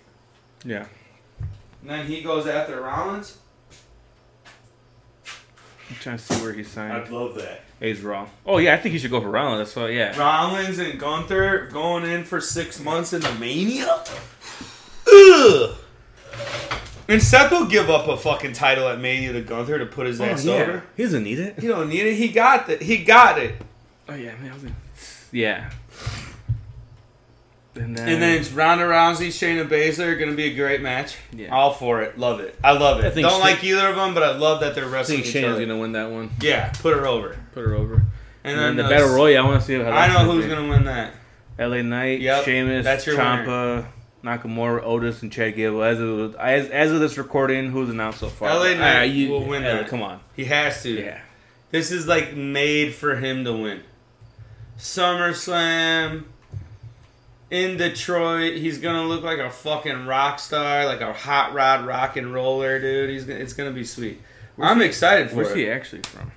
Yeah, 0.65 0.87
And 1.83 1.91
then 1.91 2.07
he 2.07 2.23
goes 2.23 2.47
after 2.47 2.81
Rollins. 2.81 3.37
I'm 5.91 5.97
trying 5.97 6.17
to 6.17 6.23
see 6.23 6.43
where 6.43 6.55
he's 6.55 6.71
signed. 6.71 6.93
I'd 6.95 7.11
love 7.11 7.35
that. 7.35 7.64
He's 7.81 8.01
Raw. 8.03 8.29
Oh 8.47 8.59
yeah, 8.59 8.75
I 8.75 8.79
think 8.79 8.93
he 8.95 8.99
should 8.99 9.11
go 9.11 9.21
for 9.21 9.29
Rollins. 9.31 9.59
That's 9.69 9.77
why. 9.77 9.89
Yeah. 9.91 10.19
Rollins 10.19 10.79
and 10.79 10.99
Gunther 10.99 11.69
going 11.73 12.05
in 12.05 12.25
for 12.25 12.41
six 12.41 12.81
months 12.81 13.13
in 13.13 13.21
the 13.21 13.33
Mania. 13.35 14.03
Ugh. 15.07 15.77
And 17.07 17.23
Seth 17.23 17.51
will 17.51 17.67
give 17.67 17.91
up 17.91 18.09
a 18.09 18.17
fucking 18.17 18.55
title 18.55 18.89
at 18.89 18.99
Mania 18.99 19.33
to 19.35 19.43
Gunther 19.43 19.79
to 19.79 19.87
put 19.87 20.07
his 20.07 20.21
Oh, 20.21 20.25
ass 20.25 20.45
yeah. 20.45 20.55
over. 20.55 20.83
He 20.97 21.03
doesn't 21.03 21.23
need 21.23 21.39
it. 21.39 21.59
He 21.61 21.67
don't 21.69 21.89
need 21.91 22.07
it. 22.07 22.15
He 22.15 22.29
got 22.29 22.69
it. 22.71 22.81
He 22.81 22.99
got 23.05 23.39
it. 23.39 23.57
Oh 24.09 24.15
yeah, 24.15 24.33
man. 24.41 24.51
I 24.51 24.55
was 24.55 24.63
gonna- 24.63 24.75
Yeah. 25.31 25.71
And 27.77 27.97
then, 27.97 28.09
And 28.09 28.23
then 28.23 28.39
it's 28.39 28.51
Ronda 28.53 28.85
Rousey, 28.85 29.29
Shayna 29.29 29.69
Baszler, 29.69 30.19
gonna 30.19 30.33
be 30.33 30.45
a 30.45 30.55
great 30.55 30.81
match. 30.81 31.17
Yeah. 31.33 31.49
All 31.49 31.73
for 31.73 32.03
it. 32.03 32.19
Love 32.19 32.41
it. 32.41 32.57
I 32.63 32.73
love 32.73 33.01
it. 33.01 33.07
I 33.07 33.11
think 33.11 33.27
don't 33.27 33.41
Shay- 33.43 33.49
like 33.55 33.65
either 33.65 33.89
of 33.89 33.97
them, 33.97 34.15
but 34.15 34.23
I 34.23 34.37
love 34.37 34.61
that 34.61 34.75
they're 34.75 34.85
I 34.85 34.89
wrestling 34.89 35.23
think 35.23 35.35
each 35.35 35.43
Shayna's 35.43 35.57
other. 35.57 35.67
gonna 35.67 35.79
win 35.79 35.93
that 35.93 36.11
one. 36.11 36.31
Yeah, 36.41 36.71
put 36.81 36.95
her 36.97 37.07
over. 37.07 37.37
Put 37.53 37.65
her 37.65 37.75
over. 37.75 37.95
And, 37.95 38.05
And, 38.45 38.59
then 38.59 38.59
then 38.59 38.77
the 38.77 38.83
the 38.85 38.89
battle 38.91 39.15
royale. 39.15 39.45
I 39.45 39.49
want 39.49 39.61
to 39.61 39.67
see 39.67 39.75
how. 39.75 39.91
I 39.91 40.07
know 40.09 40.15
gonna 40.27 40.33
who's 40.33 40.47
gonna 40.47 40.69
win 40.69 40.85
that. 40.85 41.13
L.A. 41.59 41.83
Knight, 41.83 42.21
Yep, 42.21 42.45
Sheamus, 42.45 42.85
that's 42.85 43.07
your 43.07 43.17
Nakamura, 43.17 44.83
Otis, 44.83 45.23
and 45.23 45.31
Chad 45.31 45.55
Gable. 45.55 45.83
As 45.83 46.01
of 46.01 46.35
as, 46.37 46.69
as 46.71 46.91
of 46.93 47.01
this 47.01 47.19
recording, 47.19 47.71
who's 47.71 47.91
announced 47.91 48.21
so 48.21 48.29
far? 48.29 48.49
LA 48.49 48.75
Knight 48.75 49.05
you- 49.05 49.31
will 49.31 49.45
win 49.45 49.63
yeah, 49.63 49.75
that. 49.77 49.89
Come 49.89 50.03
on. 50.03 50.21
He 50.35 50.45
has 50.47 50.83
to. 50.83 50.91
Yeah. 50.91 51.21
This 51.71 51.91
is 51.91 52.07
like 52.07 52.35
made 52.35 52.95
for 52.95 53.17
him 53.17 53.45
to 53.45 53.53
win. 53.53 53.83
SummerSlam 54.79 56.25
in 57.51 57.77
Detroit, 57.77 58.55
he's 58.57 58.79
gonna 58.79 59.05
look 59.07 59.23
like 59.23 59.39
a 59.39 59.51
fucking 59.51 60.07
rock 60.07 60.39
star, 60.39 60.87
like 60.87 61.01
a 61.01 61.13
hot 61.13 61.55
rod 61.55 61.87
rock 61.87 62.17
and 62.17 62.33
roller, 62.33 62.81
dude. 62.81 63.11
He's 63.11 63.25
gonna, 63.25 63.41
it's 63.41 63.53
gonna 63.53 63.71
be 63.71 63.85
sweet. 63.85 64.21
I'm 64.59 64.81
excited 64.83 65.31
for 65.31 65.37
Where's 65.37 65.51
it. 65.51 65.57
he 65.57 65.69
actually 65.69 66.03
from? 66.03 66.33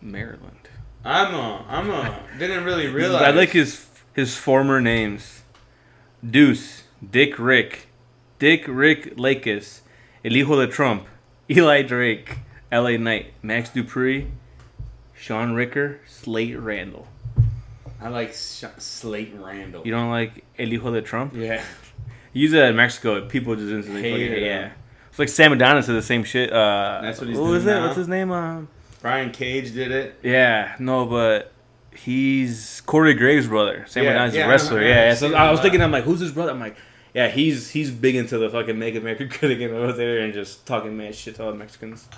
Maryland. 0.00 0.68
I'm 1.04 1.34
a, 1.34 1.64
I'm 1.68 1.90
a, 1.90 2.20
didn't 2.38 2.64
really 2.64 2.86
realize. 2.92 3.22
I 3.22 3.30
like 3.30 3.50
his 3.50 3.86
his 4.14 4.36
former 4.36 4.80
names: 4.80 5.42
Deuce, 6.28 6.84
Dick 7.08 7.38
Rick, 7.38 7.88
Dick 8.38 8.64
Rick 8.66 9.16
Lakis, 9.16 9.80
El 10.24 10.32
Hijo 10.32 10.60
de 10.64 10.66
Trump, 10.70 11.06
Eli 11.50 11.82
Drake, 11.82 12.38
L.A. 12.70 12.98
Knight, 12.98 13.32
Max 13.42 13.70
Dupree, 13.70 14.28
Sean 15.14 15.54
Ricker, 15.54 16.00
Slate 16.06 16.58
Randall. 16.58 17.06
I 18.00 18.08
like 18.08 18.32
Sh- 18.32 18.64
Slate 18.78 19.34
Randall. 19.38 19.82
You 19.84 19.92
don't 19.92 20.10
like 20.10 20.44
El 20.58 20.68
Hijo 20.68 20.92
de 20.92 21.02
Trump? 21.02 21.34
yeah. 21.36 21.62
You 22.32 22.42
use 22.42 22.52
that 22.52 22.70
in 22.70 22.76
Mexico, 22.76 23.26
people 23.26 23.56
just 23.56 23.68
instantly 23.72 24.02
Hated 24.02 24.28
fucking- 24.30 24.42
him. 24.42 24.44
yeah. 24.44 24.70
It's 25.10 25.18
like 25.18 25.28
Sam 25.28 25.52
Adonis 25.52 25.86
did 25.86 25.96
the 25.96 26.02
same 26.02 26.22
shit. 26.22 26.52
Uh, 26.52 27.00
That's 27.02 27.18
what 27.18 27.26
he's 27.28 27.36
doing 27.36 27.50
was 27.50 27.66
it? 27.66 27.70
now? 27.70 27.84
What's 27.86 27.96
his 27.96 28.06
name? 28.08 28.30
Um, 28.30 28.68
Brian 29.02 29.32
Cage 29.32 29.74
did 29.74 29.90
it. 29.90 30.18
yeah, 30.22 30.76
no, 30.78 31.04
but 31.06 31.50
he's 31.96 32.80
Corey 32.86 33.14
Graves' 33.14 33.48
brother. 33.48 33.84
Sam 33.88 34.04
Yeah, 34.04 34.10
Adonis 34.10 34.32
is 34.32 34.36
yeah, 34.38 34.46
a 34.46 34.48
wrestler. 34.48 34.80
Yeah, 34.82 34.88
yeah. 35.08 35.14
So 35.14 35.34
I 35.34 35.50
was 35.50 35.60
thinking. 35.60 35.82
I'm 35.82 35.90
like, 35.90 36.04
who's 36.04 36.20
his 36.20 36.30
brother? 36.30 36.52
I'm 36.52 36.60
like, 36.60 36.76
yeah, 37.12 37.26
he's 37.28 37.70
he's 37.70 37.90
big 37.90 38.14
into 38.14 38.38
the 38.38 38.48
fucking 38.48 38.78
Make 38.78 38.94
America 38.94 39.24
Good 39.26 39.50
Again 39.50 39.74
over 39.74 39.92
there 39.92 40.20
and 40.20 40.32
just 40.32 40.64
talking 40.64 40.96
mad 40.96 41.16
shit 41.16 41.34
to 41.36 41.44
all 41.44 41.50
the 41.50 41.58
Mexicans. 41.58 42.08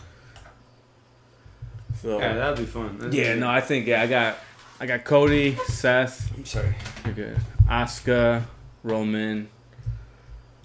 So 2.02 2.18
Yeah, 2.18 2.26
yeah, 2.32 2.34
that'd 2.34 2.58
be 2.58 2.64
fun. 2.70 2.98
That'd 2.98 3.12
be- 3.12 3.40
no, 3.40 3.48
I 3.48 3.60
think 3.62 3.86
yeah, 3.86 4.02
I 4.02 4.06
got 4.06 4.36
I 4.82 4.86
got 4.86 5.04
Cody, 5.04 5.54
Seth, 5.68 6.36
I'm 6.36 6.44
sorry. 6.44 6.74
you're 7.04 7.14
good. 7.14 7.38
Asuka, 7.68 8.42
Roman. 8.82 9.48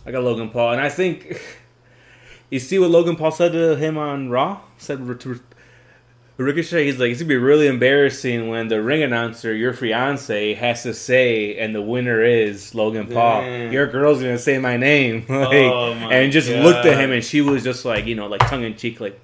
I 0.08 0.12
got 0.12 0.24
Logan 0.24 0.50
Paul, 0.50 0.72
and 0.72 0.82
I 0.82 0.90
think 0.90 1.40
you 2.50 2.58
see 2.58 2.80
what 2.80 2.90
Logan 2.90 3.16
Paul 3.16 3.30
said 3.30 3.52
to 3.52 3.76
him 3.76 3.96
on 3.96 4.32
Raw. 4.32 4.62
Said 4.80 5.20
to 5.20 5.40
Ricochet, 6.38 6.86
he's 6.86 7.00
like, 7.00 7.12
it's 7.12 7.22
gonna 7.22 7.30
be 7.30 7.36
really 7.36 7.68
embarrassing 7.68 8.50
when 8.50 8.70
the 8.70 8.82
ring 8.82 9.04
announcer, 9.04 9.54
your 9.54 9.72
fiance, 9.72 10.56
has 10.56 10.82
to 10.82 10.96
say, 10.96 11.60
and 11.60 11.76
the 11.76 11.84
winner 11.84 12.24
is 12.24 12.74
Logan 12.74 13.06
Paul. 13.06 13.42
Damn. 13.42 13.72
Your 13.72 13.86
girl's 13.86 14.20
gonna 14.20 14.40
say 14.40 14.58
my 14.58 14.78
name, 14.78 15.26
like, 15.30 15.54
Oh 15.54 15.94
my 15.94 16.12
and 16.12 16.32
just 16.32 16.50
looked 16.50 16.88
at 16.88 17.00
him, 17.00 17.12
and 17.12 17.24
she 17.24 17.42
was 17.42 17.64
just 17.64 17.86
like, 17.86 18.08
you 18.08 18.16
know, 18.16 18.26
like 18.26 18.42
tongue 18.50 18.64
in 18.64 18.76
cheek, 18.76 19.00
like. 19.00 19.22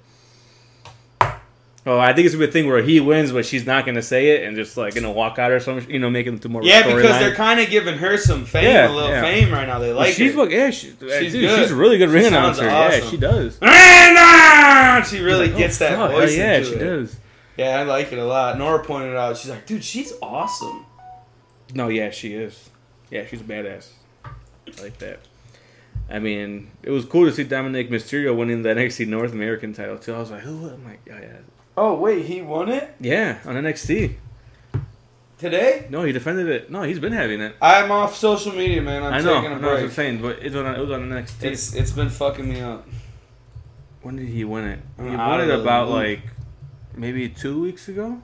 Oh, 1.86 1.98
I 1.98 2.14
think 2.14 2.24
it's 2.24 2.34
a 2.34 2.38
good 2.38 2.50
thing 2.52 2.66
where 2.66 2.82
he 2.82 2.98
wins, 2.98 3.30
but 3.30 3.44
she's 3.44 3.66
not 3.66 3.84
gonna 3.84 4.00
say 4.00 4.30
it, 4.30 4.44
and 4.44 4.56
just 4.56 4.74
like 4.76 4.94
gonna 4.94 5.12
walk 5.12 5.38
out 5.38 5.50
or 5.50 5.60
something, 5.60 5.90
you 5.90 5.98
know, 5.98 6.08
make 6.08 6.26
it 6.26 6.40
to 6.40 6.48
more. 6.48 6.62
Yeah, 6.62 6.82
because 6.86 7.18
they're 7.18 7.34
kind 7.34 7.60
of 7.60 7.68
giving 7.68 7.98
her 7.98 8.16
some 8.16 8.46
fame, 8.46 8.64
Yeah, 8.64 8.88
a 8.88 8.92
little 8.92 9.10
yeah. 9.10 9.20
fame 9.20 9.52
right 9.52 9.66
now. 9.68 9.78
They 9.78 9.88
Well, 9.88 9.98
like 9.98 10.14
she's 10.14 10.32
her. 10.32 10.38
fuck- 10.44 10.50
yeah, 10.50 10.70
she, 10.70 10.86
she's 10.88 11.32
dude, 11.32 11.32
good. 11.42 11.58
she's 11.60 11.70
a 11.72 11.76
really 11.76 11.98
good 11.98 12.08
ring 12.08 12.24
She 12.24 12.30
sounds 12.30 12.58
announcer. 12.58 12.98
Yeah, 12.98 13.10
she 13.10 13.16
does. 13.18 13.58
Randa! 13.60 15.04
She 15.06 15.20
really 15.20 15.46
Like, 15.48 15.54
oh, 15.56 15.58
gets 15.58 15.78
that 15.78 15.96
fuck, 15.96 16.10
voice. 16.12 16.30
oh, 16.32 16.34
yeah, 16.34 16.62
she 16.62 16.72
it. 16.74 16.78
does. 16.78 17.16
Yeah, 17.56 17.78
I 17.78 17.82
like 17.82 18.12
it 18.12 18.18
a 18.18 18.24
lot. 18.24 18.56
Nora 18.58 18.82
pointed 18.82 19.14
out, 19.16 19.36
she's 19.36 19.50
like, 19.50 19.66
dude, 19.66 19.84
she's 19.84 20.12
awesome. 20.22 20.86
No, 21.74 21.88
yeah, 21.88 22.10
she 22.10 22.34
is. 22.34 22.70
Yeah, 23.10 23.26
she's 23.26 23.40
a 23.42 23.44
badass. 23.44 23.90
I 24.24 24.82
like 24.82 24.98
that. 24.98 25.20
I 26.10 26.18
mean, 26.18 26.70
it 26.82 26.90
was 26.90 27.04
cool 27.04 27.26
to 27.26 27.32
see 27.32 27.44
Dominik 27.44 27.90
Mysterio 27.90 28.36
winning 28.36 28.62
the 28.62 28.70
NXT 28.70 29.06
North 29.06 29.32
American 29.32 29.72
title 29.72 29.98
too. 29.98 30.14
I 30.14 30.18
was 30.18 30.30
like, 30.30 30.40
who? 30.42 30.68
I'm 30.68 30.84
like, 30.84 31.00
oh, 31.10 31.14
yeah, 31.20 31.36
Oh 31.76 31.94
wait, 31.94 32.26
he 32.26 32.40
won 32.42 32.68
it 32.68 32.94
yeah, 33.00 33.38
on 33.44 33.56
NXT. 33.56 34.14
today. 35.38 35.86
No, 35.90 36.04
he 36.04 36.12
defended 36.12 36.48
it. 36.48 36.70
No, 36.70 36.82
he's 36.82 37.00
been 37.00 37.12
having 37.12 37.40
it. 37.40 37.56
I'm 37.60 37.90
off 37.90 38.16
social 38.16 38.52
media, 38.52 38.80
man. 38.80 39.02
I'm 39.02 39.14
i 39.14 39.20
know. 39.20 39.34
taking 39.34 39.52
a 39.52 39.54
I 39.56 39.58
know 39.58 39.68
what 39.68 39.76
I'm 39.76 39.82
break. 39.84 39.92
saying, 39.92 40.22
but 40.22 40.38
it 40.38 40.52
was 40.52 40.56
on, 40.56 40.74
it 40.74 40.78
was 40.78 40.90
on 40.90 41.08
NXT. 41.08 41.42
It's 41.42 41.74
it's 41.74 41.90
been 41.90 42.10
fucking 42.10 42.48
me 42.48 42.60
up. 42.60 42.86
when 44.02 44.16
did 44.16 44.28
he 44.28 44.44
win 44.44 44.64
it? 44.64 44.80
I'm 44.98 45.10
he 45.10 45.16
won 45.16 45.40
it 45.40 45.46
the 45.46 45.60
about 45.60 45.88
loop. 45.88 45.96
like 45.96 46.20
maybe 46.94 47.28
two 47.28 47.60
weeks 47.60 47.88
ago 47.88 48.22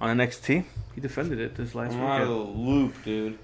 on 0.00 0.16
NXT. 0.16 0.64
He 0.94 1.00
defended 1.00 1.38
it 1.38 1.54
this 1.54 1.74
last 1.74 1.92
I'm 1.94 2.00
out 2.00 2.22
of 2.22 2.28
weekend. 2.28 2.54
the 2.54 2.58
loop, 2.58 3.04
dude. 3.04 3.38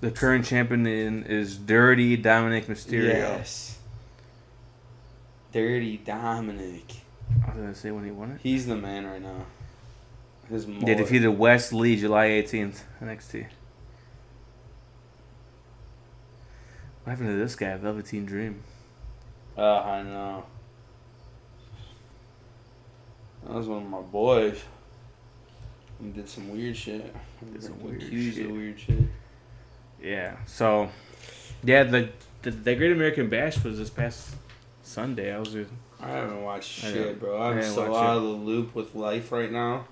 The 0.00 0.10
current 0.10 0.44
champion 0.44 0.86
in, 0.86 1.22
is 1.24 1.56
Dirty 1.56 2.18
Dominik 2.18 2.66
Mysterio. 2.66 3.04
Yes. 3.04 3.73
Dirty 5.54 5.98
Dominik. 6.04 6.96
I 7.44 7.50
was 7.50 7.56
gonna 7.56 7.74
say 7.76 7.92
when 7.92 8.04
he 8.04 8.10
won 8.10 8.32
it. 8.32 8.40
He's 8.42 8.66
the 8.66 8.74
man 8.74 9.06
right 9.06 9.22
now. 9.22 9.46
His 10.50 10.66
They 10.66 10.96
defeated 10.96 11.28
Wes 11.28 11.72
Lee 11.72 11.94
July 11.94 12.26
18th, 12.26 12.80
NXT. 13.00 13.46
What 17.04 17.10
happened 17.12 17.28
to 17.28 17.36
this 17.36 17.54
guy, 17.54 17.76
Velveteen 17.76 18.26
Dream? 18.26 18.64
Uh, 19.56 19.78
I 19.80 20.02
know. 20.02 20.44
That 23.44 23.52
was 23.54 23.68
one 23.68 23.84
of 23.84 23.88
my 23.88 24.00
boys. 24.00 24.60
He 26.02 26.08
did 26.08 26.28
some 26.28 26.50
weird 26.50 26.76
shit. 26.76 27.14
Did 27.52 27.62
some 27.62 27.80
weird 27.80 28.02
shit. 28.02 28.50
weird 28.50 28.80
shit. 28.80 29.04
Yeah. 30.02 30.34
So, 30.46 30.90
yeah, 31.62 31.84
the 31.84 32.08
the, 32.42 32.50
the 32.50 32.74
Great 32.74 32.90
American 32.90 33.28
Bash 33.28 33.62
was 33.62 33.78
this 33.78 33.88
past 33.90 34.34
Sunday. 34.84 35.34
I 35.34 35.38
was 35.40 35.48
just, 35.52 35.70
I 36.00 36.08
haven't 36.10 36.42
watched 36.42 36.68
shit, 36.70 37.18
bro. 37.18 37.40
I'm 37.42 37.62
so 37.62 37.94
out 37.94 38.16
of 38.18 38.22
the 38.22 38.28
loop 38.28 38.74
with 38.74 38.94
life 38.94 39.32
right 39.32 39.50
now. 39.50 39.86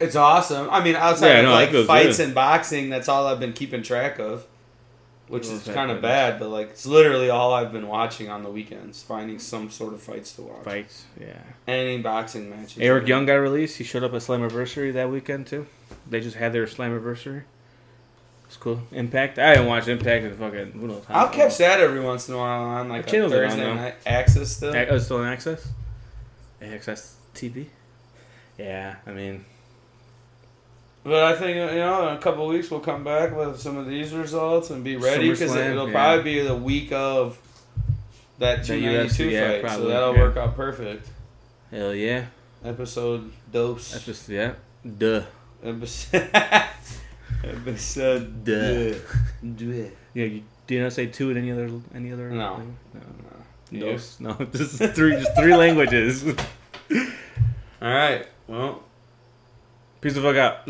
It's 0.00 0.16
awesome. 0.16 0.68
I 0.70 0.82
mean, 0.82 0.96
outside 0.96 1.28
Yeah, 1.28 1.38
of 1.38 1.44
no, 1.44 1.52
like 1.52 1.86
fights 1.86 2.16
good. 2.18 2.26
and 2.26 2.34
boxing, 2.34 2.88
that's 2.88 3.08
all 3.08 3.26
I've 3.26 3.40
been 3.40 3.52
keeping 3.52 3.82
track 3.82 4.18
of. 4.18 4.46
which 5.28 5.46
is 5.46 5.64
kind 5.64 5.90
of 5.90 6.00
bad. 6.00 6.38
But 6.38 6.48
like, 6.48 6.70
it's 6.70 6.86
literally 6.86 7.28
all 7.30 7.52
I've 7.52 7.72
been 7.72 7.86
watching 7.88 8.30
on 8.30 8.42
the 8.44 8.48
weekends, 8.50 9.02
finding 9.02 9.38
some 9.38 9.70
sort 9.70 9.92
of 9.92 10.00
fights 10.00 10.32
to 10.36 10.42
watch. 10.42 10.64
Fights, 10.64 11.04
yeah. 11.20 11.36
Any 11.66 11.98
boxing 11.98 12.48
matches. 12.48 12.78
Eric 12.78 13.06
Young 13.08 13.26
got 13.26 13.34
released. 13.34 13.76
He 13.78 13.84
showed 13.84 14.04
up 14.04 14.14
at 14.14 14.22
Slammiversary 14.22 14.92
that 14.94 15.10
weekend 15.10 15.46
too. 15.48 15.66
They 16.08 16.20
just 16.20 16.36
had 16.36 16.52
their 16.54 16.64
Slammiversary. 16.66 17.42
It's 18.48 18.56
cool. 18.56 18.80
Impact. 18.92 19.38
I 19.38 19.54
didn't 19.54 19.68
watch 19.68 19.88
Impact 19.88 20.24
in 20.24 20.34
fucking. 20.34 20.72
Who 20.72 20.88
knows? 20.88 21.04
I'll 21.08 21.28
catch 21.28 21.58
that 21.58 21.80
every 21.80 22.00
once 22.00 22.28
in 22.28 22.34
a 22.34 22.38
while 22.38 22.62
on 22.62 22.88
like 22.88 23.06
a 23.06 23.10
channels 23.10 23.32
are 23.34 23.44
on, 23.44 23.50
Thursday 23.50 23.74
night. 23.74 23.94
Access 24.06 24.56
still. 24.56 24.74
Oh, 24.74 24.78
it's 24.78 25.04
still 25.04 25.22
in 25.22 25.28
access. 25.28 25.68
AXS 26.62 27.12
TV. 27.34 27.66
Yeah, 28.58 28.96
I 29.06 29.12
mean, 29.12 29.44
But 31.04 31.22
I 31.22 31.36
think 31.36 31.56
you 31.56 31.78
know 31.78 32.08
in 32.08 32.16
a 32.16 32.18
couple 32.18 32.44
of 32.44 32.50
weeks 32.54 32.70
we'll 32.70 32.80
come 32.80 33.04
back 33.04 33.36
with 33.36 33.60
some 33.60 33.76
of 33.76 33.86
these 33.86 34.12
results 34.12 34.70
and 34.70 34.82
be 34.82 34.96
ready 34.96 35.30
because 35.30 35.52
SummerSlam, 35.52 35.70
it'll 35.70 35.86
yeah. 35.86 35.92
probably 35.92 36.24
be 36.24 36.40
the 36.40 36.56
week 36.56 36.90
of 36.90 37.38
that 38.38 38.62
The 38.62 38.78
292 38.78 39.28
UFC, 39.28 39.30
yeah, 39.30 39.46
fight, 39.46 39.60
so 39.60 39.66
probably, 39.66 39.92
that'll 39.92 40.14
yeah. 40.14 40.20
work 40.20 40.36
out 40.36 40.56
perfect. 40.56 41.08
hell 41.70 41.94
yeah. 41.94 42.26
Episode 42.64 43.30
dose. 43.52 43.92
That's 43.92 44.04
just 44.04 44.28
yeah. 44.28 44.54
Duh. 44.96 45.22
Episode. 45.62 46.30
Episode. 47.44 48.44
Duh. 48.44 48.94
Duh. 49.56 49.64
Yeah. 50.14 50.24
You, 50.24 50.42
do 50.66 50.74
you 50.74 50.82
not 50.82 50.92
say 50.92 51.06
two 51.06 51.30
in 51.30 51.36
any 51.36 51.52
other 51.52 51.70
any 51.94 52.12
other? 52.12 52.30
No. 52.30 52.54
language? 52.54 52.76
No. 52.94 53.00
You? 53.70 53.80
Dos. 53.92 54.20
No. 54.20 54.32
Just 54.52 54.78
three. 54.94 55.12
Just 55.12 55.36
three 55.36 55.54
languages. 55.54 56.24
All 56.26 56.34
right. 57.80 58.26
Well. 58.46 58.82
Peace 60.00 60.14
the 60.14 60.22
fuck 60.22 60.36
out. 60.36 60.68